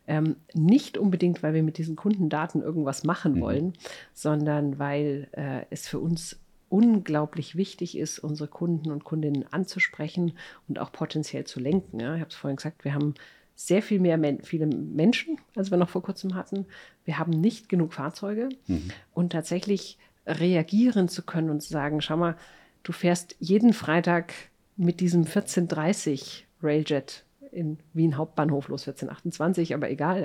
Ähm, 0.06 0.36
nicht 0.54 0.96
unbedingt, 0.96 1.42
weil 1.42 1.54
wir 1.54 1.64
mit 1.64 1.76
diesen 1.76 1.96
Kundendaten 1.96 2.62
irgendwas 2.62 3.02
machen 3.02 3.34
mhm. 3.34 3.40
wollen, 3.40 3.72
sondern 4.14 4.78
weil 4.78 5.26
äh, 5.32 5.64
es 5.70 5.88
für 5.88 5.98
uns 5.98 6.38
unglaublich 6.68 7.56
wichtig 7.56 7.98
ist, 7.98 8.20
unsere 8.20 8.48
Kunden 8.48 8.92
und 8.92 9.02
Kundinnen 9.02 9.44
anzusprechen 9.52 10.34
und 10.68 10.78
auch 10.78 10.92
potenziell 10.92 11.46
zu 11.46 11.58
lenken. 11.58 11.98
Ja, 11.98 12.14
ich 12.14 12.20
habe 12.20 12.30
es 12.30 12.36
vorhin 12.36 12.58
gesagt, 12.58 12.84
wir 12.84 12.94
haben 12.94 13.14
sehr 13.56 13.82
viel 13.82 14.00
mehr 14.00 14.16
Men 14.16 14.40
viele 14.42 14.66
Menschen, 14.66 15.38
als 15.54 15.70
wir 15.70 15.76
noch 15.76 15.90
vor 15.90 16.02
kurzem 16.02 16.34
hatten. 16.34 16.64
Wir 17.04 17.18
haben 17.18 17.32
nicht 17.32 17.68
genug 17.68 17.92
Fahrzeuge 17.92 18.48
mhm. 18.68 18.90
und 19.12 19.32
tatsächlich 19.32 19.98
reagieren 20.38 21.08
zu 21.08 21.22
können 21.22 21.50
und 21.50 21.60
zu 21.60 21.70
sagen, 21.70 22.00
schau 22.00 22.16
mal, 22.16 22.36
du 22.82 22.92
fährst 22.92 23.36
jeden 23.38 23.72
Freitag 23.72 24.32
mit 24.76 25.00
diesem 25.00 25.20
1430 25.20 26.46
Railjet 26.62 27.24
in 27.52 27.78
Wien 27.92 28.16
Hauptbahnhof 28.16 28.68
los 28.68 28.82
1428, 28.86 29.74
aber 29.74 29.90
egal. 29.90 30.22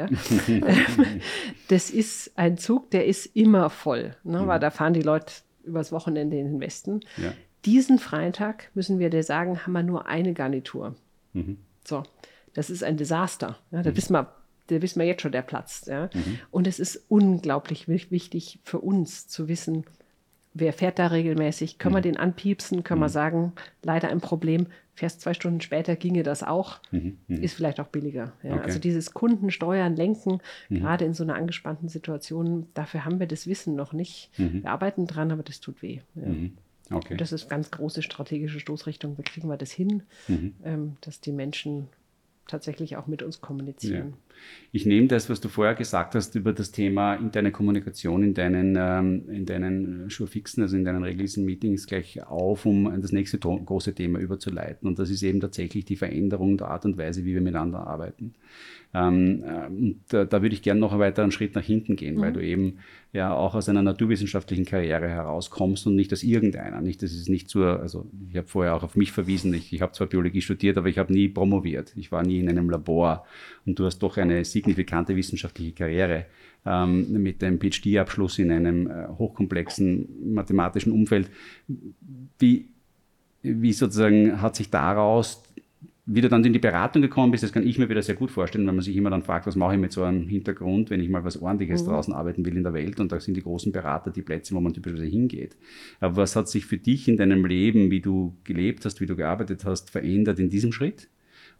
Ja. 0.47 0.59
das 1.69 1.89
ist 1.89 2.31
ein 2.37 2.57
Zug, 2.57 2.91
der 2.91 3.05
ist 3.05 3.25
immer 3.35 3.69
voll, 3.69 4.15
ne, 4.23 4.41
mhm. 4.41 4.47
weil 4.47 4.59
da 4.59 4.69
fahren 4.69 4.93
die 4.93 5.01
Leute 5.01 5.33
übers 5.63 5.91
Wochenende 5.91 6.37
in 6.37 6.45
den 6.45 6.59
Westen. 6.59 7.01
Ja. 7.17 7.33
Diesen 7.65 7.97
Freitag 7.97 8.69
müssen 8.75 8.99
wir 8.99 9.09
dir 9.09 9.23
sagen, 9.23 9.65
haben 9.65 9.73
wir 9.73 9.81
nur 9.81 10.05
eine 10.05 10.33
Garnitur. 10.33 10.95
Mhm. 11.33 11.57
So, 11.83 12.03
das 12.53 12.69
ist 12.69 12.83
ein 12.83 12.97
Desaster. 12.97 13.57
Ja, 13.71 13.81
da 13.81 13.89
mhm. 13.89 13.97
wissen 13.97 14.13
wir 14.13 14.31
da 14.67 14.81
wissen 14.81 14.99
wir 14.99 15.07
jetzt 15.07 15.21
schon, 15.21 15.31
der 15.31 15.41
platzt. 15.41 15.87
Ja? 15.87 16.09
Mhm. 16.13 16.39
Und 16.51 16.67
es 16.67 16.79
ist 16.79 17.05
unglaublich 17.07 17.87
wichtig 17.87 18.59
für 18.63 18.79
uns 18.79 19.27
zu 19.27 19.47
wissen, 19.47 19.85
wer 20.53 20.73
fährt 20.73 20.99
da 20.99 21.07
regelmäßig, 21.07 21.77
können 21.77 21.93
mhm. 21.93 21.97
wir 21.97 22.01
den 22.01 22.17
anpiepsen, 22.17 22.83
können 22.83 22.99
mhm. 22.99 23.05
wir 23.05 23.09
sagen, 23.09 23.53
leider 23.83 24.09
ein 24.09 24.21
Problem, 24.21 24.67
fährst 24.95 25.19
zwei 25.19 25.33
Stunden 25.33 25.59
später 25.59 25.97
ginge 25.97 26.23
das 26.23 26.41
auch, 26.41 26.79
mhm. 26.91 27.17
mhm. 27.27 27.43
ist 27.43 27.53
vielleicht 27.53 27.79
auch 27.79 27.87
billiger. 27.87 28.33
Ja? 28.41 28.55
Okay. 28.55 28.63
Also 28.63 28.79
dieses 28.79 29.13
Kundensteuern, 29.13 29.95
Lenken, 29.95 30.39
mhm. 30.69 30.79
gerade 30.79 31.05
in 31.05 31.13
so 31.13 31.23
einer 31.23 31.35
angespannten 31.35 31.89
Situation, 31.89 32.67
dafür 32.73 33.05
haben 33.05 33.19
wir 33.19 33.27
das 33.27 33.47
Wissen 33.47 33.75
noch 33.75 33.93
nicht. 33.93 34.31
Mhm. 34.37 34.63
Wir 34.63 34.71
arbeiten 34.71 35.05
dran, 35.05 35.31
aber 35.31 35.43
das 35.43 35.59
tut 35.59 35.81
weh. 35.81 35.99
Ja? 36.15 36.23
Okay. 36.91 37.13
Und 37.13 37.21
das 37.21 37.31
ist 37.31 37.49
ganz 37.49 37.71
große 37.71 38.01
strategische 38.01 38.59
Stoßrichtung. 38.59 39.17
Wie 39.17 39.23
kriegen 39.23 39.49
wir 39.49 39.57
das 39.57 39.71
hin, 39.71 40.03
ähm, 40.63 40.97
dass 41.01 41.19
die 41.19 41.31
Menschen 41.31 41.89
tatsächlich 42.47 42.95
auch 42.95 43.07
mit 43.07 43.23
uns 43.23 43.41
kommunizieren. 43.41 44.13
Ich 44.71 44.85
nehme 44.85 45.07
das, 45.07 45.29
was 45.29 45.39
du 45.39 45.47
vorher 45.47 45.75
gesagt 45.75 46.15
hast 46.15 46.35
über 46.35 46.51
das 46.51 46.71
Thema 46.71 47.15
interne 47.15 47.51
Kommunikation 47.51 48.23
in 48.23 48.33
deinen, 48.33 48.75
ähm, 48.77 49.29
in 49.29 49.45
deinen 49.45 50.09
Schurfixen, 50.09 50.63
also 50.63 50.75
in 50.75 50.83
deinen 50.83 51.03
regelmäßigen 51.03 51.45
Meetings 51.45 51.87
gleich 51.87 52.21
auf, 52.23 52.65
um 52.65 53.01
das 53.01 53.11
nächste 53.11 53.39
große 53.39 53.95
Thema 53.95 54.19
überzuleiten. 54.19 54.87
Und 54.87 54.99
das 54.99 55.09
ist 55.09 55.23
eben 55.23 55.39
tatsächlich 55.39 55.85
die 55.85 55.95
Veränderung 55.95 56.57
der 56.57 56.67
Art 56.67 56.85
und 56.85 56.97
Weise, 56.97 57.23
wie 57.23 57.33
wir 57.33 57.41
miteinander 57.41 57.87
arbeiten. 57.87 58.33
Ähm, 58.95 59.43
äh, 59.43 59.95
da, 60.07 60.23
da, 60.23 60.41
würde 60.41 60.55
ich 60.55 60.61
gerne 60.61 60.79
noch 60.79 60.91
einen 60.91 61.01
weiteren 61.01 61.31
Schritt 61.31 61.53
nach 61.53 61.63
hinten 61.63 61.97
gehen, 61.97 62.15
mhm. 62.15 62.21
weil 62.21 62.31
du 62.31 62.39
eben 62.39 62.77
ja 63.11 63.33
auch 63.33 63.53
aus 63.53 63.67
einer 63.67 63.81
naturwissenschaftlichen 63.81 64.63
Karriere 64.63 65.09
herauskommst 65.09 65.85
und 65.85 65.95
nicht 65.95 66.13
aus 66.13 66.23
irgendeiner. 66.23 66.79
Nicht, 66.79 67.03
das 67.03 67.11
ist 67.11 67.27
nicht 67.27 67.49
zur, 67.49 67.81
also 67.81 68.09
ich 68.29 68.37
habe 68.37 68.47
vorher 68.47 68.73
auch 68.73 68.83
auf 68.83 68.95
mich 68.95 69.11
verwiesen, 69.11 69.53
ich, 69.53 69.73
ich 69.73 69.81
habe 69.81 69.91
zwar 69.91 70.07
Biologie 70.07 70.41
studiert, 70.41 70.77
aber 70.77 70.87
ich 70.87 70.97
habe 70.97 71.11
nie 71.11 71.27
promoviert. 71.27 71.91
Ich 71.97 72.11
war 72.13 72.23
nie 72.23 72.39
in 72.39 72.47
einem 72.47 72.69
Labor 72.69 73.25
und 73.65 73.77
du 73.77 73.85
hast 73.85 73.99
doch 73.99 74.15
eine 74.25 74.45
signifikante 74.45 75.15
wissenschaftliche 75.15 75.73
Karriere 75.73 76.25
ähm, 76.65 77.21
mit 77.21 77.43
einem 77.43 77.59
PhD-Abschluss 77.59 78.39
in 78.39 78.51
einem 78.51 78.87
äh, 78.87 79.07
hochkomplexen 79.17 80.33
mathematischen 80.33 80.91
Umfeld. 80.91 81.29
Wie, 82.39 82.67
wie 83.41 83.73
sozusagen 83.73 84.41
hat 84.41 84.55
sich 84.55 84.69
daraus 84.69 85.43
wie 86.07 86.21
du 86.21 86.29
dann 86.29 86.43
in 86.45 86.53
die 86.53 86.59
Beratung 86.59 87.01
gekommen 87.01 87.31
bist, 87.31 87.43
das 87.43 87.51
kann 87.51 87.65
ich 87.65 87.79
mir 87.79 87.89
wieder 87.89 88.01
sehr 88.03 88.15
gut 88.15 88.29
vorstellen, 88.29 88.67
wenn 88.67 88.75
man 88.75 88.83
sich 88.83 88.95
immer 88.95 89.09
dann 89.09 89.23
fragt, 89.23 89.47
was 89.47 89.55
mache 89.55 89.73
ich 89.73 89.79
mit 89.79 89.91
so 89.91 90.03
einem 90.03 90.27
Hintergrund, 90.27 90.91
wenn 90.91 90.99
ich 90.99 91.09
mal 91.09 91.23
was 91.23 91.41
Ordentliches 91.41 91.81
mhm. 91.81 91.87
draußen 91.87 92.13
arbeiten 92.13 92.45
will 92.45 92.55
in 92.55 92.63
der 92.63 92.73
Welt 92.73 92.99
und 92.99 93.11
da 93.11 93.19
sind 93.19 93.35
die 93.35 93.41
großen 93.41 93.71
Berater 93.71 94.11
die 94.11 94.21
Plätze, 94.21 94.53
wo 94.53 94.59
man 94.59 94.73
typischerweise 94.73 95.05
hingeht. 95.05 95.57
Aber 95.99 96.17
was 96.17 96.35
hat 96.35 96.47
sich 96.47 96.67
für 96.67 96.77
dich 96.77 97.07
in 97.07 97.17
deinem 97.17 97.43
Leben, 97.43 97.89
wie 97.89 98.01
du 98.01 98.35
gelebt 98.43 98.85
hast, 98.85 99.01
wie 99.01 99.07
du 99.07 99.15
gearbeitet 99.15 99.65
hast, 99.65 99.89
verändert 99.89 100.37
in 100.37 100.49
diesem 100.49 100.71
Schritt? 100.71 101.07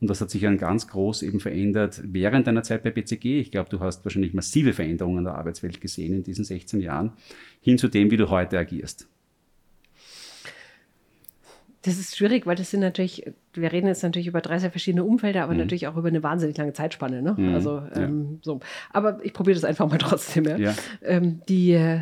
Und 0.02 0.10
das 0.10 0.22
hat 0.22 0.30
sich 0.30 0.42
dann 0.42 0.58
ganz 0.58 0.88
groß 0.88 1.24
eben 1.24 1.40
verändert 1.40 2.02
während 2.04 2.48
deiner 2.48 2.64
Zeit 2.64 2.84
bei 2.84 2.92
BCG. 2.92 3.40
Ich 3.40 3.52
glaube, 3.52 3.70
du 3.70 3.80
hast 3.80 4.04
wahrscheinlich 4.06 4.34
massive 4.34 4.74
Veränderungen 4.74 5.20
in 5.20 5.24
der 5.26 5.36
Arbeitswelt 5.36 5.80
gesehen 5.80 6.14
in 6.14 6.24
diesen 6.24 6.44
16 6.44 6.82
Jahren, 6.82 7.14
hin 7.62 7.78
zu 7.78 7.88
dem, 7.88 8.12
wie 8.12 8.18
du 8.18 8.30
heute 8.30 8.58
agierst. 8.58 9.08
Das 11.86 12.00
ist 12.00 12.18
schwierig, 12.18 12.48
weil 12.48 12.56
das 12.56 12.72
sind 12.72 12.80
natürlich, 12.80 13.32
wir 13.54 13.72
reden 13.72 13.86
jetzt 13.86 14.02
natürlich 14.02 14.26
über 14.26 14.42
drei 14.42 14.58
sehr 14.58 14.72
verschiedene 14.72 15.04
Umfelder, 15.04 15.44
aber 15.44 15.54
mhm. 15.54 15.60
natürlich 15.60 15.88
auch 15.88 15.96
über 15.96 16.08
eine 16.08 16.24
wahnsinnig 16.24 16.58
lange 16.58 16.74
Zeitspanne. 16.74 17.22
Ne? 17.22 17.36
Mhm. 17.38 17.54
Also 17.54 17.84
ähm, 17.94 18.32
ja. 18.32 18.38
so. 18.42 18.60
Aber 18.92 19.24
ich 19.24 19.34
probiere 19.34 19.54
das 19.54 19.64
einfach 19.64 19.88
mal 19.88 19.98
trotzdem. 20.00 20.46
Ja? 20.46 20.58
ja. 20.58 20.74
Ähm, 21.04 21.42
die 21.48 21.74
äh, 21.74 22.00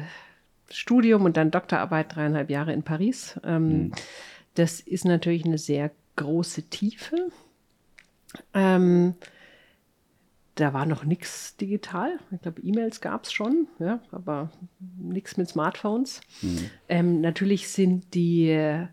Studium 0.72 1.26
und 1.26 1.36
dann 1.36 1.52
Doktorarbeit 1.52 2.16
dreieinhalb 2.16 2.50
Jahre 2.50 2.72
in 2.72 2.84
Paris. 2.84 3.40
Ähm, 3.44 3.68
mhm. 3.68 3.92
Das 4.56 4.80
ist 4.80 5.04
natürlich 5.04 5.44
eine 5.46 5.58
sehr 5.58 5.92
große 6.16 6.64
Tiefe. 6.70 7.18
Ähm, 8.54 9.16
da 10.56 10.74
war 10.74 10.86
noch 10.86 11.04
nichts 11.04 11.58
digital. 11.58 12.20
Ich 12.32 12.42
glaube, 12.42 12.62
E-Mails 12.62 13.02
gab 13.02 13.24
es 13.24 13.34
schon, 13.34 13.68
ja, 13.80 14.00
aber 14.12 14.52
nichts 15.00 15.38
mit 15.38 15.50
Smartphones. 15.50 16.22
Mhm. 16.42 16.70
Ähm, 16.90 17.22
natürlich 17.22 17.70
sind 17.70 18.14
die 18.14 18.86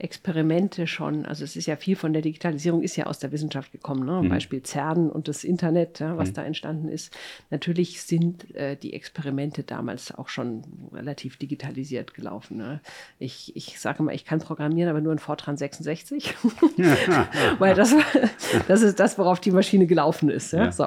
Experimente 0.00 0.86
schon, 0.86 1.26
also 1.26 1.44
es 1.44 1.56
ist 1.56 1.66
ja 1.66 1.76
viel 1.76 1.96
von 1.96 2.12
der 2.12 2.22
Digitalisierung 2.22 2.82
ist 2.82 2.96
ja 2.96 3.06
aus 3.06 3.18
der 3.18 3.32
Wissenschaft 3.32 3.72
gekommen, 3.72 4.04
ne? 4.04 4.22
Mhm. 4.22 4.28
Beispiel 4.28 4.62
CERN 4.62 5.10
und 5.10 5.28
das 5.28 5.44
Internet, 5.44 6.00
ja, 6.00 6.16
was 6.16 6.30
mhm. 6.30 6.34
da 6.34 6.44
entstanden 6.44 6.88
ist. 6.88 7.16
Natürlich 7.50 8.02
sind 8.02 8.54
äh, 8.54 8.76
die 8.76 8.92
Experimente 8.94 9.62
damals 9.62 10.12
auch 10.16 10.28
schon 10.28 10.62
relativ 10.92 11.36
digitalisiert 11.36 12.14
gelaufen. 12.14 12.56
Ne? 12.56 12.80
Ich, 13.18 13.54
ich 13.56 13.78
sage 13.78 14.02
mal, 14.02 14.14
ich 14.14 14.24
kann 14.24 14.40
programmieren, 14.40 14.90
aber 14.90 15.00
nur 15.00 15.12
in 15.12 15.18
Fortran 15.18 15.56
66, 15.56 16.34
weil 17.58 17.74
das, 17.74 17.94
das 18.68 18.82
ist 18.82 19.00
das, 19.00 19.18
worauf 19.18 19.40
die 19.40 19.50
Maschine 19.50 19.86
gelaufen 19.86 20.30
ist. 20.30 20.52
Ja? 20.52 20.64
ja. 20.64 20.72
So 20.72 20.86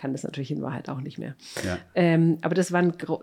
kann 0.00 0.12
das 0.12 0.22
natürlich 0.22 0.50
in 0.50 0.62
Wahrheit 0.62 0.88
auch 0.88 1.00
nicht 1.02 1.18
mehr. 1.18 1.34
Ja. 1.62 1.78
Ähm, 1.94 2.38
aber 2.40 2.54
das 2.54 2.72
war 2.72 2.80
ein 2.80 2.96
Gro 2.96 3.22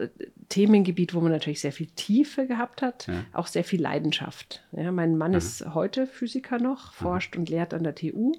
Themengebiet, 0.50 1.16
wo 1.16 1.22
man 1.22 1.32
natürlich 1.32 1.60
sehr 1.60 1.72
viel 1.72 1.88
Tiefe 1.88 2.46
gehabt 2.46 2.84
hat, 2.84 3.08
ja. 3.08 3.26
auch 3.34 3.48
sehr 3.48 3.64
viel 3.64 3.82
Leidenschaft. 3.82 4.64
Ja, 4.72 4.92
mein 4.92 5.18
Mann 5.18 5.32
Aha. 5.32 5.38
ist 5.40 5.74
heute 5.74 6.06
Physiker 6.06 6.60
noch, 6.60 6.94
forscht 6.94 7.34
Aha. 7.34 7.40
und 7.40 7.50
lehrt 7.50 7.74
an 7.74 7.84
der 7.84 7.96
TU. 7.96 8.34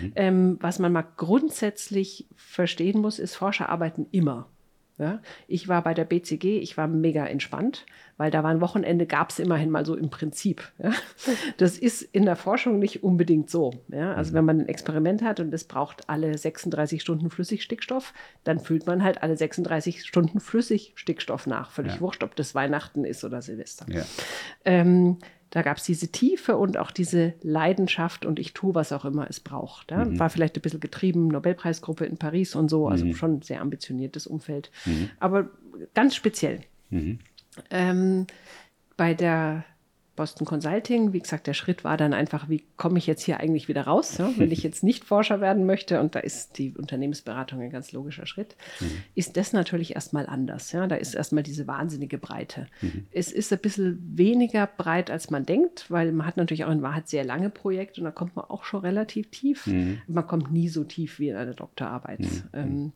Mhm. 0.00 0.12
Ähm, 0.16 0.56
was 0.60 0.78
man 0.78 0.92
mal 0.92 1.04
grundsätzlich 1.18 2.26
verstehen 2.34 3.00
muss, 3.00 3.18
ist, 3.18 3.34
Forscher 3.34 3.68
arbeiten 3.68 4.06
immer. 4.10 4.48
Ja, 4.98 5.20
ich 5.48 5.68
war 5.68 5.82
bei 5.82 5.94
der 5.94 6.04
BCG, 6.04 6.58
ich 6.58 6.76
war 6.76 6.86
mega 6.86 7.26
entspannt, 7.26 7.86
weil 8.18 8.30
da 8.30 8.42
war 8.42 8.50
ein 8.50 8.60
Wochenende, 8.60 9.06
gab 9.06 9.30
es 9.30 9.38
immerhin 9.38 9.70
mal 9.70 9.86
so 9.86 9.96
im 9.96 10.10
Prinzip. 10.10 10.70
Ja. 10.82 10.92
Das 11.56 11.78
ist 11.78 12.02
in 12.02 12.24
der 12.24 12.36
Forschung 12.36 12.78
nicht 12.78 13.02
unbedingt 13.02 13.48
so. 13.48 13.72
Ja. 13.88 14.14
Also 14.14 14.32
mhm. 14.32 14.36
wenn 14.36 14.44
man 14.44 14.60
ein 14.60 14.68
Experiment 14.68 15.22
hat 15.22 15.40
und 15.40 15.52
es 15.54 15.64
braucht 15.64 16.08
alle 16.08 16.36
36 16.36 17.00
Stunden 17.00 17.30
Flüssigstickstoff, 17.30 18.12
dann 18.44 18.58
füllt 18.58 18.86
man 18.86 19.02
halt 19.02 19.22
alle 19.22 19.36
36 19.36 20.04
Stunden 20.04 20.40
Flüssigstickstoff 20.40 21.46
nach. 21.46 21.70
Völlig 21.70 22.00
wurscht, 22.00 22.22
ob 22.22 22.36
das 22.36 22.54
Weihnachten 22.54 23.04
ist 23.04 23.24
oder 23.24 23.42
Silvester. 23.42 23.86
Ähm, 24.64 25.18
da 25.52 25.60
gab 25.60 25.76
es 25.76 25.84
diese 25.84 26.08
Tiefe 26.08 26.56
und 26.56 26.78
auch 26.78 26.90
diese 26.90 27.34
Leidenschaft 27.42 28.24
und 28.24 28.38
ich 28.38 28.54
tue, 28.54 28.74
was 28.74 28.90
auch 28.90 29.04
immer 29.04 29.28
es 29.28 29.38
braucht. 29.38 29.90
Ja? 29.90 30.06
Mhm. 30.06 30.18
War 30.18 30.30
vielleicht 30.30 30.56
ein 30.56 30.62
bisschen 30.62 30.80
getrieben, 30.80 31.28
Nobelpreisgruppe 31.28 32.06
in 32.06 32.16
Paris 32.16 32.54
und 32.54 32.70
so, 32.70 32.88
also 32.88 33.04
mhm. 33.04 33.14
schon 33.14 33.42
sehr 33.42 33.60
ambitioniertes 33.60 34.26
Umfeld, 34.26 34.70
mhm. 34.86 35.10
aber 35.20 35.50
ganz 35.92 36.14
speziell. 36.16 36.60
Mhm. 36.88 37.18
Ähm, 37.70 38.26
bei 38.96 39.12
der 39.12 39.66
Boston 40.14 40.46
Consulting. 40.46 41.12
Wie 41.12 41.20
gesagt, 41.20 41.46
der 41.46 41.54
Schritt 41.54 41.84
war 41.84 41.96
dann 41.96 42.12
einfach, 42.12 42.48
wie 42.48 42.64
komme 42.76 42.98
ich 42.98 43.06
jetzt 43.06 43.22
hier 43.22 43.40
eigentlich 43.40 43.68
wieder 43.68 43.82
raus, 43.82 44.18
ja? 44.18 44.30
wenn 44.36 44.50
ich 44.50 44.62
jetzt 44.62 44.82
nicht 44.82 45.04
Forscher 45.04 45.40
werden 45.40 45.64
möchte. 45.64 46.00
Und 46.00 46.14
da 46.14 46.20
ist 46.20 46.58
die 46.58 46.74
Unternehmensberatung 46.76 47.60
ein 47.60 47.70
ganz 47.70 47.92
logischer 47.92 48.26
Schritt. 48.26 48.56
Mhm. 48.80 48.90
Ist 49.14 49.36
das 49.36 49.52
natürlich 49.52 49.94
erstmal 49.94 50.26
anders. 50.26 50.72
Ja? 50.72 50.86
Da 50.86 50.96
ist 50.96 51.14
erstmal 51.14 51.42
diese 51.42 51.66
wahnsinnige 51.66 52.18
Breite. 52.18 52.66
Mhm. 52.82 53.06
Es 53.10 53.32
ist 53.32 53.52
ein 53.52 53.58
bisschen 53.58 53.98
weniger 54.14 54.66
breit, 54.66 55.10
als 55.10 55.30
man 55.30 55.46
denkt, 55.46 55.90
weil 55.90 56.12
man 56.12 56.26
hat 56.26 56.36
natürlich 56.36 56.64
auch 56.64 56.70
in 56.72 56.82
Wahrheit 56.82 57.08
sehr 57.08 57.24
lange 57.24 57.48
Projekte 57.50 58.00
und 58.00 58.04
da 58.04 58.10
kommt 58.10 58.36
man 58.36 58.44
auch 58.44 58.64
schon 58.64 58.80
relativ 58.80 59.30
tief. 59.30 59.66
Mhm. 59.66 60.02
Man 60.06 60.26
kommt 60.26 60.52
nie 60.52 60.68
so 60.68 60.84
tief 60.84 61.18
wie 61.18 61.30
in 61.30 61.36
einer 61.36 61.54
Doktorarbeit. 61.54 62.20
Mhm. 62.20 62.42
Ähm, 62.52 62.92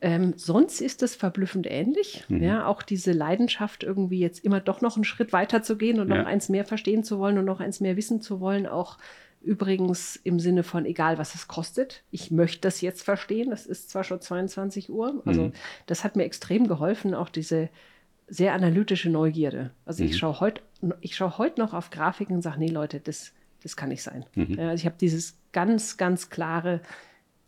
ähm, 0.00 0.34
sonst 0.36 0.80
ist 0.80 1.02
es 1.02 1.16
verblüffend 1.16 1.66
ähnlich. 1.68 2.24
Mhm. 2.28 2.42
Ja, 2.42 2.66
auch 2.66 2.82
diese 2.82 3.12
Leidenschaft, 3.12 3.82
irgendwie 3.82 4.20
jetzt 4.20 4.44
immer 4.44 4.60
doch 4.60 4.80
noch 4.80 4.96
einen 4.96 5.04
Schritt 5.04 5.32
weiter 5.32 5.62
zu 5.62 5.76
gehen 5.76 6.00
und 6.00 6.08
ja. 6.08 6.18
noch 6.18 6.26
eins 6.26 6.48
mehr 6.48 6.64
verstehen 6.64 7.04
zu 7.04 7.18
wollen 7.18 7.38
und 7.38 7.44
noch 7.44 7.60
eins 7.60 7.80
mehr 7.80 7.96
wissen 7.96 8.20
zu 8.20 8.40
wollen, 8.40 8.66
auch 8.66 8.98
übrigens 9.40 10.16
im 10.16 10.40
Sinne 10.40 10.62
von 10.62 10.84
egal, 10.84 11.18
was 11.18 11.34
es 11.34 11.48
kostet. 11.48 12.02
Ich 12.10 12.30
möchte 12.30 12.60
das 12.60 12.80
jetzt 12.80 13.02
verstehen. 13.02 13.50
Das 13.50 13.66
ist 13.66 13.90
zwar 13.90 14.04
schon 14.04 14.20
22 14.20 14.90
Uhr. 14.90 15.22
Also 15.24 15.42
mhm. 15.42 15.52
das 15.86 16.04
hat 16.04 16.16
mir 16.16 16.24
extrem 16.24 16.66
geholfen, 16.68 17.14
auch 17.14 17.28
diese 17.28 17.68
sehr 18.26 18.52
analytische 18.52 19.10
Neugierde. 19.10 19.70
Also 19.84 20.02
mhm. 20.02 20.10
ich 20.10 20.18
schaue 20.18 20.40
heute 20.40 20.62
ich 21.00 21.16
schaue 21.16 21.38
heute 21.38 21.60
noch 21.60 21.74
auf 21.74 21.90
Grafiken 21.90 22.36
und 22.36 22.42
sage, 22.42 22.58
nee 22.58 22.68
Leute, 22.68 23.00
das, 23.00 23.32
das 23.62 23.76
kann 23.76 23.88
nicht 23.88 24.02
sein. 24.02 24.24
Mhm. 24.34 24.58
Also 24.58 24.80
ich 24.80 24.86
habe 24.86 24.96
dieses 25.00 25.36
ganz, 25.52 25.96
ganz 25.96 26.30
klare, 26.30 26.80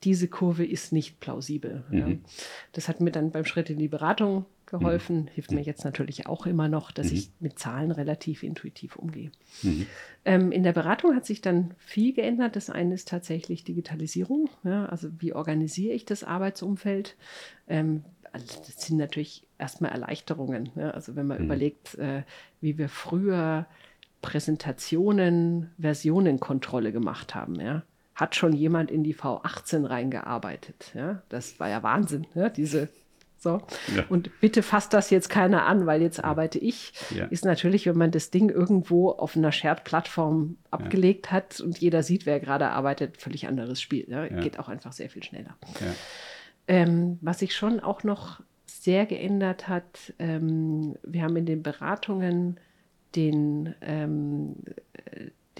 diese 0.05 0.29
Kurve 0.29 0.65
ist 0.65 0.93
nicht 0.93 1.21
plausibel. 1.21 1.85
Mhm. 1.91 1.99
Ja. 1.99 2.09
Das 2.73 2.89
hat 2.89 3.01
mir 3.01 3.11
dann 3.11 3.31
beim 3.31 3.45
Schritt 3.45 3.71
in 3.71 3.79
die 3.79 3.89
Beratung 3.89 4.47
geholfen, 4.67 5.23
mhm. 5.23 5.29
hilft 5.29 5.51
mir 5.51 5.63
jetzt 5.63 5.85
natürlich 5.85 6.27
auch 6.27 6.47
immer 6.47 6.69
noch, 6.69 6.93
dass 6.93 7.11
mhm. 7.11 7.17
ich 7.17 7.31
mit 7.41 7.59
Zahlen 7.59 7.91
relativ 7.91 8.43
intuitiv 8.43 8.97
umgehe. 8.97 9.31
Mhm. 9.63 9.87
Ähm, 10.25 10.53
in 10.53 10.63
der 10.63 10.73
Beratung 10.73 11.15
hat 11.15 11.27
sich 11.27 11.41
dann 11.41 11.75
viel 11.79 12.15
geändert. 12.15 12.57
Das 12.57 12.71
eine 12.71 12.95
ist 12.95 13.09
tatsächlich 13.09 13.65
Digitalisierung. 13.65 14.49
Ja, 14.65 14.87
also 14.87 15.09
wie 15.19 15.35
organisiere 15.35 15.95
ich 15.95 16.05
das 16.05 16.25
Arbeitsumfeld? 16.25 17.17
Ähm, 17.69 18.05
also 18.33 18.47
das 18.65 18.81
sind 18.81 18.97
natürlich 18.97 19.47
erstmal 19.59 19.91
Erleichterungen. 19.91 20.71
Ja, 20.77 20.91
also 20.91 21.17
wenn 21.17 21.27
man 21.27 21.39
mhm. 21.39 21.45
überlegt, 21.47 21.97
äh, 21.97 22.23
wie 22.61 22.79
wir 22.79 22.89
früher 22.89 23.67
Präsentationen, 24.23 25.71
Versionenkontrolle 25.79 26.93
gemacht 26.93 27.35
haben. 27.35 27.61
Ja? 27.61 27.83
Hat 28.21 28.37
schon 28.37 28.53
jemand 28.53 28.91
in 28.91 29.03
die 29.03 29.15
V18 29.15 29.89
reingearbeitet. 29.89 30.93
Ja? 30.95 31.23
Das 31.31 31.59
war 31.59 31.69
ja 31.69 31.83
Wahnsinn, 31.83 32.27
ja? 32.35 32.49
diese 32.51 32.89
so. 33.41 33.63
Ja. 33.97 34.05
Und 34.11 34.39
bitte 34.41 34.63
fasst 34.63 34.93
das 34.93 35.09
jetzt 35.09 35.31
keiner 35.31 35.65
an, 35.65 35.87
weil 35.87 36.03
jetzt 36.03 36.23
arbeite 36.23 36.59
ich. 36.59 36.93
Ja. 37.09 37.25
Ist 37.25 37.47
natürlich, 37.47 37.87
wenn 37.87 37.97
man 37.97 38.11
das 38.11 38.31
Ding 38.31 38.51
irgendwo 38.51 39.11
auf 39.13 39.35
einer 39.35 39.51
Shared-Plattform 39.51 40.59
abgelegt 40.71 41.27
ja. 41.27 41.33
hat 41.33 41.59
und 41.61 41.79
jeder 41.79 42.03
sieht, 42.03 42.27
wer 42.27 42.39
gerade 42.39 42.69
arbeitet, 42.69 43.17
völlig 43.17 43.49
anderes 43.49 43.81
Spiel. 43.81 44.05
Geht 44.43 44.59
auch 44.59 44.69
einfach 44.69 44.93
sehr 44.93 45.09
viel 45.09 45.23
schneller. 45.23 45.57
Ähm, 46.69 47.19
was 47.23 47.39
sich 47.39 47.57
schon 47.57 47.81
auch 47.81 48.05
noch 48.05 48.43
sehr 48.67 49.07
geändert 49.07 49.69
hat, 49.69 50.13
ähm, 50.19 50.97
wir 51.03 51.23
haben 51.23 51.37
in 51.37 51.47
den 51.47 51.63
Beratungen 51.63 52.61
den, 53.17 53.75
ähm, 53.81 54.57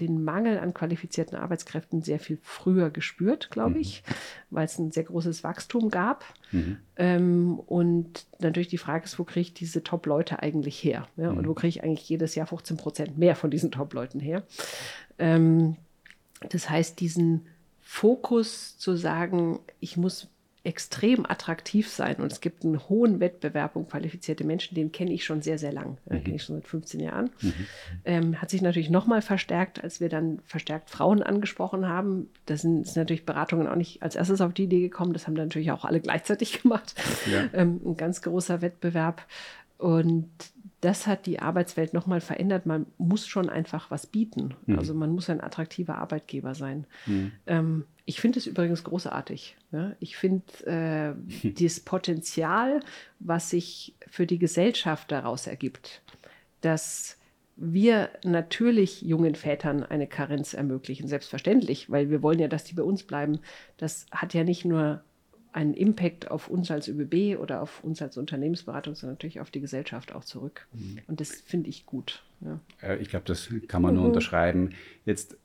den 0.01 0.23
Mangel 0.23 0.59
an 0.59 0.73
qualifizierten 0.73 1.37
Arbeitskräften 1.37 2.01
sehr 2.01 2.19
viel 2.19 2.37
früher 2.41 2.89
gespürt, 2.89 3.51
glaube 3.51 3.75
mhm. 3.75 3.81
ich, 3.81 4.03
weil 4.49 4.65
es 4.65 4.77
ein 4.77 4.91
sehr 4.91 5.03
großes 5.03 5.43
Wachstum 5.43 5.89
gab. 5.89 6.25
Mhm. 6.51 6.77
Ähm, 6.97 7.59
und 7.59 8.25
natürlich 8.39 8.67
die 8.67 8.77
Frage 8.77 9.05
ist, 9.05 9.17
wo 9.19 9.23
kriege 9.23 9.41
ich 9.41 9.53
diese 9.53 9.83
Top-Leute 9.83 10.41
eigentlich 10.41 10.83
her? 10.83 11.07
Ja? 11.15 11.31
Mhm. 11.31 11.37
Und 11.37 11.47
wo 11.47 11.53
kriege 11.53 11.69
ich 11.69 11.83
eigentlich 11.83 12.09
jedes 12.09 12.35
Jahr 12.35 12.47
15 12.47 12.77
Prozent 12.77 13.17
mehr 13.17 13.35
von 13.35 13.51
diesen 13.51 13.71
Top-Leuten 13.71 14.19
her? 14.19 14.43
Ähm, 15.19 15.77
das 16.49 16.69
heißt, 16.69 16.99
diesen 16.99 17.45
Fokus 17.79 18.77
zu 18.77 18.95
sagen, 18.95 19.59
ich 19.79 19.97
muss 19.97 20.29
extrem 20.63 21.25
attraktiv 21.25 21.89
sein 21.89 22.17
und 22.17 22.31
es 22.31 22.39
gibt 22.39 22.63
einen 22.63 22.87
hohen 22.87 23.19
Wettbewerb 23.19 23.75
um 23.75 23.87
qualifizierte 23.87 24.43
Menschen, 24.43 24.75
den 24.75 24.91
kenne 24.91 25.11
ich 25.11 25.25
schon 25.25 25.41
sehr, 25.41 25.57
sehr 25.57 25.73
lang, 25.73 25.97
mhm. 26.05 26.23
kenne 26.23 26.35
ich 26.35 26.43
schon 26.43 26.55
seit 26.55 26.67
15 26.67 26.99
Jahren. 26.99 27.31
Mhm. 27.41 27.53
Ähm, 28.05 28.41
hat 28.41 28.51
sich 28.51 28.61
natürlich 28.61 28.91
nochmal 28.91 29.23
verstärkt, 29.23 29.83
als 29.83 29.99
wir 30.01 30.09
dann 30.09 30.39
verstärkt 30.45 30.91
Frauen 30.91 31.23
angesprochen 31.23 31.87
haben. 31.87 32.29
Da 32.45 32.57
sind, 32.57 32.85
sind, 32.85 32.97
natürlich 32.97 33.25
Beratungen 33.25 33.67
auch 33.67 33.75
nicht 33.75 34.03
als 34.03 34.15
erstes 34.15 34.39
auf 34.39 34.53
die 34.53 34.65
Idee 34.65 34.81
gekommen, 34.81 35.13
das 35.13 35.25
haben 35.25 35.35
dann 35.35 35.47
natürlich 35.47 35.71
auch 35.71 35.83
alle 35.83 35.99
gleichzeitig 35.99 36.61
gemacht. 36.61 36.93
Ja. 37.31 37.49
Ähm, 37.53 37.81
ein 37.83 37.97
ganz 37.97 38.21
großer 38.21 38.61
Wettbewerb. 38.61 39.25
Und 39.79 40.29
das 40.81 41.07
hat 41.07 41.25
die 41.25 41.39
Arbeitswelt 41.39 41.93
nochmal 41.93 42.21
verändert. 42.21 42.67
Man 42.67 42.85
muss 42.99 43.27
schon 43.27 43.49
einfach 43.49 43.89
was 43.89 44.05
bieten. 44.05 44.53
Mhm. 44.67 44.77
Also 44.77 44.93
man 44.93 45.11
muss 45.11 45.27
ein 45.29 45.41
attraktiver 45.41 45.97
Arbeitgeber 45.97 46.53
sein. 46.53 46.85
Mhm. 47.07 47.31
Ähm, 47.47 47.85
ich 48.11 48.19
finde 48.19 48.39
es 48.39 48.45
übrigens 48.45 48.83
großartig. 48.83 49.55
Ja? 49.71 49.95
Ich 50.01 50.17
finde 50.17 50.43
äh, 50.65 51.53
das 51.61 51.79
Potenzial, 51.79 52.81
was 53.19 53.49
sich 53.49 53.95
für 54.05 54.27
die 54.27 54.37
Gesellschaft 54.37 55.13
daraus 55.13 55.47
ergibt, 55.47 56.01
dass 56.59 57.17
wir 57.55 58.09
natürlich 58.25 59.01
jungen 59.01 59.35
Vätern 59.35 59.83
eine 59.83 60.07
Karenz 60.07 60.53
ermöglichen, 60.53 61.07
selbstverständlich, 61.07 61.89
weil 61.89 62.09
wir 62.09 62.21
wollen 62.21 62.39
ja, 62.39 62.49
dass 62.49 62.65
die 62.65 62.73
bei 62.73 62.83
uns 62.83 63.03
bleiben. 63.03 63.39
Das 63.77 64.07
hat 64.11 64.33
ja 64.33 64.43
nicht 64.43 64.65
nur 64.65 65.01
einen 65.53 65.73
Impact 65.73 66.29
auf 66.29 66.49
uns 66.49 66.69
als 66.69 66.89
ÖBB 66.89 67.39
oder 67.39 67.61
auf 67.61 67.81
uns 67.81 68.01
als 68.01 68.17
Unternehmensberatung, 68.17 68.95
sondern 68.95 69.13
natürlich 69.13 69.39
auf 69.39 69.51
die 69.51 69.61
Gesellschaft 69.61 70.13
auch 70.13 70.25
zurück. 70.25 70.67
Mhm. 70.73 70.99
Und 71.07 71.21
das 71.21 71.31
finde 71.31 71.69
ich 71.69 71.85
gut. 71.85 72.23
Ja. 72.41 72.59
Äh, 72.81 72.97
ich 72.97 73.09
glaube, 73.09 73.25
das 73.25 73.49
kann 73.69 73.81
man 73.81 73.93
nur 73.93 74.03
mhm. 74.03 74.09
unterschreiben. 74.09 74.71
Jetzt 75.05 75.37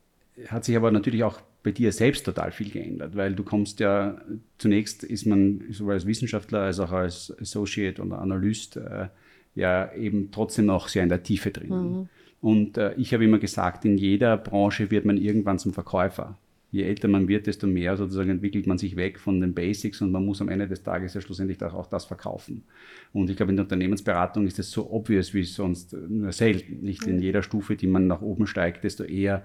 hat 0.48 0.64
sich 0.64 0.76
aber 0.76 0.90
natürlich 0.90 1.22
auch 1.22 1.40
bei 1.66 1.72
dir 1.72 1.90
selbst 1.90 2.24
total 2.24 2.52
viel 2.52 2.70
geändert, 2.70 3.16
weil 3.16 3.34
du 3.34 3.42
kommst 3.42 3.80
ja, 3.80 4.20
zunächst 4.56 5.02
ist 5.02 5.26
man 5.26 5.64
sowohl 5.70 5.94
als 5.94 6.06
Wissenschaftler 6.06 6.60
als 6.60 6.78
auch 6.78 6.92
als 6.92 7.36
Associate 7.40 8.00
oder 8.00 8.20
Analyst 8.20 8.76
äh, 8.76 9.08
ja 9.56 9.92
eben 9.92 10.30
trotzdem 10.30 10.66
noch 10.66 10.86
sehr 10.86 11.02
in 11.02 11.08
der 11.08 11.24
Tiefe 11.24 11.50
drin. 11.50 11.70
Mhm. 11.70 12.08
Und 12.40 12.78
äh, 12.78 12.94
ich 12.94 13.12
habe 13.12 13.24
immer 13.24 13.40
gesagt, 13.40 13.84
in 13.84 13.98
jeder 13.98 14.36
Branche 14.36 14.92
wird 14.92 15.06
man 15.06 15.16
irgendwann 15.16 15.58
zum 15.58 15.72
Verkäufer 15.72 16.38
je 16.76 16.82
älter 16.82 17.08
man 17.08 17.26
wird, 17.26 17.46
desto 17.46 17.66
mehr 17.66 17.96
sozusagen 17.96 18.30
entwickelt 18.30 18.66
man 18.66 18.76
sich 18.76 18.96
weg 18.96 19.18
von 19.18 19.40
den 19.40 19.54
Basics 19.54 20.02
und 20.02 20.12
man 20.12 20.24
muss 20.24 20.40
am 20.40 20.48
Ende 20.48 20.68
des 20.68 20.82
Tages 20.82 21.14
ja 21.14 21.20
schlussendlich 21.20 21.62
auch 21.62 21.86
das 21.86 22.04
verkaufen. 22.04 22.64
Und 23.12 23.30
ich 23.30 23.36
glaube, 23.36 23.52
in 23.52 23.56
der 23.56 23.64
Unternehmensberatung 23.64 24.46
ist 24.46 24.58
das 24.58 24.70
so 24.70 24.90
obvious 24.90 25.32
wie 25.32 25.44
sonst 25.44 25.94
nur 25.94 26.32
selten. 26.32 26.82
Nicht 26.82 27.06
in 27.06 27.20
jeder 27.20 27.42
Stufe, 27.42 27.76
die 27.76 27.86
man 27.86 28.06
nach 28.06 28.20
oben 28.20 28.46
steigt, 28.46 28.84
desto 28.84 29.04
eher 29.04 29.44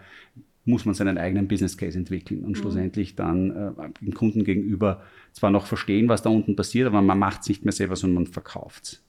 muss 0.65 0.85
man 0.85 0.93
seinen 0.93 1.17
eigenen 1.17 1.47
Business 1.47 1.77
Case 1.77 1.97
entwickeln 1.97 2.43
und 2.43 2.51
mhm. 2.51 2.55
schlussendlich 2.55 3.15
dann 3.15 3.51
äh, 3.51 3.89
dem 4.01 4.13
Kunden 4.13 4.43
gegenüber 4.43 5.01
zwar 5.33 5.49
noch 5.49 5.65
verstehen, 5.65 6.07
was 6.09 6.21
da 6.21 6.29
unten 6.29 6.55
passiert, 6.55 6.87
aber 6.87 7.01
man 7.01 7.17
macht 7.17 7.41
es 7.41 7.49
nicht 7.49 7.65
mehr 7.65 7.71
selber, 7.71 7.95
sondern 7.95 8.23
man 8.23 8.31
verkauft 8.31 8.83
es. 8.83 9.03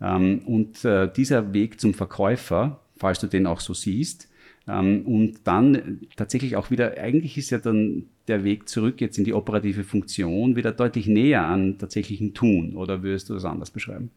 Ähm, 0.00 0.40
und 0.46 0.84
äh, 0.84 1.10
dieser 1.12 1.52
Weg 1.52 1.80
zum 1.80 1.94
Verkäufer, 1.94 2.80
falls 2.96 3.20
du 3.20 3.26
den 3.26 3.46
auch 3.46 3.60
so 3.60 3.74
siehst, 3.74 4.28
ähm, 4.68 5.06
und 5.06 5.46
dann 5.46 6.00
tatsächlich 6.16 6.56
auch 6.56 6.70
wieder, 6.70 6.98
eigentlich 6.98 7.38
ist 7.38 7.50
ja 7.50 7.58
dann 7.58 8.06
der 8.26 8.42
Weg 8.42 8.68
zurück 8.68 9.00
jetzt 9.00 9.18
in 9.18 9.24
die 9.24 9.34
operative 9.34 9.84
Funktion 9.84 10.56
wieder 10.56 10.72
deutlich 10.72 11.06
näher 11.06 11.46
an 11.46 11.78
tatsächlichen 11.78 12.34
Tun. 12.34 12.74
Oder 12.74 13.02
würdest 13.02 13.30
du 13.30 13.34
das 13.34 13.44
anders 13.44 13.70
beschreiben? 13.70 14.10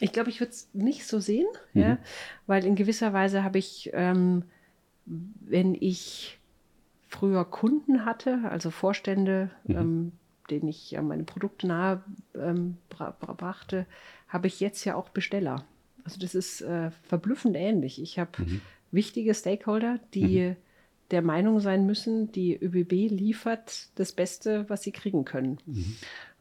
Ich 0.00 0.12
glaube, 0.12 0.30
ich 0.30 0.40
würde 0.40 0.52
es 0.52 0.68
nicht 0.72 1.06
so 1.06 1.20
sehen, 1.20 1.46
mhm. 1.74 1.80
ja, 1.80 1.98
weil 2.46 2.64
in 2.64 2.76
gewisser 2.76 3.12
Weise 3.12 3.44
habe 3.44 3.58
ich, 3.58 3.90
ähm, 3.92 4.44
wenn 5.06 5.74
ich 5.74 6.38
früher 7.08 7.44
Kunden 7.44 8.04
hatte, 8.04 8.40
also 8.50 8.70
Vorstände, 8.70 9.50
mhm. 9.64 9.76
ähm, 9.76 10.12
denen 10.50 10.68
ich 10.68 10.90
ja 10.90 11.02
meine 11.02 11.24
Produkte 11.24 11.66
nahe 11.66 12.02
ähm, 12.34 12.76
bra 12.88 13.16
brachte, 13.20 13.86
habe 14.28 14.46
ich 14.46 14.60
jetzt 14.60 14.84
ja 14.84 14.94
auch 14.94 15.08
Besteller. 15.08 15.64
Also 16.04 16.20
das 16.20 16.34
ist 16.34 16.60
äh, 16.60 16.90
verblüffend 17.02 17.56
ähnlich. 17.56 18.00
Ich 18.00 18.18
habe 18.18 18.42
mhm. 18.42 18.60
wichtige 18.90 19.34
Stakeholder, 19.34 19.98
die 20.14 20.50
mhm. 20.50 20.56
der 21.10 21.22
Meinung 21.22 21.60
sein 21.60 21.86
müssen, 21.86 22.30
die 22.32 22.56
ÖBB 22.56 23.10
liefert 23.10 23.88
das 23.96 24.12
Beste, 24.12 24.68
was 24.68 24.82
sie 24.82 24.92
kriegen 24.92 25.24
können. 25.24 25.58
Mhm. 25.66 25.96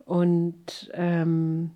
Und 0.06 0.92
ähm, 0.94 1.72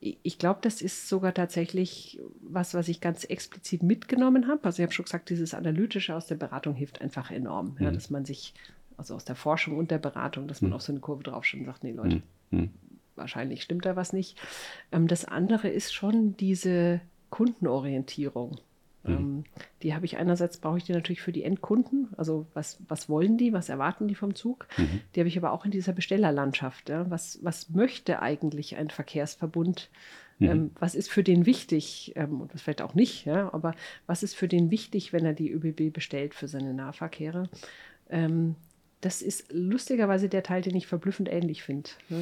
ich 0.00 0.38
glaube, 0.38 0.60
das 0.62 0.80
ist 0.80 1.08
sogar 1.08 1.34
tatsächlich 1.34 2.20
was, 2.40 2.74
was 2.74 2.88
ich 2.88 3.00
ganz 3.00 3.24
explizit 3.24 3.82
mitgenommen 3.82 4.46
habe. 4.46 4.64
Also 4.64 4.80
ich 4.80 4.84
habe 4.84 4.92
schon 4.92 5.04
gesagt, 5.04 5.30
dieses 5.30 5.54
Analytische 5.54 6.14
aus 6.14 6.26
der 6.26 6.36
Beratung 6.36 6.74
hilft 6.74 7.00
einfach 7.00 7.30
enorm, 7.30 7.76
ja, 7.80 7.90
mhm. 7.90 7.94
dass 7.94 8.10
man 8.10 8.24
sich, 8.24 8.54
also 8.96 9.14
aus 9.14 9.24
der 9.24 9.36
Forschung 9.36 9.76
und 9.76 9.90
der 9.90 9.98
Beratung, 9.98 10.46
dass 10.46 10.62
man 10.62 10.70
mhm. 10.70 10.76
auf 10.76 10.82
so 10.82 10.92
eine 10.92 11.00
Kurve 11.00 11.24
draufschaut 11.24 11.60
und 11.60 11.66
sagt, 11.66 11.84
nee 11.84 11.92
Leute, 11.92 12.22
mhm 12.50 12.70
wahrscheinlich 13.18 13.62
stimmt 13.62 13.84
da 13.84 13.96
was 13.96 14.12
nicht. 14.12 14.38
Ähm, 14.92 15.08
das 15.08 15.26
andere 15.26 15.68
ist 15.68 15.92
schon 15.92 16.36
diese 16.36 17.00
Kundenorientierung. 17.30 18.58
Mhm. 19.04 19.12
Ähm, 19.12 19.44
die 19.82 19.94
habe 19.94 20.06
ich 20.06 20.16
einerseits, 20.16 20.58
brauche 20.58 20.78
ich 20.78 20.84
die 20.84 20.92
natürlich 20.92 21.20
für 21.20 21.32
die 21.32 21.44
Endkunden, 21.44 22.08
also 22.16 22.46
was, 22.54 22.78
was 22.88 23.08
wollen 23.08 23.38
die, 23.38 23.52
was 23.52 23.68
erwarten 23.68 24.08
die 24.08 24.14
vom 24.14 24.34
Zug. 24.34 24.66
Mhm. 24.76 25.00
Die 25.14 25.20
habe 25.20 25.28
ich 25.28 25.38
aber 25.38 25.52
auch 25.52 25.64
in 25.64 25.70
dieser 25.70 25.92
Bestellerlandschaft. 25.92 26.88
Ja. 26.88 27.10
Was, 27.10 27.38
was 27.42 27.70
möchte 27.70 28.20
eigentlich 28.22 28.76
ein 28.76 28.90
Verkehrsverbund? 28.90 29.90
Mhm. 30.38 30.48
Ähm, 30.48 30.70
was 30.78 30.94
ist 30.94 31.10
für 31.10 31.22
den 31.22 31.46
wichtig 31.46 32.12
ähm, 32.16 32.40
und 32.40 32.54
was 32.54 32.62
vielleicht 32.62 32.82
auch 32.82 32.94
nicht, 32.94 33.24
ja, 33.24 33.52
aber 33.52 33.74
was 34.06 34.22
ist 34.22 34.34
für 34.34 34.48
den 34.48 34.70
wichtig, 34.70 35.12
wenn 35.12 35.24
er 35.24 35.32
die 35.32 35.50
ÖBB 35.50 35.92
bestellt 35.92 36.34
für 36.34 36.48
seine 36.48 36.74
Nahverkehre? 36.74 37.48
Ähm, 38.08 38.54
das 39.00 39.22
ist 39.22 39.52
lustigerweise 39.52 40.28
der 40.28 40.42
Teil, 40.42 40.62
den 40.62 40.74
ich 40.74 40.86
verblüffend 40.86 41.28
ähnlich 41.28 41.62
finde. 41.62 41.90
Ne? 42.08 42.20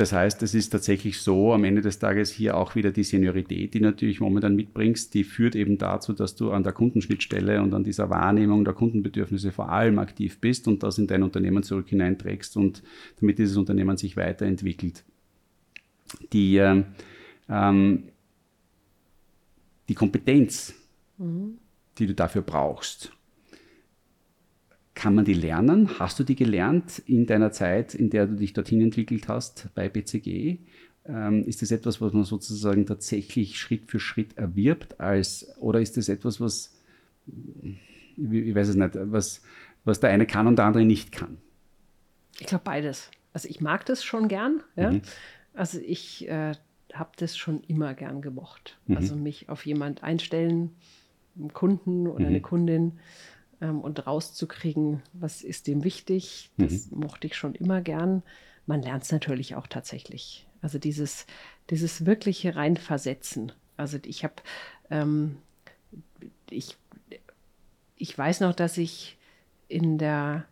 Das 0.00 0.14
heißt, 0.14 0.42
es 0.42 0.54
ist 0.54 0.70
tatsächlich 0.70 1.20
so, 1.20 1.52
am 1.52 1.62
Ende 1.62 1.82
des 1.82 1.98
Tages 1.98 2.30
hier 2.30 2.56
auch 2.56 2.74
wieder 2.74 2.90
die 2.90 3.04
Seniorität, 3.04 3.74
die 3.74 3.80
natürlich 3.80 4.18
momentan 4.18 4.56
mitbringst, 4.56 5.12
die 5.12 5.24
führt 5.24 5.54
eben 5.54 5.76
dazu, 5.76 6.14
dass 6.14 6.34
du 6.36 6.52
an 6.52 6.64
der 6.64 6.72
Kundenschnittstelle 6.72 7.60
und 7.60 7.74
an 7.74 7.84
dieser 7.84 8.08
Wahrnehmung 8.08 8.64
der 8.64 8.72
Kundenbedürfnisse 8.72 9.52
vor 9.52 9.70
allem 9.70 9.98
aktiv 9.98 10.40
bist 10.40 10.66
und 10.68 10.82
das 10.82 10.96
in 10.96 11.06
dein 11.06 11.22
Unternehmen 11.22 11.62
zurück 11.62 11.90
hineinträgst 11.90 12.56
und 12.56 12.82
damit 13.20 13.38
dieses 13.38 13.58
Unternehmen 13.58 13.98
sich 13.98 14.16
weiterentwickelt. 14.16 15.04
Die, 16.32 16.56
äh, 16.56 16.82
ähm, 17.50 18.04
die 19.90 19.94
Kompetenz, 19.94 20.72
mhm. 21.18 21.58
die 21.98 22.06
du 22.06 22.14
dafür 22.14 22.40
brauchst, 22.40 23.12
kann 25.00 25.14
man 25.14 25.24
die 25.24 25.32
lernen? 25.32 25.98
Hast 25.98 26.20
du 26.20 26.24
die 26.24 26.36
gelernt 26.36 26.98
in 27.06 27.24
deiner 27.24 27.52
Zeit, 27.52 27.94
in 27.94 28.10
der 28.10 28.26
du 28.26 28.36
dich 28.36 28.52
dorthin 28.52 28.82
entwickelt 28.82 29.28
hast 29.28 29.70
bei 29.74 29.88
BCG? 29.88 30.58
Ähm, 31.06 31.42
ist 31.44 31.62
das 31.62 31.70
etwas, 31.70 32.02
was 32.02 32.12
man 32.12 32.24
sozusagen 32.24 32.84
tatsächlich 32.84 33.58
Schritt 33.58 33.90
für 33.90 33.98
Schritt 33.98 34.36
erwirbt 34.36 35.00
als, 35.00 35.56
oder 35.58 35.80
ist 35.80 35.96
das 35.96 36.10
etwas, 36.10 36.38
was, 36.38 36.78
ich 37.26 38.54
weiß 38.54 38.68
es 38.68 38.76
nicht, 38.76 38.90
was, 38.94 39.40
was 39.86 40.00
der 40.00 40.10
eine 40.10 40.26
kann 40.26 40.46
und 40.46 40.56
der 40.56 40.66
andere 40.66 40.84
nicht 40.84 41.12
kann? 41.12 41.38
Ich 42.38 42.46
glaube 42.46 42.64
beides. 42.64 43.10
Also 43.32 43.48
ich 43.48 43.62
mag 43.62 43.86
das 43.86 44.04
schon 44.04 44.28
gern. 44.28 44.62
Ja? 44.76 44.90
Mhm. 44.90 45.00
Also 45.54 45.78
ich 45.78 46.28
äh, 46.28 46.52
habe 46.92 47.10
das 47.16 47.38
schon 47.38 47.62
immer 47.68 47.94
gern 47.94 48.20
gemocht. 48.20 48.78
Mhm. 48.86 48.98
Also 48.98 49.16
mich 49.16 49.48
auf 49.48 49.64
jemand 49.64 50.02
einstellen, 50.02 50.72
einen 51.38 51.54
Kunden 51.54 52.06
oder 52.06 52.24
mhm. 52.24 52.26
eine 52.26 52.40
Kundin 52.42 52.98
ähm, 53.60 53.80
und 53.80 54.06
rauszukriegen, 54.06 55.02
was 55.12 55.42
ist 55.42 55.66
dem 55.66 55.84
wichtig. 55.84 56.50
Das 56.56 56.90
mhm. 56.90 57.00
mochte 57.00 57.26
ich 57.26 57.36
schon 57.36 57.54
immer 57.54 57.80
gern. 57.80 58.22
Man 58.66 58.82
lernt 58.82 59.04
es 59.04 59.12
natürlich 59.12 59.54
auch 59.54 59.66
tatsächlich. 59.66 60.46
Also 60.62 60.78
dieses, 60.78 61.26
dieses 61.70 62.06
wirkliche 62.06 62.56
Reinversetzen. 62.56 63.52
Also 63.76 63.98
ich 64.04 64.24
habe, 64.24 64.34
ähm, 64.90 65.36
ich, 66.50 66.76
ich 67.96 68.16
weiß 68.16 68.40
noch, 68.40 68.54
dass 68.54 68.76
ich 68.76 69.16
in 69.68 69.98
der, 69.98 70.44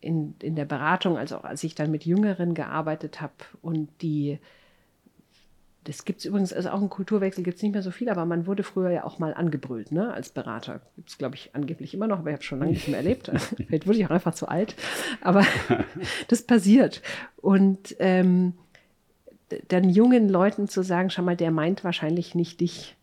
in, 0.00 0.34
in 0.40 0.56
der 0.56 0.64
Beratung, 0.64 1.16
also 1.16 1.38
auch 1.38 1.44
als 1.44 1.62
ich 1.62 1.74
dann 1.74 1.90
mit 1.90 2.04
Jüngeren 2.04 2.54
gearbeitet 2.54 3.20
habe 3.20 3.34
und 3.62 3.88
die 4.02 4.38
das 5.86 6.04
gibt 6.04 6.20
es 6.20 6.24
übrigens, 6.24 6.52
also 6.52 6.70
auch 6.70 6.80
einen 6.80 6.90
Kulturwechsel 6.90 7.44
gibt 7.44 7.56
es 7.56 7.62
nicht 7.62 7.72
mehr 7.72 7.82
so 7.82 7.92
viel, 7.92 8.08
aber 8.08 8.26
man 8.26 8.46
wurde 8.46 8.64
früher 8.64 8.90
ja 8.90 9.04
auch 9.04 9.20
mal 9.20 9.32
angebrüllt, 9.34 9.92
ne, 9.92 10.12
als 10.12 10.30
Berater. 10.30 10.80
Gibt 10.96 11.10
es, 11.10 11.18
glaube 11.18 11.36
ich, 11.36 11.54
angeblich 11.54 11.94
immer 11.94 12.08
noch, 12.08 12.18
aber 12.18 12.30
ich 12.30 12.34
habe 12.34 12.40
es 12.40 12.46
schon 12.46 12.58
lange 12.58 12.72
nicht 12.72 12.88
mehr 12.88 12.98
erlebt. 12.98 13.30
Vielleicht 13.66 13.86
wurde 13.86 13.98
ich 13.98 14.06
auch 14.06 14.10
einfach 14.10 14.34
zu 14.34 14.48
alt. 14.48 14.74
Aber 15.20 15.46
das 16.28 16.42
passiert. 16.42 17.02
Und 17.36 17.94
ähm, 18.00 18.54
dann 19.68 19.88
jungen 19.88 20.28
Leuten 20.28 20.66
zu 20.66 20.82
sagen, 20.82 21.10
schau 21.10 21.22
mal, 21.22 21.36
der 21.36 21.52
meint 21.52 21.84
wahrscheinlich 21.84 22.34
nicht 22.34 22.60
dich, 22.60 22.96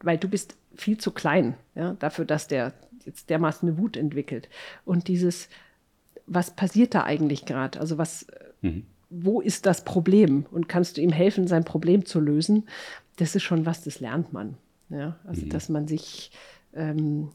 weil 0.00 0.18
du 0.18 0.28
bist 0.28 0.56
viel 0.74 0.98
zu 0.98 1.10
klein, 1.10 1.54
ja, 1.74 1.94
dafür, 1.94 2.26
dass 2.26 2.48
der 2.48 2.74
jetzt 3.06 3.30
dermaßen 3.30 3.66
eine 3.66 3.78
Wut 3.78 3.96
entwickelt. 3.96 4.50
Und 4.84 5.08
dieses, 5.08 5.48
was 6.26 6.50
passiert 6.50 6.94
da 6.94 7.04
eigentlich 7.04 7.46
gerade? 7.46 7.80
Also 7.80 7.96
was. 7.96 8.26
Mhm 8.60 8.84
wo 9.10 9.40
ist 9.40 9.66
das 9.66 9.84
Problem 9.84 10.46
und 10.50 10.68
kannst 10.68 10.96
du 10.96 11.00
ihm 11.00 11.12
helfen, 11.12 11.46
sein 11.46 11.64
Problem 11.64 12.04
zu 12.04 12.20
lösen, 12.20 12.68
das 13.16 13.34
ist 13.34 13.42
schon 13.42 13.66
was, 13.66 13.82
das 13.82 14.00
lernt 14.00 14.32
man. 14.32 14.56
Ja? 14.88 15.18
Also, 15.24 15.46
mhm. 15.46 15.50
dass 15.50 15.68
man 15.68 15.86
sich 15.86 16.30
ähm, 16.74 17.30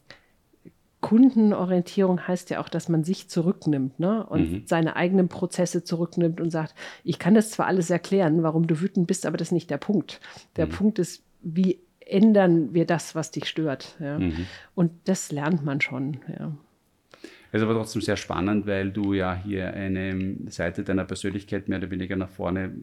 Kundenorientierung 1.01 2.27
heißt 2.27 2.51
ja 2.51 2.61
auch, 2.61 2.69
dass 2.69 2.87
man 2.87 3.03
sich 3.03 3.27
zurücknimmt 3.27 3.99
ne? 3.99 4.25
und 4.25 4.51
mhm. 4.51 4.63
seine 4.65 4.95
eigenen 4.95 5.27
Prozesse 5.27 5.83
zurücknimmt 5.83 6.39
und 6.39 6.51
sagt, 6.51 6.75
ich 7.03 7.17
kann 7.17 7.33
das 7.33 7.49
zwar 7.49 7.65
alles 7.65 7.89
erklären, 7.89 8.43
warum 8.43 8.67
du 8.67 8.79
wütend 8.79 9.07
bist, 9.07 9.25
aber 9.25 9.37
das 9.37 9.49
ist 9.49 9.53
nicht 9.53 9.69
der 9.69 9.77
Punkt. 9.77 10.21
Der 10.55 10.67
mhm. 10.67 10.71
Punkt 10.71 10.99
ist, 10.99 11.23
wie 11.41 11.79
ändern 11.99 12.73
wir 12.73 12.85
das, 12.85 13.15
was 13.15 13.31
dich 13.31 13.47
stört. 13.47 13.97
Ja? 13.99 14.19
Mhm. 14.19 14.45
Und 14.75 14.91
das 15.05 15.31
lernt 15.31 15.65
man 15.65 15.81
schon. 15.81 16.19
Ja. 16.27 16.55
Es 17.51 17.57
ist 17.57 17.63
aber 17.63 17.73
trotzdem 17.73 18.01
sehr 18.01 18.17
spannend, 18.17 18.65
weil 18.65 18.91
du 18.91 19.13
ja 19.13 19.35
hier 19.35 19.73
eine 19.73 20.35
Seite 20.47 20.83
deiner 20.83 21.03
Persönlichkeit 21.03 21.67
mehr 21.67 21.79
oder 21.79 21.91
weniger 21.91 22.15
nach 22.15 22.29
vorne 22.29 22.73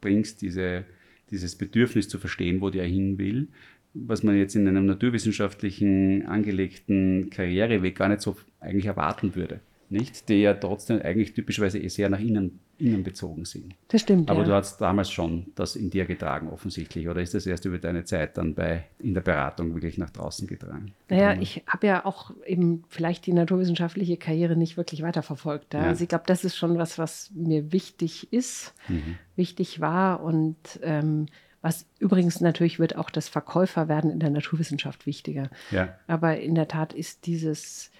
bringst, 0.00 0.40
diese, 0.42 0.84
dieses 1.30 1.56
Bedürfnis 1.56 2.08
zu 2.08 2.18
verstehen, 2.18 2.60
wo 2.60 2.70
der 2.70 2.84
hin 2.84 3.18
will 3.18 3.48
was 3.94 4.24
man 4.24 4.36
jetzt 4.36 4.56
in 4.56 4.66
einem 4.66 4.86
naturwissenschaftlichen 4.86 6.26
angelegten 6.26 7.30
Karriereweg 7.30 7.96
gar 7.96 8.08
nicht 8.08 8.20
so 8.20 8.36
eigentlich 8.60 8.86
erwarten 8.86 9.36
würde. 9.36 9.60
Nicht? 9.88 10.28
Die 10.28 10.40
ja 10.40 10.54
trotzdem 10.54 11.00
eigentlich 11.02 11.34
typischerweise 11.34 11.78
eh 11.78 11.88
sehr 11.88 12.08
nach 12.08 12.20
innen, 12.20 12.60
innen 12.78 13.02
bezogen 13.02 13.44
sind. 13.44 13.74
Das 13.88 14.00
stimmt. 14.00 14.30
Aber 14.30 14.40
ja. 14.40 14.46
du 14.46 14.52
hast 14.54 14.80
damals 14.80 15.10
schon 15.10 15.46
das 15.54 15.76
in 15.76 15.90
dir 15.90 16.04
getragen, 16.04 16.48
offensichtlich. 16.48 17.08
Oder 17.08 17.22
ist 17.22 17.34
das 17.34 17.46
erst 17.46 17.64
über 17.64 17.78
deine 17.78 18.04
Zeit 18.04 18.36
dann 18.36 18.54
bei, 18.54 18.84
in 18.98 19.14
der 19.14 19.20
Beratung 19.20 19.74
wirklich 19.74 19.98
nach 19.98 20.10
draußen 20.10 20.46
getragen? 20.46 20.92
Naja, 21.08 21.40
ich 21.40 21.62
habe 21.66 21.86
ja 21.86 22.04
auch 22.04 22.32
eben 22.46 22.84
vielleicht 22.88 23.26
die 23.26 23.32
naturwissenschaftliche 23.32 24.16
Karriere 24.16 24.56
nicht 24.56 24.76
wirklich 24.76 25.02
weiterverfolgt. 25.02 25.74
Ja? 25.74 25.82
Ja. 25.82 25.86
Also 25.88 26.02
ich 26.02 26.08
glaube, 26.08 26.24
das 26.26 26.44
ist 26.44 26.56
schon 26.56 26.78
was, 26.78 26.98
was 26.98 27.30
mir 27.34 27.72
wichtig 27.72 28.32
ist, 28.32 28.74
mhm. 28.88 29.16
wichtig 29.36 29.80
war 29.80 30.22
und 30.22 30.56
ähm, 30.82 31.26
was 31.64 31.86
übrigens 31.98 32.42
natürlich 32.42 32.78
wird 32.78 32.96
auch 32.96 33.08
das 33.08 33.30
Verkäuferwerden 33.30 34.10
in 34.10 34.20
der 34.20 34.28
Naturwissenschaft 34.28 35.06
wichtiger. 35.06 35.48
Ja. 35.70 35.96
Aber 36.06 36.38
in 36.38 36.54
der 36.54 36.68
Tat 36.68 36.92
ist 36.92 37.24
dieses 37.24 37.90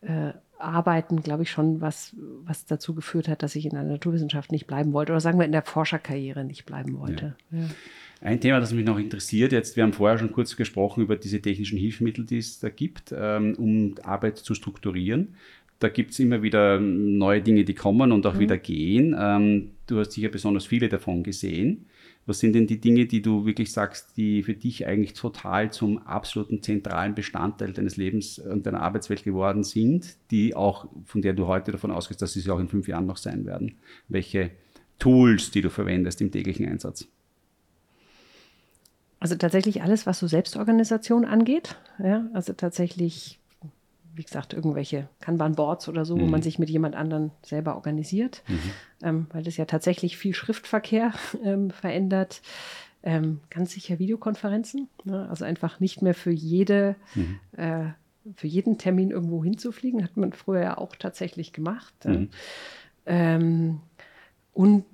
äh, 0.00 0.32
Arbeiten, 0.58 1.22
glaube 1.22 1.42
ich, 1.42 1.50
schon 1.50 1.80
was, 1.80 2.14
was 2.44 2.66
dazu 2.66 2.94
geführt 2.94 3.28
hat, 3.28 3.42
dass 3.42 3.56
ich 3.56 3.64
in 3.64 3.72
der 3.72 3.82
Naturwissenschaft 3.82 4.52
nicht 4.52 4.66
bleiben 4.66 4.92
wollte. 4.92 5.12
Oder 5.12 5.20
sagen 5.20 5.38
wir 5.38 5.46
in 5.46 5.52
der 5.52 5.62
Forscherkarriere 5.62 6.44
nicht 6.44 6.66
bleiben 6.66 6.98
wollte. 6.98 7.36
Ja. 7.50 7.58
Ja. 7.58 7.66
Ein 8.22 8.40
Thema, 8.40 8.60
das 8.60 8.72
mich 8.72 8.84
noch 8.84 8.98
interessiert, 8.98 9.52
jetzt, 9.52 9.76
wir 9.76 9.82
haben 9.82 9.92
vorher 9.92 10.18
schon 10.18 10.32
kurz 10.32 10.56
gesprochen 10.56 11.02
über 11.02 11.16
diese 11.16 11.40
technischen 11.42 11.78
Hilfsmittel, 11.78 12.24
die 12.24 12.38
es 12.38 12.58
da 12.60 12.70
gibt, 12.70 13.14
ähm, 13.16 13.54
um 13.58 13.94
Arbeit 14.02 14.38
zu 14.38 14.54
strukturieren. 14.54 15.34
Da 15.78 15.90
gibt 15.90 16.12
es 16.12 16.18
immer 16.18 16.42
wieder 16.42 16.80
neue 16.80 17.42
Dinge, 17.42 17.64
die 17.64 17.74
kommen 17.74 18.12
und 18.12 18.24
auch 18.26 18.34
mhm. 18.34 18.38
wieder 18.38 18.56
gehen. 18.56 19.14
Ähm, 19.18 19.72
du 19.86 19.98
hast 19.98 20.12
sicher 20.12 20.30
besonders 20.30 20.64
viele 20.64 20.88
davon 20.88 21.22
gesehen. 21.22 21.84
Was 22.26 22.40
sind 22.40 22.54
denn 22.54 22.66
die 22.66 22.80
Dinge, 22.80 23.06
die 23.06 23.22
du 23.22 23.46
wirklich 23.46 23.72
sagst, 23.72 24.16
die 24.16 24.42
für 24.42 24.54
dich 24.54 24.86
eigentlich 24.86 25.12
total 25.12 25.72
zum 25.72 25.98
absoluten 25.98 26.60
zentralen 26.60 27.14
Bestandteil 27.14 27.72
deines 27.72 27.96
Lebens 27.96 28.40
und 28.40 28.66
deiner 28.66 28.82
Arbeitswelt 28.82 29.22
geworden 29.22 29.62
sind, 29.62 30.16
die 30.32 30.56
auch, 30.56 30.88
von 31.04 31.22
der 31.22 31.34
du 31.34 31.46
heute 31.46 31.70
davon 31.70 31.92
ausgehst, 31.92 32.20
dass 32.20 32.32
sie 32.32 32.40
es 32.40 32.48
auch 32.48 32.58
in 32.58 32.68
fünf 32.68 32.88
Jahren 32.88 33.06
noch 33.06 33.16
sein 33.16 33.46
werden? 33.46 33.76
Welche 34.08 34.50
Tools, 34.98 35.52
die 35.52 35.60
du 35.60 35.70
verwendest 35.70 36.20
im 36.20 36.32
täglichen 36.32 36.66
Einsatz? 36.66 37.06
Also 39.20 39.36
tatsächlich 39.36 39.82
alles, 39.82 40.04
was 40.04 40.18
so 40.18 40.26
Selbstorganisation 40.26 41.24
angeht. 41.24 41.76
Ja, 42.02 42.28
also 42.32 42.52
tatsächlich 42.52 43.38
wie 44.16 44.22
gesagt, 44.22 44.54
irgendwelche 44.54 45.08
Kanban-Boards 45.20 45.88
oder 45.88 46.04
so, 46.04 46.16
mhm. 46.16 46.20
wo 46.22 46.26
man 46.26 46.42
sich 46.42 46.58
mit 46.58 46.70
jemand 46.70 46.96
anderen 46.96 47.32
selber 47.42 47.76
organisiert, 47.76 48.42
mhm. 48.48 48.70
ähm, 49.02 49.26
weil 49.32 49.42
das 49.42 49.56
ja 49.58 49.66
tatsächlich 49.66 50.16
viel 50.16 50.34
Schriftverkehr 50.34 51.12
ähm, 51.44 51.70
verändert. 51.70 52.40
Ähm, 53.02 53.40
ganz 53.50 53.72
sicher 53.72 53.98
Videokonferenzen, 53.98 54.88
ne? 55.04 55.28
also 55.28 55.44
einfach 55.44 55.78
nicht 55.78 56.02
mehr 56.02 56.14
für 56.14 56.32
jede, 56.32 56.96
mhm. 57.14 57.38
äh, 57.56 57.90
für 58.34 58.48
jeden 58.48 58.78
Termin 58.78 59.10
irgendwo 59.12 59.44
hinzufliegen, 59.44 60.02
hat 60.02 60.16
man 60.16 60.32
früher 60.32 60.62
ja 60.62 60.78
auch 60.78 60.96
tatsächlich 60.96 61.52
gemacht. 61.52 61.94
Mhm. 62.04 62.30
Ähm, 63.04 63.80
und 64.52 64.84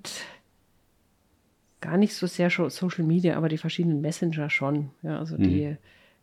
gar 1.81 1.97
nicht 1.97 2.13
so 2.13 2.27
sehr 2.27 2.49
Social 2.51 3.05
Media, 3.05 3.35
aber 3.35 3.49
die 3.49 3.57
verschiedenen 3.57 4.01
Messenger 4.01 4.49
schon. 4.49 4.91
Ja, 5.01 5.17
also 5.17 5.37
die 5.37 5.69
mhm 5.71 5.77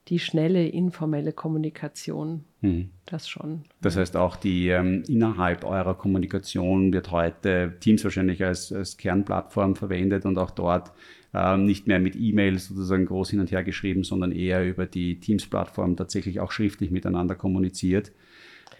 die 0.08 0.18
schnelle 0.18 0.66
informelle 0.66 1.32
Kommunikation. 1.32 2.44
Mhm. 2.60 2.90
Das 3.06 3.28
schon. 3.28 3.64
Das 3.80 3.96
heißt 3.96 4.16
auch 4.16 4.36
die 4.36 4.68
ähm, 4.68 5.04
innerhalb 5.08 5.64
eurer 5.64 5.94
Kommunikation 5.94 6.92
wird 6.92 7.10
heute 7.10 7.76
Teams 7.80 8.02
wahrscheinlich 8.04 8.44
als, 8.44 8.72
als 8.72 8.96
Kernplattform 8.96 9.76
verwendet 9.76 10.24
und 10.24 10.38
auch 10.38 10.50
dort 10.50 10.92
ähm, 11.32 11.64
nicht 11.64 11.86
mehr 11.86 12.00
mit 12.00 12.16
E-Mails 12.16 12.68
sozusagen 12.68 13.06
groß 13.06 13.30
hin 13.30 13.40
und 13.40 13.50
her 13.52 13.62
geschrieben, 13.62 14.04
sondern 14.04 14.32
eher 14.32 14.66
über 14.66 14.86
die 14.86 15.20
Teams-Plattform 15.20 15.96
tatsächlich 15.96 16.40
auch 16.40 16.50
schriftlich 16.50 16.90
miteinander 16.90 17.34
kommuniziert 17.34 18.10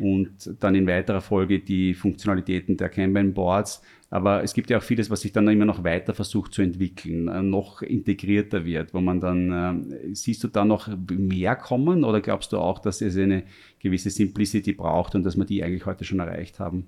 und 0.00 0.56
dann 0.60 0.74
in 0.74 0.86
weiterer 0.86 1.20
Folge 1.20 1.60
die 1.60 1.94
Funktionalitäten 1.94 2.76
der 2.76 2.88
Kanban 2.88 3.34
Boards. 3.34 3.82
Aber 4.12 4.42
es 4.42 4.54
gibt 4.54 4.70
ja 4.70 4.78
auch 4.78 4.82
vieles, 4.82 5.08
was 5.08 5.20
sich 5.20 5.32
dann 5.32 5.46
immer 5.46 5.64
noch 5.64 5.84
weiter 5.84 6.14
versucht 6.14 6.52
zu 6.52 6.62
entwickeln, 6.62 7.28
äh, 7.28 7.42
noch 7.42 7.80
integrierter 7.80 8.64
wird, 8.64 8.92
wo 8.92 9.00
man 9.00 9.20
dann, 9.20 9.92
äh, 9.92 10.14
siehst 10.14 10.42
du 10.42 10.48
da 10.48 10.64
noch 10.64 10.88
mehr 11.08 11.54
kommen 11.54 12.02
oder 12.02 12.20
glaubst 12.20 12.52
du 12.52 12.58
auch, 12.58 12.80
dass 12.80 13.00
es 13.00 13.16
eine 13.16 13.44
gewisse 13.78 14.10
Simplicity 14.10 14.72
braucht 14.72 15.14
und 15.14 15.22
dass 15.22 15.36
wir 15.36 15.44
die 15.44 15.62
eigentlich 15.62 15.86
heute 15.86 16.04
schon 16.04 16.18
erreicht 16.18 16.58
haben? 16.58 16.86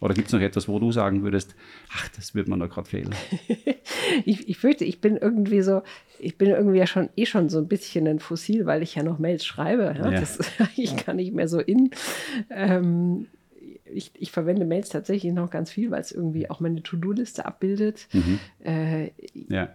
Oder 0.00 0.12
gibt 0.12 0.26
es 0.26 0.34
noch 0.34 0.40
etwas, 0.40 0.68
wo 0.68 0.78
du 0.78 0.92
sagen 0.92 1.22
würdest, 1.22 1.54
ach, 1.90 2.08
das 2.10 2.34
wird 2.34 2.46
man 2.46 2.60
da 2.60 2.66
gerade 2.66 2.88
fehlen? 2.88 3.14
ich, 4.26 4.46
ich 4.46 4.58
fürchte, 4.58 4.84
ich 4.84 5.00
bin 5.00 5.16
irgendwie 5.16 5.62
so, 5.62 5.82
ich 6.18 6.36
bin 6.36 6.50
irgendwie 6.50 6.78
ja 6.78 6.86
schon 6.86 7.08
eh 7.16 7.24
schon 7.24 7.48
so 7.48 7.56
ein 7.58 7.68
bisschen 7.68 8.06
ein 8.06 8.18
Fossil, 8.18 8.66
weil 8.66 8.82
ich 8.82 8.96
ja 8.96 9.02
noch 9.02 9.18
Mails 9.18 9.46
schreibe. 9.46 9.94
Ja? 9.96 10.10
Ja. 10.10 10.20
Das 10.20 10.38
ich 10.76 10.94
kann 10.96 11.16
nicht 11.16 11.32
mehr 11.32 11.48
so 11.48 11.58
in. 11.58 11.90
Ähm, 12.50 13.28
ich, 13.86 14.12
ich, 14.14 14.30
verwende 14.30 14.64
Mails 14.64 14.88
tatsächlich 14.88 15.32
noch 15.32 15.50
ganz 15.50 15.70
viel, 15.70 15.90
weil 15.90 16.00
es 16.00 16.12
irgendwie 16.12 16.48
auch 16.50 16.60
meine 16.60 16.82
To-Do-Liste 16.82 17.44
abbildet. 17.44 18.08
Mhm. 18.12 18.40
Äh, 18.64 19.10
ja. 19.34 19.74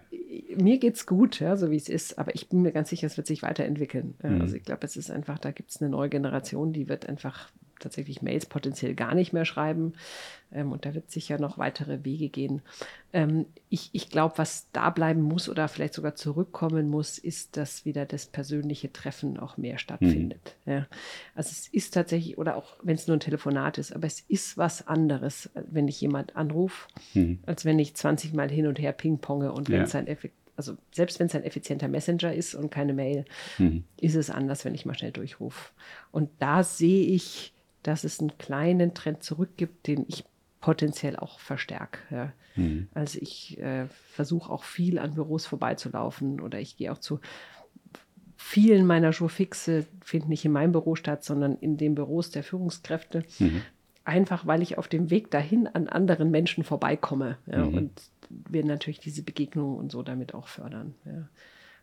Mir 0.56 0.78
geht's 0.78 1.06
gut, 1.06 1.40
ja, 1.40 1.56
so 1.56 1.70
wie 1.70 1.76
es 1.76 1.88
ist, 1.88 2.18
aber 2.18 2.34
ich 2.34 2.48
bin 2.48 2.62
mir 2.62 2.72
ganz 2.72 2.90
sicher, 2.90 3.06
es 3.06 3.16
wird 3.16 3.26
sich 3.26 3.42
weiterentwickeln. 3.42 4.14
Mhm. 4.22 4.40
Also 4.40 4.56
ich 4.56 4.64
glaube, 4.64 4.84
es 4.86 4.96
ist 4.96 5.10
einfach, 5.10 5.38
da 5.38 5.52
gibt 5.52 5.70
es 5.70 5.80
eine 5.80 5.90
neue 5.90 6.08
Generation, 6.08 6.72
die 6.72 6.88
wird 6.88 7.08
einfach 7.08 7.50
tatsächlich 7.80 8.22
Mails 8.22 8.46
potenziell 8.46 8.94
gar 8.94 9.14
nicht 9.14 9.32
mehr 9.32 9.44
schreiben. 9.44 9.94
Ähm, 10.52 10.72
und 10.72 10.84
da 10.86 10.94
wird 10.94 11.10
sicher 11.10 11.38
noch 11.38 11.58
weitere 11.58 12.04
Wege 12.04 12.28
gehen. 12.28 12.62
Ähm, 13.12 13.46
ich 13.68 13.90
ich 13.92 14.08
glaube, 14.08 14.38
was 14.38 14.68
da 14.72 14.90
bleiben 14.90 15.22
muss 15.22 15.48
oder 15.48 15.68
vielleicht 15.68 15.94
sogar 15.94 16.14
zurückkommen 16.14 16.88
muss, 16.88 17.18
ist, 17.18 17.56
dass 17.56 17.84
wieder 17.84 18.06
das 18.06 18.26
persönliche 18.26 18.92
Treffen 18.92 19.38
auch 19.38 19.56
mehr 19.56 19.78
stattfindet. 19.78 20.56
Mhm. 20.64 20.72
Ja. 20.72 20.86
Also 21.34 21.50
es 21.50 21.68
ist 21.68 21.94
tatsächlich, 21.94 22.38
oder 22.38 22.56
auch 22.56 22.76
wenn 22.82 22.94
es 22.94 23.06
nur 23.06 23.16
ein 23.16 23.20
Telefonat 23.20 23.78
ist, 23.78 23.92
aber 23.92 24.06
es 24.06 24.20
ist 24.20 24.58
was 24.58 24.86
anderes, 24.86 25.50
wenn 25.54 25.88
ich 25.88 26.00
jemand 26.00 26.36
anrufe, 26.36 26.88
mhm. 27.14 27.40
als 27.46 27.64
wenn 27.64 27.78
ich 27.78 27.94
20 27.94 28.32
Mal 28.34 28.50
hin 28.50 28.66
und 28.66 28.78
her 28.78 28.92
pingponge 28.92 29.52
und 29.52 29.68
wenn 29.68 29.82
es 29.82 29.94
ein 29.94 30.06
Effekt 30.06 30.34
also 30.60 30.76
selbst 30.92 31.18
wenn 31.18 31.26
es 31.26 31.34
ein 31.34 31.44
effizienter 31.44 31.88
Messenger 31.88 32.34
ist 32.34 32.54
und 32.54 32.70
keine 32.70 32.92
Mail, 32.92 33.24
mhm. 33.56 33.84
ist 33.98 34.14
es 34.14 34.28
anders, 34.28 34.66
wenn 34.66 34.74
ich 34.74 34.84
mal 34.84 34.92
schnell 34.92 35.10
durchrufe. 35.10 35.70
Und 36.10 36.28
da 36.38 36.62
sehe 36.62 37.06
ich 37.06 37.54
dass 37.82 38.04
es 38.04 38.20
einen 38.20 38.36
kleinen 38.38 38.94
Trend 38.94 39.22
zurück 39.22 39.50
gibt, 39.56 39.86
den 39.86 40.04
ich 40.08 40.24
potenziell 40.60 41.16
auch 41.16 41.40
verstärke. 41.40 41.98
Ja. 42.10 42.32
Mhm. 42.56 42.88
Also 42.94 43.18
ich 43.20 43.58
äh, 43.58 43.86
versuche 44.12 44.52
auch 44.52 44.64
viel 44.64 44.98
an 44.98 45.14
Büros 45.14 45.46
vorbeizulaufen 45.46 46.40
oder 46.40 46.60
ich 46.60 46.76
gehe 46.76 46.92
auch 46.92 46.98
zu 46.98 47.20
vielen 48.36 48.86
meiner 48.86 49.10
Jourfixe 49.10 49.86
finden 50.02 50.30
nicht 50.30 50.44
in 50.44 50.52
meinem 50.52 50.72
Büro 50.72 50.96
statt, 50.96 51.24
sondern 51.24 51.56
in 51.56 51.76
den 51.76 51.94
Büros 51.94 52.30
der 52.30 52.42
Führungskräfte. 52.42 53.24
Mhm. 53.38 53.62
Einfach 54.04 54.46
weil 54.46 54.62
ich 54.62 54.78
auf 54.78 54.88
dem 54.88 55.10
Weg 55.10 55.30
dahin 55.30 55.66
an 55.66 55.88
anderen 55.88 56.30
Menschen 56.30 56.64
vorbeikomme. 56.64 57.36
Ja, 57.46 57.64
mhm. 57.64 57.74
Und 57.74 58.02
wir 58.28 58.64
natürlich 58.64 58.98
diese 58.98 59.22
Begegnungen 59.22 59.78
und 59.78 59.92
so 59.92 60.02
damit 60.02 60.34
auch 60.34 60.48
fördern. 60.48 60.94
Ja. 61.04 61.28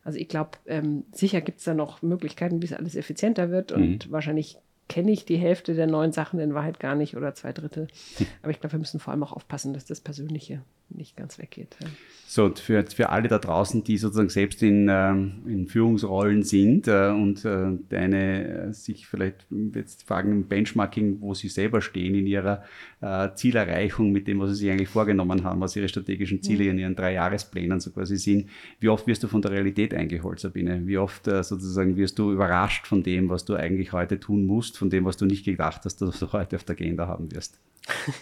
Also 0.04 0.18
ich 0.18 0.28
glaube, 0.28 0.52
ähm, 0.66 1.04
sicher 1.12 1.40
gibt 1.40 1.58
es 1.58 1.64
da 1.64 1.74
noch 1.74 2.02
Möglichkeiten, 2.02 2.60
wie 2.60 2.66
es 2.66 2.72
alles 2.72 2.96
effizienter 2.96 3.50
wird 3.50 3.72
und 3.72 4.06
mhm. 4.06 4.12
wahrscheinlich 4.12 4.58
kenne 4.88 5.12
ich 5.12 5.24
die 5.24 5.36
Hälfte 5.36 5.74
der 5.74 5.86
neuen 5.86 6.12
Sachen 6.12 6.40
in 6.40 6.54
Wahrheit 6.54 6.80
gar 6.80 6.94
nicht 6.94 7.16
oder 7.16 7.34
zwei 7.34 7.52
Drittel. 7.52 7.88
Aber 8.42 8.50
ich 8.50 8.60
glaube, 8.60 8.72
wir 8.72 8.78
müssen 8.78 9.00
vor 9.00 9.12
allem 9.12 9.22
auch 9.22 9.32
aufpassen, 9.32 9.74
dass 9.74 9.84
das 9.84 10.00
Persönliche 10.00 10.62
nicht 10.90 11.16
ganz 11.16 11.38
weggeht. 11.38 11.76
Ja. 11.82 11.88
So, 12.26 12.44
und 12.44 12.58
für, 12.58 12.84
für 12.84 13.08
alle 13.08 13.28
da 13.28 13.38
draußen, 13.38 13.84
die 13.84 13.96
sozusagen 13.96 14.28
selbst 14.28 14.62
in, 14.62 14.88
ähm, 14.90 15.42
in 15.46 15.66
Führungsrollen 15.66 16.42
sind 16.42 16.86
äh, 16.86 17.08
und 17.08 17.44
äh, 17.44 17.78
deine 17.88 18.68
äh, 18.68 18.72
sich 18.72 19.06
vielleicht 19.06 19.46
jetzt 19.74 20.06
fragen 20.06 20.32
im 20.32 20.48
Benchmarking, 20.48 21.20
wo 21.20 21.34
sie 21.34 21.48
selber 21.48 21.80
stehen 21.80 22.14
in 22.14 22.26
ihrer 22.26 22.64
äh, 23.00 23.30
Zielerreichung 23.34 24.12
mit 24.12 24.28
dem, 24.28 24.40
was 24.40 24.50
sie 24.50 24.56
sich 24.56 24.70
eigentlich 24.70 24.88
vorgenommen 24.88 25.44
haben, 25.44 25.60
was 25.60 25.76
ihre 25.76 25.88
strategischen 25.88 26.42
Ziele 26.42 26.64
mhm. 26.64 26.70
in 26.70 26.78
ihren 26.78 26.96
drei 26.96 27.14
Jahresplänen 27.14 27.80
so 27.80 27.90
quasi 27.90 28.16
sind. 28.16 28.48
Wie 28.80 28.88
oft 28.88 29.06
wirst 29.06 29.22
du 29.22 29.28
von 29.28 29.42
der 29.42 29.52
Realität 29.52 29.94
eingeholt, 29.94 30.40
Sabine? 30.40 30.86
Wie 30.86 30.98
oft 30.98 31.28
äh, 31.28 31.42
sozusagen 31.42 31.96
wirst 31.96 32.18
du 32.18 32.32
überrascht 32.32 32.86
von 32.86 33.02
dem, 33.02 33.28
was 33.30 33.44
du 33.44 33.54
eigentlich 33.54 33.92
heute 33.92 34.20
tun 34.20 34.44
musst, 34.44 34.76
von 34.76 34.90
dem, 34.90 35.04
was 35.04 35.16
du 35.16 35.24
nicht 35.24 35.44
gedacht 35.44 35.82
hast, 35.84 36.02
dass 36.02 36.18
du 36.18 36.32
heute 36.32 36.56
auf 36.56 36.64
der 36.64 36.76
Agenda 36.76 37.06
haben 37.06 37.32
wirst? 37.32 37.58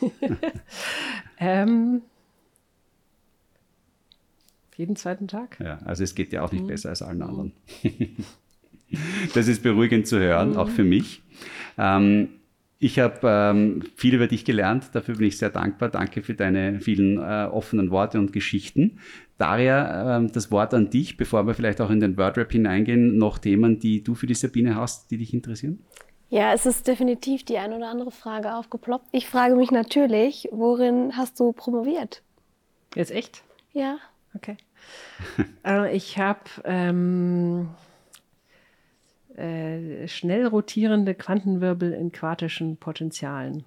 ähm 1.39 2.03
jeden 4.77 4.97
zweiten 4.97 5.29
Tag. 5.29 5.59
Ja, 5.61 5.79
also 5.85 6.05
es 6.05 6.15
geht 6.15 6.33
ja 6.33 6.43
auch 6.43 6.53
nicht 6.53 6.65
mhm. 6.65 6.69
besser 6.69 6.91
als 6.91 7.03
allen 7.03 7.23
anderen. 7.23 7.53
Das 9.35 9.49
ist 9.49 9.65
beruhigend 9.65 10.07
zu 10.07 10.21
hören, 10.21 10.51
mhm. 10.51 10.57
auch 10.59 10.69
für 10.69 10.85
mich. 10.85 11.21
Ähm, 11.77 12.29
ich 12.79 12.99
habe 12.99 13.19
ähm, 13.25 13.83
viel 13.97 14.15
über 14.15 14.27
dich 14.27 14.45
gelernt, 14.45 14.91
dafür 14.93 15.17
bin 15.17 15.27
ich 15.27 15.39
sehr 15.39 15.51
dankbar. 15.51 15.89
Danke 15.89 16.23
für 16.23 16.35
deine 16.35 16.81
vielen 16.81 17.19
äh, 17.19 17.49
offenen 17.51 17.91
Worte 17.91 18.19
und 18.19 18.33
Geschichten. 18.33 19.01
Daria, 19.39 20.19
äh, 20.19 20.27
das 20.27 20.51
Wort 20.51 20.75
an 20.75 20.91
dich, 20.91 21.17
bevor 21.17 21.47
wir 21.47 21.55
vielleicht 21.55 21.81
auch 21.81 21.91
in 21.91 22.01
den 22.01 22.17
Wordrap 22.17 22.53
hineingehen, 22.53 23.17
noch 23.17 23.39
Themen, 23.39 23.79
die 23.79 24.05
du 24.05 24.15
für 24.15 24.27
die 24.27 24.35
Sabine 24.35 24.77
hast, 24.77 25.11
die 25.11 25.19
dich 25.19 25.33
interessieren? 25.33 25.81
Ja, 26.29 26.53
es 26.53 26.67
ist 26.67 26.87
definitiv 26.87 27.45
die 27.45 27.57
ein 27.57 27.73
oder 27.73 27.89
andere 27.89 28.11
Frage 28.11 28.55
aufgeploppt. 28.55 29.07
Ich 29.13 29.29
frage 29.29 29.57
mich 29.57 29.71
natürlich, 29.71 30.49
worin 30.53 31.17
hast 31.17 31.41
du 31.41 31.53
promoviert? 31.53 32.23
Jetzt 32.95 33.11
echt? 33.11 33.43
Ja. 33.73 33.99
Okay. 34.37 34.57
äh, 35.67 35.97
ich 35.97 36.19
habe 36.19 36.41
ähm, 36.65 37.71
äh, 39.37 40.07
schnell 40.09 40.47
rotierende 40.47 41.15
Quantenwirbel 41.15 41.93
in 41.93 42.13
quartischen 42.13 42.77
Potentialen. 42.77 43.65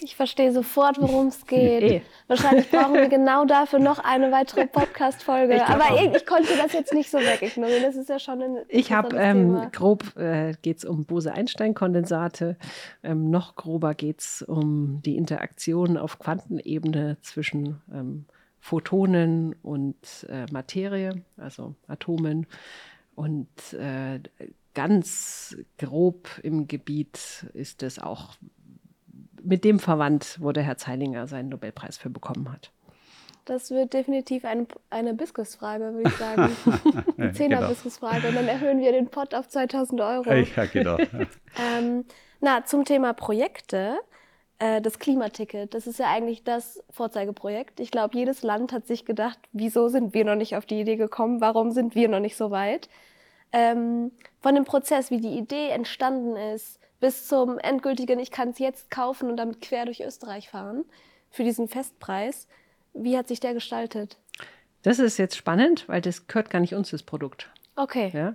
Ich 0.00 0.14
verstehe 0.16 0.52
sofort, 0.52 1.00
worum 1.00 1.28
es 1.28 1.46
geht. 1.46 1.82
Eh. 1.82 2.02
Wahrscheinlich 2.28 2.70
brauchen 2.70 2.94
wir 2.94 3.08
genau 3.08 3.44
dafür 3.44 3.78
noch 3.78 3.98
eine 3.98 4.30
weitere 4.30 4.66
Podcast-Folge. 4.72 5.66
Aber 5.66 6.00
ich, 6.00 6.14
ich, 6.14 6.26
konnte 6.26 6.56
das 6.56 6.72
jetzt 6.72 6.92
nicht 6.92 7.10
so 7.10 7.18
wegignorieren. 7.18 7.82
Das 7.82 7.96
ist 7.96 8.08
ja 8.08 8.18
schon 8.18 8.42
ein 8.42 8.56
Ich 8.68 8.92
habe 8.92 9.16
ähm, 9.16 9.70
grob 9.72 10.16
äh, 10.16 10.54
geht 10.62 10.78
es 10.78 10.84
um 10.84 11.04
Bose-Einstein-Kondensate. 11.04 12.56
Ähm, 13.02 13.30
noch 13.30 13.56
grober 13.56 13.94
geht 13.94 14.20
es 14.20 14.42
um 14.42 15.02
die 15.04 15.16
Interaktion 15.16 15.96
auf 15.96 16.18
Quantenebene 16.18 17.18
zwischen 17.22 17.80
ähm, 17.92 18.26
Photonen 18.60 19.54
und 19.62 20.26
äh, 20.28 20.46
Materie, 20.52 21.22
also 21.36 21.74
Atomen. 21.86 22.46
Und 23.14 23.48
äh, 23.72 24.20
ganz 24.74 25.56
grob 25.78 26.28
im 26.42 26.68
Gebiet 26.68 27.46
ist 27.54 27.82
es 27.82 27.98
auch 27.98 28.34
mit 29.42 29.64
dem 29.64 29.78
verwandt, 29.78 30.38
wo 30.40 30.52
der 30.52 30.62
Herr 30.62 30.76
Zeilinger 30.76 31.26
seinen 31.26 31.48
Nobelpreis 31.48 31.96
für 31.96 32.10
bekommen 32.10 32.52
hat. 32.52 32.70
Das 33.46 33.70
wird 33.70 33.94
definitiv 33.94 34.44
ein, 34.44 34.66
eine 34.90 35.14
Biskusfrage, 35.14 35.94
würde 35.94 36.08
ich 36.10 36.16
sagen. 36.16 36.56
Die 37.16 37.32
Zehner-Biskusfrage. 37.32 38.28
Und 38.28 38.36
dann 38.36 38.46
erhöhen 38.46 38.78
wir 38.80 38.92
den 38.92 39.08
Pott 39.08 39.34
auf 39.34 39.48
2000 39.48 40.00
Euro. 40.02 40.32
Ja, 40.32 40.66
genau. 40.66 40.98
ähm, 41.78 42.04
na, 42.40 42.64
zum 42.64 42.84
Thema 42.84 43.12
Projekte. 43.12 43.98
Äh, 44.60 44.82
das 44.82 44.98
Klimaticket, 44.98 45.74
das 45.74 45.86
ist 45.86 45.98
ja 45.98 46.06
eigentlich 46.06 46.44
das 46.44 46.84
Vorzeigeprojekt. 46.90 47.80
Ich 47.80 47.90
glaube, 47.90 48.16
jedes 48.16 48.42
Land 48.42 48.72
hat 48.72 48.86
sich 48.86 49.06
gedacht, 49.06 49.38
wieso 49.52 49.88
sind 49.88 50.14
wir 50.14 50.24
noch 50.24 50.36
nicht 50.36 50.54
auf 50.54 50.66
die 50.66 50.80
Idee 50.80 50.96
gekommen? 50.96 51.40
Warum 51.40 51.72
sind 51.72 51.94
wir 51.94 52.08
noch 52.08 52.20
nicht 52.20 52.36
so 52.36 52.50
weit? 52.50 52.88
Ähm, 53.52 54.12
von 54.40 54.54
dem 54.54 54.64
Prozess, 54.64 55.10
wie 55.10 55.20
die 55.20 55.36
Idee 55.38 55.70
entstanden 55.70 56.36
ist, 56.36 56.78
bis 57.00 57.26
zum 57.26 57.58
endgültigen, 57.58 58.18
ich 58.20 58.30
kann 58.30 58.50
es 58.50 58.58
jetzt 58.58 58.90
kaufen 58.90 59.30
und 59.30 59.38
damit 59.38 59.62
quer 59.62 59.86
durch 59.86 60.02
Österreich 60.02 60.50
fahren 60.50 60.84
für 61.30 61.42
diesen 61.42 61.66
Festpreis. 61.66 62.46
Wie 62.92 63.16
hat 63.16 63.28
sich 63.28 63.40
der 63.40 63.54
gestaltet? 63.54 64.18
Das 64.82 64.98
ist 64.98 65.16
jetzt 65.16 65.36
spannend, 65.36 65.88
weil 65.88 66.02
das 66.02 66.26
gehört 66.26 66.50
gar 66.50 66.60
nicht 66.60 66.74
uns, 66.74 66.90
das 66.90 67.02
Produkt. 67.02 67.48
Okay. 67.76 68.10
Ja? 68.12 68.34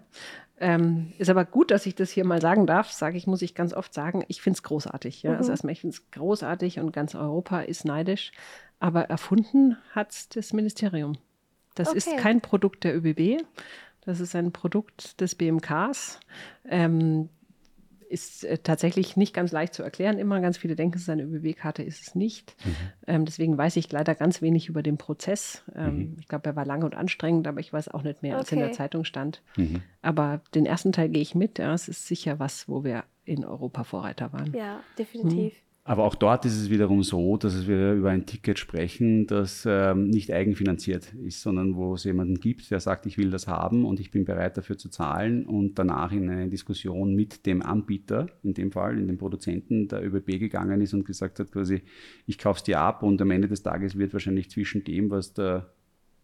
Ähm, 0.57 1.13
ist 1.17 1.29
aber 1.29 1.43
gut, 1.43 1.71
dass 1.71 1.85
ich 1.85 1.95
das 1.95 2.11
hier 2.11 2.25
mal 2.25 2.41
sagen 2.41 2.65
darf. 2.65 2.91
Sage 2.91 3.17
ich, 3.17 3.27
muss 3.27 3.41
ich 3.41 3.55
ganz 3.55 3.73
oft 3.73 3.93
sagen, 3.93 4.23
ich 4.27 4.41
finde 4.41 4.57
es 4.57 4.63
großartig. 4.63 5.23
Ja? 5.23 5.31
Also 5.31 5.35
mhm. 5.35 5.39
Also 5.39 5.51
erstmal, 5.51 5.73
ich 5.73 5.81
finde 5.81 5.95
es 5.95 6.11
großartig 6.11 6.79
und 6.79 6.93
ganz 6.93 7.15
Europa 7.15 7.61
ist 7.61 7.85
neidisch. 7.85 8.31
Aber 8.79 9.03
erfunden 9.03 9.77
hat 9.91 10.11
es 10.11 10.29
das 10.29 10.53
Ministerium. 10.53 11.17
Das 11.75 11.89
okay. 11.89 11.97
ist 11.97 12.17
kein 12.17 12.41
Produkt 12.41 12.83
der 12.83 12.95
ÖBB. 12.95 13.43
Das 14.01 14.19
ist 14.19 14.35
ein 14.35 14.51
Produkt 14.51 15.19
des 15.19 15.35
BMKs. 15.35 16.19
Ähm, 16.69 17.29
ist 18.15 18.45
äh, 18.45 18.57
tatsächlich 18.57 19.17
nicht 19.17 19.33
ganz 19.33 19.51
leicht 19.51 19.73
zu 19.73 19.83
erklären. 19.83 20.17
Immer 20.19 20.39
ganz 20.39 20.57
viele 20.57 20.77
denken, 20.77 20.95
es 20.95 21.03
ist 21.03 21.09
eine 21.09 21.23
ÖBB-Karte, 21.23 21.83
ist 21.83 22.01
es 22.01 22.15
nicht. 22.15 22.55
Mhm. 22.65 22.75
Ähm, 23.07 23.25
deswegen 23.25 23.57
weiß 23.57 23.75
ich 23.75 23.91
leider 23.91 24.15
ganz 24.15 24.41
wenig 24.41 24.69
über 24.69 24.81
den 24.81 24.97
Prozess. 24.97 25.63
Ähm, 25.75 25.97
mhm. 25.97 26.17
Ich 26.21 26.29
glaube, 26.29 26.49
er 26.49 26.55
war 26.55 26.65
lang 26.65 26.83
und 26.83 26.95
anstrengend, 26.95 27.45
aber 27.45 27.59
ich 27.59 27.73
weiß 27.73 27.89
auch 27.89 28.03
nicht 28.03 28.21
mehr, 28.21 28.35
okay. 28.35 28.39
als 28.39 28.51
in 28.53 28.59
der 28.59 28.71
Zeitung 28.71 29.03
stand. 29.03 29.41
Mhm. 29.57 29.81
Aber 30.01 30.41
den 30.55 30.65
ersten 30.65 30.93
Teil 30.93 31.09
gehe 31.09 31.21
ich 31.21 31.35
mit. 31.35 31.59
Ja, 31.59 31.73
es 31.73 31.89
ist 31.89 32.07
sicher 32.07 32.39
was, 32.39 32.69
wo 32.69 32.85
wir 32.85 33.03
in 33.25 33.43
Europa 33.43 33.83
Vorreiter 33.83 34.31
waren. 34.31 34.53
Ja, 34.53 34.79
definitiv. 34.97 35.53
Aber 35.87 36.03
auch 36.05 36.15
dort 36.15 36.45
ist 36.45 36.59
es 36.59 36.71
wiederum 36.71 37.03
so, 37.03 37.37
dass 37.37 37.67
wir 37.67 37.93
über 37.93 38.09
ein 38.09 38.25
Ticket 38.25 38.57
sprechen, 38.57 39.27
das 39.27 39.67
ähm, 39.69 40.09
nicht 40.09 40.33
eigenfinanziert 40.33 41.13
ist, 41.13 41.41
sondern 41.41 41.75
wo 41.75 41.93
es 41.93 42.05
jemanden 42.05 42.39
gibt, 42.39 42.71
der 42.71 42.79
sagt, 42.79 43.05
ich 43.05 43.19
will 43.19 43.29
das 43.29 43.47
haben 43.47 43.85
und 43.85 43.99
ich 43.99 44.09
bin 44.09 44.25
bereit 44.25 44.57
dafür 44.57 44.79
zu 44.79 44.89
zahlen 44.89 45.45
und 45.45 45.77
danach 45.77 46.11
in 46.11 46.27
eine 46.27 46.49
Diskussion 46.49 47.13
mit 47.13 47.45
dem 47.45 47.61
Anbieter, 47.61 48.25
in 48.41 48.55
dem 48.55 48.71
Fall, 48.71 48.97
in 48.97 49.07
dem 49.07 49.19
Produzenten 49.19 49.87
der 49.87 50.03
ÖBB 50.03 50.39
gegangen 50.39 50.81
ist 50.81 50.95
und 50.95 51.05
gesagt 51.05 51.37
hat 51.37 51.51
quasi, 51.51 51.83
ich 52.25 52.43
es 52.43 52.63
dir 52.63 52.79
ab 52.79 53.03
und 53.03 53.21
am 53.21 53.29
Ende 53.29 53.47
des 53.47 53.61
Tages 53.61 53.95
wird 53.95 54.11
wahrscheinlich 54.11 54.49
zwischen 54.49 54.83
dem, 54.83 55.11
was 55.11 55.33
der 55.35 55.71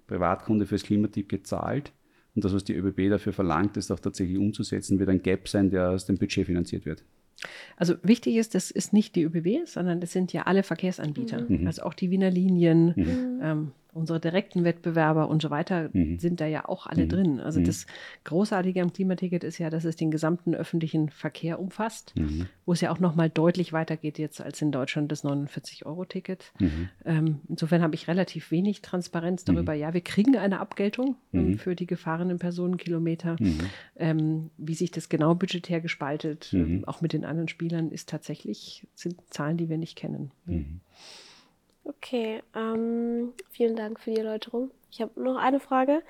Privatkunde 0.07 0.65
fürs 0.65 0.81
Klimaticket 0.81 1.45
zahlt 1.45 1.93
und 2.33 2.43
das, 2.43 2.55
was 2.55 2.63
die 2.63 2.73
ÖBB 2.73 3.11
dafür 3.11 3.31
verlangt, 3.31 3.77
das 3.77 3.91
auch 3.91 3.99
tatsächlich 3.99 4.39
umzusetzen, 4.39 4.97
wird 4.97 5.09
ein 5.09 5.21
Gap 5.21 5.47
sein, 5.47 5.69
der 5.69 5.91
aus 5.91 6.07
dem 6.07 6.17
Budget 6.17 6.47
finanziert 6.47 6.87
wird. 6.87 7.03
Also 7.75 7.95
wichtig 8.03 8.35
ist, 8.35 8.55
das 8.55 8.71
ist 8.71 8.93
nicht 8.93 9.15
die 9.15 9.23
ÖBW, 9.23 9.65
sondern 9.65 9.99
das 9.99 10.11
sind 10.11 10.33
ja 10.33 10.43
alle 10.43 10.63
Verkehrsanbieter. 10.63 11.41
Mhm. 11.49 11.67
Also 11.67 11.83
auch 11.83 11.93
die 11.93 12.11
Wiener 12.11 12.29
Linien, 12.29 12.93
mhm. 12.95 13.39
ähm, 13.41 13.71
unsere 13.93 14.19
direkten 14.19 14.63
Wettbewerber 14.63 15.27
und 15.27 15.41
so 15.41 15.49
weiter 15.49 15.89
mhm. 15.91 16.17
sind 16.17 16.39
da 16.39 16.45
ja 16.45 16.67
auch 16.67 16.87
alle 16.87 17.05
mhm. 17.05 17.09
drin. 17.09 17.39
Also 17.39 17.59
mhm. 17.59 17.65
das 17.65 17.85
Großartige 18.23 18.81
am 18.81 18.93
Klimaticket 18.93 19.43
ist 19.43 19.57
ja, 19.57 19.69
dass 19.69 19.83
es 19.83 19.95
den 19.95 20.11
gesamten 20.11 20.55
öffentlichen 20.55 21.09
Verkehr 21.09 21.59
umfasst, 21.59 22.13
mhm. 22.17 22.47
wo 22.65 22.73
es 22.73 22.81
ja 22.81 22.91
auch 22.91 22.99
nochmal 22.99 23.29
deutlich 23.29 23.73
weitergeht 23.73 24.17
jetzt 24.17 24.41
als 24.41 24.61
in 24.61 24.71
Deutschland 24.71 25.11
das 25.11 25.25
49-Euro-Ticket. 25.25 26.53
Mhm. 26.59 26.89
Ähm, 27.05 27.41
insofern 27.49 27.81
habe 27.81 27.95
ich 27.95 28.07
relativ 28.07 28.51
wenig 28.51 28.81
Transparenz 28.81 29.43
darüber. 29.43 29.73
Ja, 29.73 29.93
wir 29.93 30.01
kriegen 30.01 30.37
eine 30.37 30.59
Abgeltung 30.59 31.15
ähm, 31.33 31.57
für 31.57 31.75
die 31.75 31.87
gefahrenen 31.87 32.39
Personenkilometer. 32.39 33.35
Ähm, 33.97 34.51
wie 34.57 34.73
sich 34.73 34.91
das 34.91 35.09
genau 35.09 35.35
budgetär 35.35 35.81
gespaltet, 35.81 36.51
ähm, 36.53 36.83
auch 36.87 37.01
mit 37.01 37.13
den 37.13 37.25
anderen 37.25 37.49
Spielern, 37.49 37.91
ist 37.91 38.09
tatsächlich, 38.09 38.87
sind 38.95 39.17
Zahlen, 39.29 39.57
die 39.57 39.69
wir 39.69 39.77
nicht 39.77 39.97
kennen. 39.97 40.31
Okay, 41.83 42.43
ähm, 42.55 43.33
vielen 43.49 43.75
Dank 43.75 43.99
für 43.99 44.11
die 44.11 44.17
Erläuterung. 44.17 44.71
Ich 44.91 45.01
habe 45.01 45.19
noch 45.19 45.37
eine 45.37 45.59
Frage, 45.59 46.03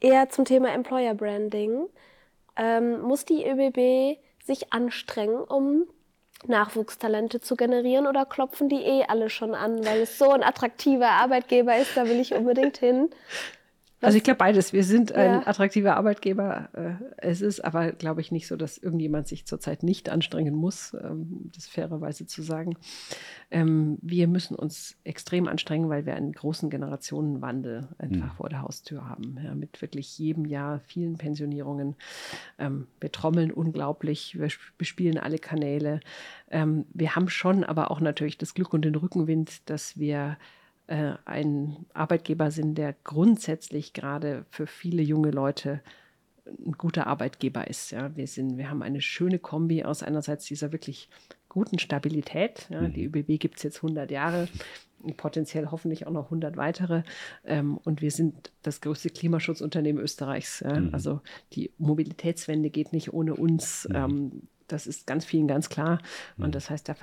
eher 0.00 0.30
zum 0.30 0.44
Thema 0.44 0.72
Employer 0.72 1.14
Branding. 1.14 1.86
Ähm, 2.56 3.02
muss 3.02 3.24
die 3.24 3.46
ÖBB 3.46 4.18
sich 4.42 4.72
anstrengen, 4.72 5.36
um 5.36 5.86
Nachwuchstalente 6.46 7.40
zu 7.40 7.56
generieren 7.56 8.06
oder 8.06 8.24
klopfen 8.24 8.68
die 8.68 8.82
eh 8.82 9.04
alle 9.08 9.30
schon 9.30 9.54
an, 9.54 9.84
weil 9.84 10.02
es 10.02 10.18
so 10.18 10.30
ein 10.30 10.42
attraktiver 10.42 11.08
Arbeitgeber 11.08 11.76
ist, 11.76 11.96
da 11.96 12.06
will 12.06 12.20
ich 12.20 12.34
unbedingt 12.34 12.78
hin? 12.78 13.10
Also 14.02 14.18
ich 14.18 14.24
glaube 14.24 14.38
beides. 14.38 14.72
Wir 14.72 14.84
sind 14.84 15.12
ein 15.12 15.40
ja. 15.40 15.46
attraktiver 15.46 15.96
Arbeitgeber. 15.96 16.68
Äh, 16.74 17.04
es 17.16 17.40
ist 17.40 17.64
aber, 17.64 17.92
glaube 17.92 18.20
ich, 18.20 18.30
nicht 18.30 18.46
so, 18.46 18.56
dass 18.56 18.76
irgendjemand 18.76 19.26
sich 19.26 19.46
zurzeit 19.46 19.82
nicht 19.82 20.10
anstrengen 20.10 20.54
muss, 20.54 20.94
ähm, 20.94 21.50
das 21.54 21.66
fairerweise 21.66 22.26
zu 22.26 22.42
sagen. 22.42 22.76
Ähm, 23.50 23.98
wir 24.02 24.28
müssen 24.28 24.54
uns 24.54 24.96
extrem 25.04 25.48
anstrengen, 25.48 25.88
weil 25.88 26.04
wir 26.04 26.14
einen 26.14 26.32
großen 26.32 26.68
Generationenwandel 26.68 27.88
einfach 27.96 28.32
mhm. 28.32 28.36
vor 28.36 28.50
der 28.50 28.62
Haustür 28.62 29.08
haben. 29.08 29.38
Ja, 29.42 29.54
mit 29.54 29.80
wirklich 29.80 30.18
jedem 30.18 30.44
Jahr 30.44 30.80
vielen 30.80 31.16
Pensionierungen. 31.16 31.96
Ähm, 32.58 32.88
wir 33.00 33.10
trommeln 33.10 33.50
unglaublich, 33.50 34.38
wir 34.38 34.48
bespielen 34.76 35.18
alle 35.18 35.38
Kanäle. 35.38 36.00
Wir 36.48 37.16
haben 37.16 37.28
schon 37.28 37.64
aber 37.64 37.90
auch 37.90 38.00
natürlich 38.00 38.38
das 38.38 38.54
Glück 38.54 38.72
und 38.72 38.84
den 38.84 38.94
Rückenwind, 38.94 39.68
dass 39.68 39.98
wir 39.98 40.36
äh, 40.86 41.14
ein 41.24 41.86
Arbeitgeber 41.94 42.50
sind, 42.50 42.76
der 42.76 42.94
grundsätzlich 43.04 43.92
gerade 43.92 44.46
für 44.50 44.66
viele 44.66 45.02
junge 45.02 45.30
Leute 45.30 45.80
ein 46.46 46.72
guter 46.72 47.06
Arbeitgeber 47.06 47.68
ist. 47.68 47.90
Ja. 47.90 48.14
Wir, 48.16 48.26
sind, 48.26 48.56
wir 48.56 48.70
haben 48.70 48.82
eine 48.82 49.00
schöne 49.00 49.38
Kombi 49.38 49.84
aus 49.84 50.02
einerseits 50.02 50.46
dieser 50.46 50.72
wirklich 50.72 51.08
guten 51.48 51.78
Stabilität. 51.78 52.68
Ja. 52.70 52.86
Die 52.88 53.08
mhm. 53.08 53.14
ÖBB 53.14 53.40
gibt 53.40 53.56
es 53.56 53.62
jetzt 53.62 53.78
100 53.78 54.10
Jahre, 54.10 54.48
potenziell 55.16 55.70
hoffentlich 55.70 56.06
auch 56.06 56.12
noch 56.12 56.26
100 56.26 56.56
weitere. 56.56 57.02
Ähm, 57.44 57.78
und 57.78 58.02
wir 58.02 58.10
sind 58.10 58.52
das 58.62 58.80
größte 58.80 59.10
Klimaschutzunternehmen 59.10 60.02
Österreichs. 60.02 60.60
Ja. 60.60 60.78
Mhm. 60.78 60.90
Also 60.92 61.20
die 61.52 61.72
Mobilitätswende 61.78 62.70
geht 62.70 62.92
nicht 62.92 63.12
ohne 63.12 63.34
uns. 63.34 63.88
Mhm. 63.88 63.96
Ähm, 63.96 64.42
das 64.68 64.86
ist 64.86 65.06
ganz 65.06 65.24
vielen 65.24 65.48
ganz 65.48 65.68
klar. 65.68 66.00
Und 66.38 66.54
das 66.54 66.70
heißt, 66.70 66.88
da 66.88 66.94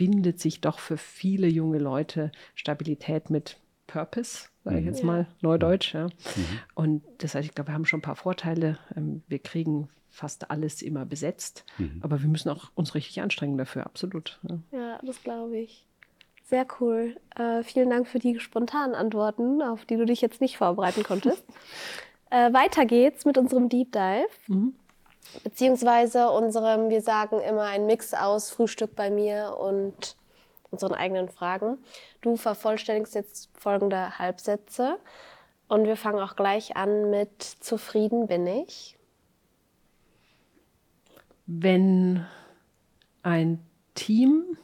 verbindet 0.00 0.40
sich 0.40 0.62
doch 0.62 0.78
für 0.78 0.96
viele 0.96 1.46
junge 1.46 1.78
Leute 1.78 2.32
Stabilität 2.54 3.28
mit 3.28 3.58
Purpose, 3.86 4.48
sage 4.64 4.78
ich 4.78 4.82
mhm. 4.82 4.88
jetzt 4.88 5.04
mal, 5.04 5.26
Neudeutsch. 5.42 5.92
Ja. 5.92 6.06
Mhm. 6.06 6.60
Und 6.74 7.02
das 7.18 7.34
heißt, 7.34 7.46
ich 7.46 7.54
glaube, 7.54 7.68
wir 7.68 7.74
haben 7.74 7.84
schon 7.84 7.98
ein 7.98 8.02
paar 8.02 8.16
Vorteile. 8.16 8.78
Ähm, 8.96 9.22
wir 9.28 9.40
kriegen 9.40 9.90
fast 10.08 10.50
alles 10.50 10.80
immer 10.80 11.04
besetzt, 11.04 11.66
mhm. 11.76 12.00
aber 12.00 12.22
wir 12.22 12.28
müssen 12.28 12.48
auch 12.48 12.70
uns 12.74 12.94
richtig 12.94 13.20
anstrengen 13.20 13.58
dafür, 13.58 13.84
absolut. 13.84 14.40
Ja, 14.48 14.58
ja 14.72 15.00
das 15.04 15.22
glaube 15.22 15.58
ich. 15.58 15.84
Sehr 16.44 16.66
cool. 16.80 17.16
Äh, 17.36 17.62
vielen 17.62 17.90
Dank 17.90 18.08
für 18.08 18.18
die 18.18 18.40
spontanen 18.40 18.94
Antworten, 18.94 19.60
auf 19.60 19.84
die 19.84 19.98
du 19.98 20.06
dich 20.06 20.22
jetzt 20.22 20.40
nicht 20.40 20.56
vorbereiten 20.56 21.02
konntest. 21.02 21.44
äh, 22.30 22.50
weiter 22.54 22.86
geht's 22.86 23.26
mit 23.26 23.36
unserem 23.36 23.68
Deep 23.68 23.92
Dive. 23.92 24.28
Mhm. 24.48 24.74
Beziehungsweise 25.44 26.30
unserem, 26.30 26.90
wir 26.90 27.02
sagen 27.02 27.40
immer 27.40 27.64
ein 27.64 27.86
Mix 27.86 28.14
aus 28.14 28.50
Frühstück 28.50 28.96
bei 28.96 29.10
mir 29.10 29.56
und 29.58 30.16
unseren 30.70 30.94
eigenen 30.94 31.28
Fragen. 31.28 31.78
Du 32.20 32.36
vervollständigst 32.36 33.14
jetzt 33.14 33.50
folgende 33.54 34.18
Halbsätze 34.18 34.98
und 35.68 35.84
wir 35.84 35.96
fangen 35.96 36.20
auch 36.20 36.36
gleich 36.36 36.76
an 36.76 37.10
mit 37.10 37.42
Zufrieden 37.42 38.26
bin 38.26 38.46
ich. 38.46 38.96
Wenn 41.46 42.26
ein 43.22 43.64
Team 43.94 44.56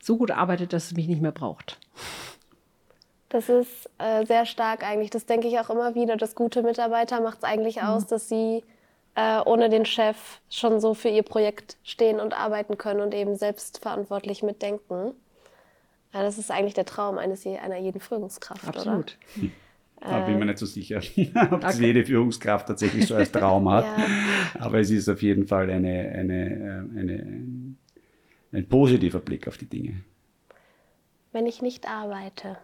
so 0.00 0.16
gut 0.16 0.30
arbeitet, 0.30 0.72
dass 0.72 0.86
es 0.86 0.94
mich 0.94 1.08
nicht 1.08 1.20
mehr 1.20 1.32
braucht. 1.32 1.78
Das 3.36 3.50
ist 3.50 3.90
äh, 3.98 4.24
sehr 4.24 4.46
stark 4.46 4.82
eigentlich. 4.82 5.10
Das 5.10 5.26
denke 5.26 5.46
ich 5.46 5.58
auch 5.58 5.68
immer 5.68 5.94
wieder. 5.94 6.16
Das 6.16 6.34
gute 6.34 6.62
Mitarbeiter 6.62 7.20
macht 7.20 7.38
es 7.38 7.44
eigentlich 7.44 7.82
aus, 7.82 8.04
mhm. 8.04 8.08
dass 8.08 8.28
sie 8.30 8.64
äh, 9.14 9.40
ohne 9.44 9.68
den 9.68 9.84
Chef 9.84 10.40
schon 10.48 10.80
so 10.80 10.94
für 10.94 11.10
ihr 11.10 11.22
Projekt 11.22 11.76
stehen 11.82 12.18
und 12.18 12.32
arbeiten 12.32 12.78
können 12.78 13.00
und 13.00 13.12
eben 13.12 13.36
selbstverantwortlich 13.36 14.42
mitdenken. 14.42 15.12
Ja, 16.14 16.22
das 16.22 16.38
ist 16.38 16.50
eigentlich 16.50 16.72
der 16.72 16.86
Traum 16.86 17.18
eines, 17.18 17.46
einer 17.46 17.76
jeden 17.76 18.00
Führungskraft, 18.00 18.68
Absolut. 18.68 19.18
oder? 19.36 19.42
Hm. 19.42 19.52
Da 20.00 20.20
bin 20.24 20.32
ich 20.32 20.38
mir 20.38 20.46
nicht 20.46 20.58
so 20.58 20.64
sicher, 20.64 21.02
ob 21.50 21.60
das 21.60 21.78
jede 21.78 22.06
Führungskraft 22.06 22.68
tatsächlich 22.68 23.06
so 23.06 23.16
als 23.16 23.30
Traum 23.32 23.68
hat. 23.70 23.84
ja. 23.84 24.06
Aber 24.60 24.78
es 24.78 24.90
ist 24.90 25.10
auf 25.10 25.20
jeden 25.20 25.46
Fall 25.46 25.68
eine, 25.68 26.08
eine, 26.08 26.86
äh, 26.94 27.00
eine, 27.00 27.76
ein 28.52 28.66
positiver 28.66 29.18
Blick 29.18 29.46
auf 29.46 29.58
die 29.58 29.68
Dinge. 29.68 30.04
Wenn 31.32 31.44
ich 31.44 31.60
nicht 31.60 31.86
arbeite, 31.86 32.56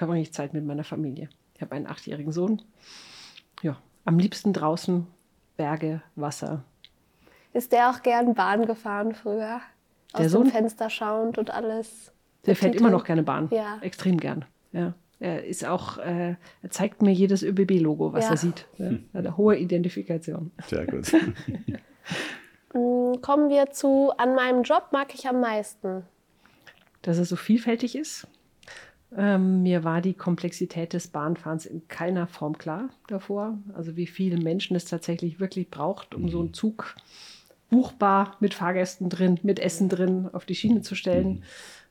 verbringe 0.00 0.22
ich 0.22 0.32
Zeit 0.32 0.54
mit 0.54 0.64
meiner 0.64 0.82
Familie. 0.82 1.28
Ich 1.54 1.60
habe 1.60 1.74
einen 1.74 1.86
achtjährigen 1.86 2.32
Sohn. 2.32 2.62
Ja, 3.60 3.76
am 4.06 4.18
liebsten 4.18 4.54
draußen, 4.54 5.06
Berge, 5.58 6.00
Wasser. 6.16 6.64
Ist 7.52 7.72
der 7.72 7.90
auch 7.90 8.02
gern 8.02 8.32
Bahn 8.32 8.64
gefahren 8.64 9.14
früher? 9.14 9.60
Aus 10.14 10.20
der 10.22 10.30
Sohn? 10.30 10.44
dem 10.44 10.52
Fenster 10.52 10.88
schauend 10.88 11.36
und 11.36 11.50
alles. 11.50 12.14
Der 12.46 12.56
fährt 12.56 12.76
immer 12.76 12.88
noch 12.88 13.04
gerne 13.04 13.22
Bahn. 13.22 13.50
Ja. 13.52 13.76
Extrem 13.82 14.16
gern. 14.16 14.46
Ja. 14.72 14.94
Er 15.18 15.44
ist 15.44 15.66
auch, 15.66 15.98
äh, 15.98 16.36
er 16.62 16.70
zeigt 16.70 17.02
mir 17.02 17.12
jedes 17.12 17.42
ÖBB-Logo, 17.42 18.14
was 18.14 18.24
ja. 18.24 18.30
er 18.30 18.36
sieht. 18.38 18.66
Ja. 18.78 18.86
Hm. 18.86 19.04
Eine 19.12 19.36
hohe 19.36 19.58
Identifikation. 19.58 20.50
Sehr 20.66 20.86
gut. 20.86 21.12
Mm, 22.72 23.20
kommen 23.20 23.50
wir 23.50 23.72
zu, 23.72 24.12
an 24.16 24.36
meinem 24.36 24.62
Job 24.62 24.90
mag 24.92 25.12
ich 25.12 25.26
am 25.26 25.40
meisten. 25.40 26.04
Dass 27.02 27.18
er 27.18 27.24
so 27.24 27.34
vielfältig 27.34 27.96
ist, 27.96 28.28
ähm, 29.16 29.62
mir 29.62 29.82
war 29.82 30.00
die 30.00 30.14
Komplexität 30.14 30.92
des 30.92 31.08
Bahnfahrens 31.08 31.66
in 31.66 31.88
keiner 31.88 32.26
Form 32.26 32.58
klar 32.58 32.90
davor. 33.08 33.58
Also 33.74 33.96
wie 33.96 34.06
viele 34.06 34.38
Menschen 34.38 34.76
es 34.76 34.84
tatsächlich 34.84 35.40
wirklich 35.40 35.68
braucht, 35.70 36.14
um 36.14 36.28
so 36.28 36.40
einen 36.40 36.54
Zug 36.54 36.94
buchbar 37.70 38.36
mit 38.40 38.54
Fahrgästen 38.54 39.08
drin, 39.08 39.38
mit 39.42 39.58
Essen 39.58 39.88
drin 39.88 40.28
auf 40.32 40.44
die 40.44 40.54
Schiene 40.54 40.82
zu 40.82 40.94
stellen. 40.94 41.44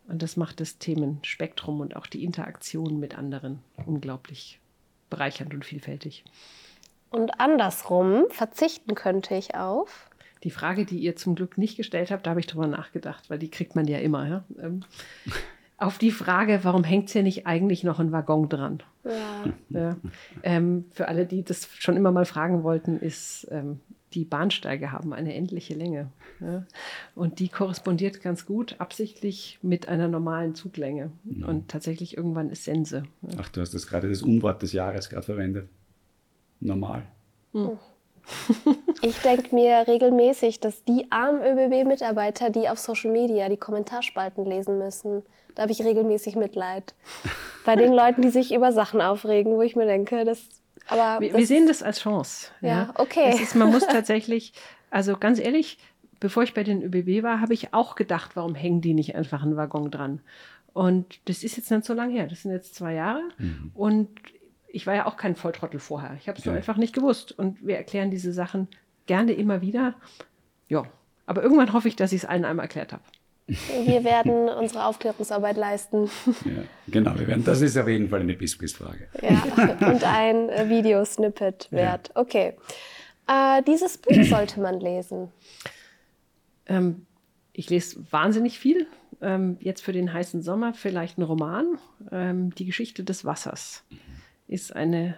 Und 0.07 0.21
das 0.23 0.37
macht 0.37 0.59
das 0.59 0.77
Themenspektrum 0.77 1.81
und 1.81 1.95
auch 1.95 2.07
die 2.07 2.23
Interaktion 2.23 2.99
mit 2.99 3.17
anderen 3.17 3.59
unglaublich 3.85 4.59
bereichernd 5.09 5.53
und 5.53 5.65
vielfältig. 5.65 6.23
Und 7.09 7.39
andersrum 7.39 8.25
verzichten 8.29 8.95
könnte 8.95 9.35
ich 9.35 9.55
auf. 9.55 10.09
Die 10.43 10.51
Frage, 10.51 10.85
die 10.85 10.99
ihr 10.99 11.15
zum 11.15 11.35
Glück 11.35 11.57
nicht 11.57 11.75
gestellt 11.75 12.11
habt, 12.11 12.25
da 12.25 12.31
habe 12.31 12.39
ich 12.39 12.47
drüber 12.47 12.67
nachgedacht, 12.67 13.29
weil 13.29 13.39
die 13.39 13.51
kriegt 13.51 13.75
man 13.75 13.87
ja 13.87 13.99
immer. 13.99 14.27
Ja? 14.27 14.43
Ähm, 14.61 14.83
auf 15.79 15.97
die 15.97 16.11
Frage, 16.11 16.59
warum 16.63 16.83
hängt 16.83 17.09
hier 17.09 17.23
nicht 17.23 17.47
eigentlich 17.47 17.83
noch 17.83 17.99
ein 17.99 18.11
Waggon 18.11 18.49
dran? 18.49 18.83
Ja. 19.03 19.53
ja. 19.69 19.97
Ähm, 20.43 20.85
für 20.91 21.07
alle, 21.07 21.25
die 21.25 21.43
das 21.43 21.69
schon 21.77 21.95
immer 21.95 22.11
mal 22.11 22.25
fragen 22.25 22.63
wollten, 22.63 22.99
ist, 22.99 23.47
ähm, 23.49 23.79
die 24.13 24.25
Bahnsteige 24.25 24.91
haben 24.91 25.13
eine 25.13 25.33
endliche 25.35 25.75
Länge. 25.75 26.11
Ja? 26.39 26.65
Und 27.15 27.39
die 27.39 27.47
korrespondiert 27.47 28.21
ganz 28.21 28.45
gut 28.45 28.75
absichtlich 28.79 29.59
mit 29.61 29.87
einer 29.87 30.07
normalen 30.07 30.55
Zuglänge. 30.55 31.11
Ja. 31.25 31.47
Und 31.47 31.69
tatsächlich 31.69 32.17
irgendwann 32.17 32.49
ist 32.49 32.63
Sense. 32.63 33.03
Ja. 33.21 33.29
Ach, 33.39 33.49
du 33.49 33.61
hast 33.61 33.73
das 33.73 33.87
gerade 33.87 34.09
das 34.09 34.21
Unwort 34.21 34.61
des 34.61 34.73
Jahres 34.73 35.09
gerade 35.09 35.25
verwendet. 35.25 35.69
Normal. 36.59 37.03
Hm. 37.53 37.77
Ich 39.01 39.17
denke 39.19 39.55
mir 39.55 39.87
regelmäßig, 39.87 40.59
dass 40.59 40.83
die 40.83 41.09
armen 41.09 41.41
ÖBB-Mitarbeiter, 41.41 42.49
die 42.49 42.67
auf 42.67 42.79
Social 42.79 43.11
Media 43.11 43.47
die 43.47 43.57
Kommentarspalten 43.57 44.45
lesen 44.45 44.77
müssen, 44.77 45.23
da 45.55 45.63
habe 45.63 45.71
ich 45.71 45.83
regelmäßig 45.83 46.35
Mitleid. 46.35 46.93
Bei 47.65 47.75
den 47.75 47.93
Leuten, 47.93 48.21
die 48.21 48.29
sich 48.29 48.53
über 48.53 48.71
Sachen 48.71 49.01
aufregen, 49.01 49.53
wo 49.53 49.61
ich 49.61 49.75
mir 49.75 49.85
denke, 49.85 50.25
das. 50.25 50.39
Aber 50.87 51.21
wir, 51.21 51.31
das, 51.31 51.37
wir 51.37 51.47
sehen 51.47 51.67
das 51.67 51.83
als 51.83 51.99
Chance. 51.99 52.47
Ja, 52.61 52.67
ja. 52.67 52.93
okay. 52.95 53.31
Ist, 53.41 53.55
man 53.55 53.71
muss 53.71 53.85
tatsächlich, 53.87 54.53
also 54.89 55.17
ganz 55.17 55.39
ehrlich, 55.39 55.77
bevor 56.19 56.43
ich 56.43 56.53
bei 56.53 56.63
den 56.63 56.81
ÖBB 56.81 57.23
war, 57.23 57.41
habe 57.41 57.53
ich 57.53 57.73
auch 57.73 57.95
gedacht, 57.95 58.35
warum 58.35 58.55
hängen 58.55 58.81
die 58.81 58.93
nicht 58.93 59.15
einfach 59.15 59.43
einen 59.43 59.57
Waggon 59.57 59.91
dran? 59.91 60.21
Und 60.73 61.19
das 61.25 61.43
ist 61.43 61.57
jetzt 61.57 61.71
nicht 61.71 61.85
so 61.85 61.93
lange 61.93 62.13
her. 62.13 62.27
Das 62.27 62.43
sind 62.43 62.51
jetzt 62.51 62.75
zwei 62.75 62.93
Jahre. 62.93 63.23
Mhm. 63.37 63.71
Und 63.73 64.09
ich 64.71 64.87
war 64.87 64.95
ja 64.95 65.05
auch 65.05 65.17
kein 65.17 65.35
Volltrottel 65.35 65.79
vorher. 65.79 66.15
Ich 66.19 66.27
habe 66.27 66.37
es 66.37 66.45
ja. 66.45 66.53
einfach 66.53 66.77
nicht 66.77 66.93
gewusst. 66.93 67.31
Und 67.37 67.65
wir 67.65 67.77
erklären 67.77 68.11
diese 68.11 68.33
Sachen 68.33 68.67
gerne 69.05 69.33
immer 69.33 69.61
wieder. 69.61 69.95
Ja, 70.67 70.83
aber 71.25 71.43
irgendwann 71.43 71.73
hoffe 71.73 71.87
ich, 71.87 71.95
dass 71.95 72.11
ich 72.11 72.23
es 72.23 72.29
allen 72.29 72.45
einmal 72.45 72.65
erklärt 72.65 72.93
habe. 72.93 73.03
Wir 73.47 74.03
werden 74.03 74.47
unsere 74.47 74.85
Aufklärungsarbeit 74.85 75.57
leisten. 75.57 76.09
Ja, 76.45 76.63
genau, 76.87 77.17
wir 77.17 77.27
werden, 77.27 77.43
das 77.43 77.61
ist 77.61 77.75
auf 77.77 77.87
jeden 77.87 78.09
Fall 78.09 78.19
eine 78.19 78.35
Bissquist-Frage. 78.35 79.07
Ja, 79.23 79.87
und 79.87 80.03
ein 80.03 80.49
äh, 80.49 80.69
Videosnippet 80.69 81.71
wert. 81.71 82.09
Ja. 82.09 82.21
Okay. 82.21 82.53
Äh, 83.27 83.63
dieses 83.63 83.97
Buch 83.97 84.23
sollte 84.23 84.59
man 84.59 84.79
lesen. 84.79 85.31
Ähm, 86.67 87.07
ich 87.51 87.71
lese 87.71 88.05
wahnsinnig 88.11 88.59
viel. 88.59 88.85
Ähm, 89.19 89.57
jetzt 89.61 89.81
für 89.81 89.93
den 89.93 90.13
heißen 90.13 90.43
Sommer 90.43 90.75
vielleicht 90.75 91.17
ein 91.17 91.23
Roman. 91.23 91.79
Ähm, 92.11 92.53
Die 92.53 92.65
Geschichte 92.65 93.03
des 93.03 93.25
Wassers 93.25 93.83
ist 94.49 94.75
eine 94.75 95.15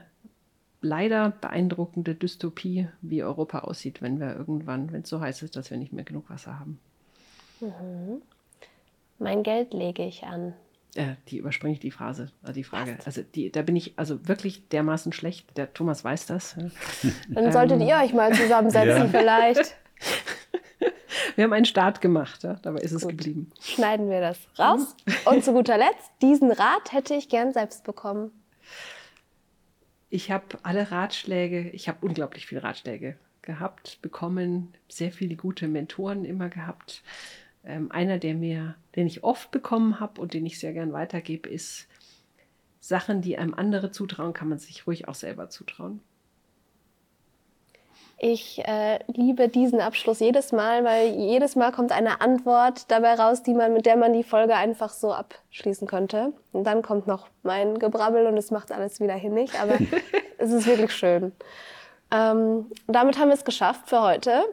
leider 0.81 1.31
beeindruckende 1.41 2.15
Dystopie, 2.15 2.87
wie 3.01 3.23
Europa 3.23 3.59
aussieht, 3.59 4.01
wenn 4.01 4.19
wir 4.19 4.35
irgendwann, 4.35 4.91
wenn 4.91 5.01
es 5.01 5.09
so 5.09 5.21
heiß 5.21 5.41
ist, 5.43 5.55
dass 5.55 5.71
wir 5.71 5.77
nicht 5.77 5.93
mehr 5.93 6.03
genug 6.03 6.29
Wasser 6.29 6.59
haben. 6.59 6.79
Mhm. 7.61 8.21
Mein 9.19 9.43
Geld 9.43 9.73
lege 9.73 10.03
ich 10.03 10.23
an. 10.23 10.53
Äh, 10.95 11.13
die 11.29 11.37
überspringe 11.37 11.73
ich 11.73 11.79
die 11.79 11.91
Phrase, 11.91 12.31
äh, 12.45 12.51
die 12.51 12.65
Frage. 12.65 12.97
Also 13.05 13.21
die, 13.21 13.51
da 13.51 13.61
bin 13.61 13.75
ich 13.75 13.93
also 13.97 14.27
wirklich 14.27 14.67
dermaßen 14.69 15.13
schlecht. 15.13 15.55
Der 15.55 15.73
Thomas 15.73 16.03
weiß 16.03 16.25
das. 16.25 16.55
Dann 17.29 17.51
solltet 17.51 17.79
ähm, 17.79 17.87
ihr 17.87 17.95
euch 17.95 18.13
mal 18.13 18.33
zusammensetzen 18.33 19.03
ja. 19.03 19.07
vielleicht. 19.19 19.77
Wir 21.35 21.45
haben 21.45 21.53
einen 21.53 21.65
Start 21.65 22.01
gemacht, 22.01 22.43
ja? 22.43 22.55
dabei 22.61 22.79
ist 22.79 22.91
es 22.91 23.03
Gut. 23.03 23.11
geblieben. 23.11 23.51
Schneiden 23.61 24.09
wir 24.09 24.19
das 24.19 24.37
raus. 24.59 24.95
Und 25.25 25.43
zu 25.45 25.53
guter 25.53 25.77
Letzt, 25.77 26.11
diesen 26.21 26.51
Rat 26.51 26.91
hätte 26.91 27.13
ich 27.13 27.29
gern 27.29 27.53
selbst 27.53 27.85
bekommen. 27.85 28.31
Ich 30.13 30.29
habe 30.29 30.59
alle 30.63 30.91
Ratschläge, 30.91 31.69
ich 31.69 31.87
habe 31.87 32.05
unglaublich 32.05 32.45
viele 32.45 32.63
Ratschläge 32.63 33.15
gehabt, 33.41 33.97
bekommen, 34.01 34.73
sehr 34.89 35.13
viele 35.13 35.37
gute 35.37 35.69
Mentoren 35.69 36.25
immer 36.25 36.49
gehabt. 36.49 37.01
Ähm, 37.63 37.89
einer, 37.93 38.17
der 38.17 38.35
mir, 38.35 38.75
den 38.97 39.07
ich 39.07 39.23
oft 39.23 39.51
bekommen 39.51 40.01
habe 40.01 40.19
und 40.19 40.33
den 40.33 40.45
ich 40.45 40.59
sehr 40.59 40.73
gern 40.73 40.91
weitergebe, 40.91 41.47
ist 41.47 41.87
Sachen, 42.81 43.21
die 43.21 43.37
einem 43.37 43.53
andere 43.53 43.91
zutrauen, 43.91 44.33
kann 44.33 44.49
man 44.49 44.59
sich 44.59 44.85
ruhig 44.85 45.07
auch 45.07 45.15
selber 45.15 45.49
zutrauen. 45.49 46.01
Ich 48.23 48.63
äh, 48.67 48.99
liebe 49.07 49.49
diesen 49.49 49.81
Abschluss 49.81 50.19
jedes 50.19 50.51
Mal, 50.51 50.83
weil 50.83 51.07
jedes 51.07 51.55
Mal 51.55 51.71
kommt 51.71 51.91
eine 51.91 52.21
Antwort 52.21 52.91
dabei 52.91 53.15
raus, 53.15 53.41
die 53.41 53.55
man, 53.55 53.73
mit 53.73 53.87
der 53.87 53.97
man 53.97 54.13
die 54.13 54.21
Folge 54.21 54.53
einfach 54.53 54.91
so 54.91 55.11
abschließen 55.11 55.87
könnte. 55.87 56.31
Und 56.51 56.65
dann 56.65 56.83
kommt 56.83 57.07
noch 57.07 57.29
mein 57.41 57.79
Gebrabbel 57.79 58.27
und 58.27 58.37
es 58.37 58.51
macht 58.51 58.71
alles 58.71 58.99
wieder 58.99 59.15
hinnig, 59.15 59.59
aber 59.59 59.73
es 60.37 60.51
ist 60.51 60.67
wirklich 60.67 60.91
schön. 60.91 61.31
Ähm, 62.13 62.67
damit 62.85 63.17
haben 63.17 63.29
wir 63.29 63.33
es 63.33 63.43
geschafft 63.43 63.89
für 63.89 64.03
heute. 64.03 64.43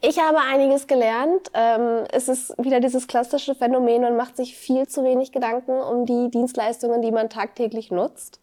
Ich 0.00 0.18
habe 0.18 0.38
einiges 0.40 0.88
gelernt. 0.88 1.52
Ähm, 1.54 2.02
es 2.10 2.28
ist 2.28 2.52
wieder 2.58 2.80
dieses 2.80 3.06
klassische 3.06 3.54
Phänomen, 3.54 4.02
man 4.02 4.16
macht 4.16 4.36
sich 4.36 4.56
viel 4.56 4.88
zu 4.88 5.04
wenig 5.04 5.30
Gedanken 5.30 5.80
um 5.80 6.04
die 6.04 6.32
Dienstleistungen, 6.32 7.00
die 7.00 7.12
man 7.12 7.30
tagtäglich 7.30 7.92
nutzt. 7.92 8.40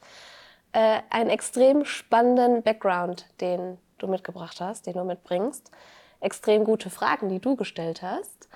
Äh, 0.72 1.00
einen 1.10 1.30
extrem 1.30 1.84
spannenden 1.84 2.64
Background, 2.64 3.26
den 3.42 3.80
du 3.98 4.08
mitgebracht 4.08 4.60
hast, 4.62 4.88
den 4.88 4.94
du 4.94 5.04
mitbringst. 5.04 5.72
Extrem 6.20 6.64
gute 6.64 6.90
Fragen, 6.90 7.30
die 7.30 7.40
du 7.40 7.56
gestellt 7.56 8.02
hast. 8.02 8.50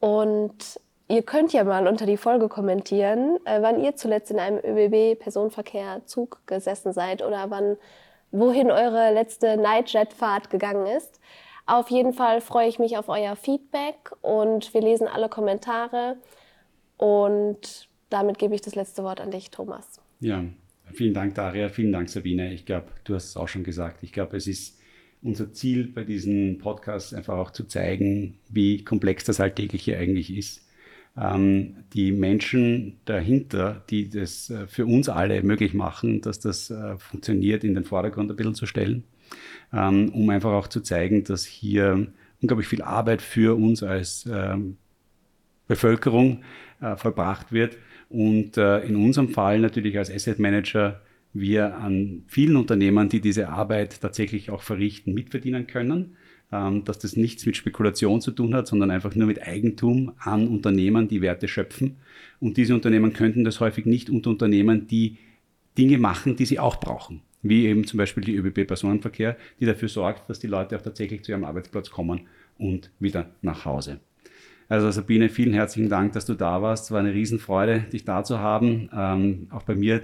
Und 0.00 0.80
ihr 1.08 1.22
könnt 1.22 1.52
ja 1.52 1.64
mal 1.64 1.86
unter 1.86 2.06
die 2.06 2.16
Folge 2.16 2.48
kommentieren, 2.48 3.38
äh, 3.44 3.62
wann 3.62 3.80
ihr 3.80 3.96
zuletzt 3.96 4.30
in 4.30 4.38
einem 4.38 4.58
ÖBB-Personenverkehr-Zug 4.58 6.40
gesessen 6.46 6.92
seid 6.92 7.22
oder 7.22 7.50
wann, 7.50 7.76
wohin 8.32 8.70
eure 8.70 9.12
letzte 9.12 9.56
Nightjet-Fahrt 9.56 10.50
gegangen 10.50 10.86
ist. 10.86 11.20
Auf 11.66 11.90
jeden 11.90 12.12
Fall 12.12 12.40
freue 12.40 12.68
ich 12.68 12.78
mich 12.78 12.96
auf 12.96 13.08
euer 13.08 13.34
Feedback 13.34 14.12
und 14.22 14.72
wir 14.72 14.80
lesen 14.80 15.08
alle 15.08 15.28
Kommentare. 15.28 16.16
Und 16.96 17.88
damit 18.08 18.38
gebe 18.38 18.54
ich 18.54 18.60
das 18.60 18.74
letzte 18.74 19.02
Wort 19.02 19.20
an 19.20 19.30
dich, 19.30 19.50
Thomas. 19.50 20.00
Ja, 20.20 20.44
Vielen 20.92 21.14
Dank, 21.14 21.34
Daria. 21.34 21.68
Vielen 21.68 21.92
Dank, 21.92 22.08
Sabine. 22.08 22.52
Ich 22.52 22.64
glaube, 22.64 22.86
du 23.04 23.14
hast 23.14 23.30
es 23.30 23.36
auch 23.36 23.48
schon 23.48 23.64
gesagt. 23.64 24.02
Ich 24.02 24.12
glaube, 24.12 24.36
es 24.36 24.46
ist 24.46 24.78
unser 25.22 25.52
Ziel 25.52 25.88
bei 25.88 26.04
diesen 26.04 26.58
Podcasts 26.58 27.12
einfach 27.12 27.36
auch 27.36 27.50
zu 27.50 27.64
zeigen, 27.64 28.38
wie 28.48 28.84
komplex 28.84 29.24
das 29.24 29.40
Alltägliche 29.40 29.98
eigentlich 29.98 30.34
ist. 30.36 30.66
Ähm, 31.16 31.84
die 31.92 32.12
Menschen 32.12 33.00
dahinter, 33.06 33.84
die 33.90 34.08
das 34.08 34.50
äh, 34.50 34.66
für 34.66 34.86
uns 34.86 35.08
alle 35.08 35.42
möglich 35.42 35.74
machen, 35.74 36.20
dass 36.20 36.38
das 36.38 36.70
äh, 36.70 36.98
funktioniert, 36.98 37.64
in 37.64 37.74
den 37.74 37.84
Vordergrund 37.84 38.30
ein 38.30 38.36
bisschen 38.36 38.54
zu 38.54 38.66
stellen, 38.66 39.04
ähm, 39.72 40.10
um 40.10 40.28
einfach 40.30 40.52
auch 40.52 40.68
zu 40.68 40.80
zeigen, 40.80 41.24
dass 41.24 41.44
hier 41.44 42.06
unglaublich 42.40 42.68
viel 42.68 42.82
Arbeit 42.82 43.22
für 43.22 43.56
uns 43.56 43.82
als 43.82 44.28
ähm, 44.30 44.76
Bevölkerung 45.66 46.44
äh, 46.80 46.96
vollbracht 46.96 47.50
wird 47.50 47.78
und 48.08 48.56
äh, 48.56 48.80
in 48.80 48.96
unserem 48.96 49.28
Fall 49.28 49.60
natürlich 49.60 49.98
als 49.98 50.10
Asset 50.10 50.38
Manager 50.38 51.00
wir 51.32 51.76
an 51.76 52.24
vielen 52.28 52.56
Unternehmern, 52.56 53.08
die 53.08 53.20
diese 53.20 53.48
Arbeit 53.50 54.00
tatsächlich 54.00 54.50
auch 54.50 54.62
verrichten, 54.62 55.12
mitverdienen 55.12 55.66
können. 55.66 56.16
Ähm, 56.52 56.84
dass 56.84 57.00
das 57.00 57.16
nichts 57.16 57.44
mit 57.44 57.56
Spekulation 57.56 58.20
zu 58.20 58.30
tun 58.30 58.54
hat, 58.54 58.68
sondern 58.68 58.92
einfach 58.92 59.16
nur 59.16 59.26
mit 59.26 59.42
Eigentum 59.42 60.12
an 60.18 60.46
Unternehmen, 60.46 61.08
die 61.08 61.20
Werte 61.20 61.48
schöpfen. 61.48 61.96
Und 62.38 62.56
diese 62.56 62.72
Unternehmen 62.72 63.12
könnten 63.12 63.42
das 63.42 63.58
häufig 63.58 63.84
nicht 63.84 64.10
unter 64.10 64.30
Unternehmen, 64.30 64.86
die 64.86 65.18
Dinge 65.76 65.98
machen, 65.98 66.36
die 66.36 66.46
sie 66.46 66.60
auch 66.60 66.78
brauchen. 66.78 67.22
Wie 67.42 67.66
eben 67.66 67.84
zum 67.84 67.98
Beispiel 67.98 68.22
die 68.22 68.36
ÖBB 68.36 68.64
Personenverkehr, 68.64 69.36
die 69.58 69.66
dafür 69.66 69.88
sorgt, 69.88 70.30
dass 70.30 70.38
die 70.38 70.46
Leute 70.46 70.76
auch 70.76 70.82
tatsächlich 70.82 71.24
zu 71.24 71.32
ihrem 71.32 71.44
Arbeitsplatz 71.44 71.90
kommen 71.90 72.20
und 72.58 72.90
wieder 73.00 73.30
nach 73.42 73.64
Hause. 73.64 73.98
Also 74.68 74.90
Sabine, 74.90 75.28
vielen 75.28 75.54
herzlichen 75.54 75.88
Dank, 75.88 76.12
dass 76.12 76.26
du 76.26 76.34
da 76.34 76.60
warst. 76.60 76.86
Es 76.86 76.90
war 76.90 77.00
eine 77.00 77.14
Riesenfreude, 77.14 77.80
dich 77.92 78.04
da 78.04 78.24
zu 78.24 78.40
haben. 78.40 78.90
Ähm, 78.92 79.46
auch 79.50 79.62
bei 79.62 79.76
mir 79.76 80.02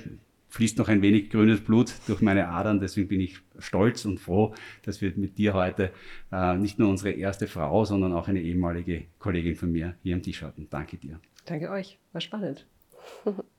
fließt 0.51 0.79
noch 0.79 0.89
ein 0.89 1.03
wenig 1.03 1.31
grünes 1.31 1.61
Blut 1.61 1.95
durch 2.07 2.21
meine 2.21 2.49
Adern. 2.49 2.79
Deswegen 2.79 3.09
bin 3.09 3.21
ich 3.21 3.41
stolz 3.59 4.05
und 4.05 4.21
froh, 4.21 4.55
dass 4.83 5.01
wir 5.01 5.13
mit 5.17 5.39
dir 5.39 5.55
heute 5.55 5.91
äh, 6.31 6.57
nicht 6.57 6.79
nur 6.79 6.91
unsere 6.91 7.11
erste 7.11 7.47
Frau, 7.47 7.85
sondern 7.85 8.13
auch 8.13 8.29
eine 8.29 8.41
ehemalige 8.41 9.07
Kollegin 9.19 9.57
von 9.57 9.73
mir 9.73 9.95
hier 10.03 10.15
am 10.15 10.23
Tisch 10.23 10.43
hatten. 10.43 10.69
Danke 10.71 10.97
dir. 10.99 11.19
Danke 11.47 11.71
euch. 11.71 11.99
War 12.13 12.21
spannend. 12.21 12.67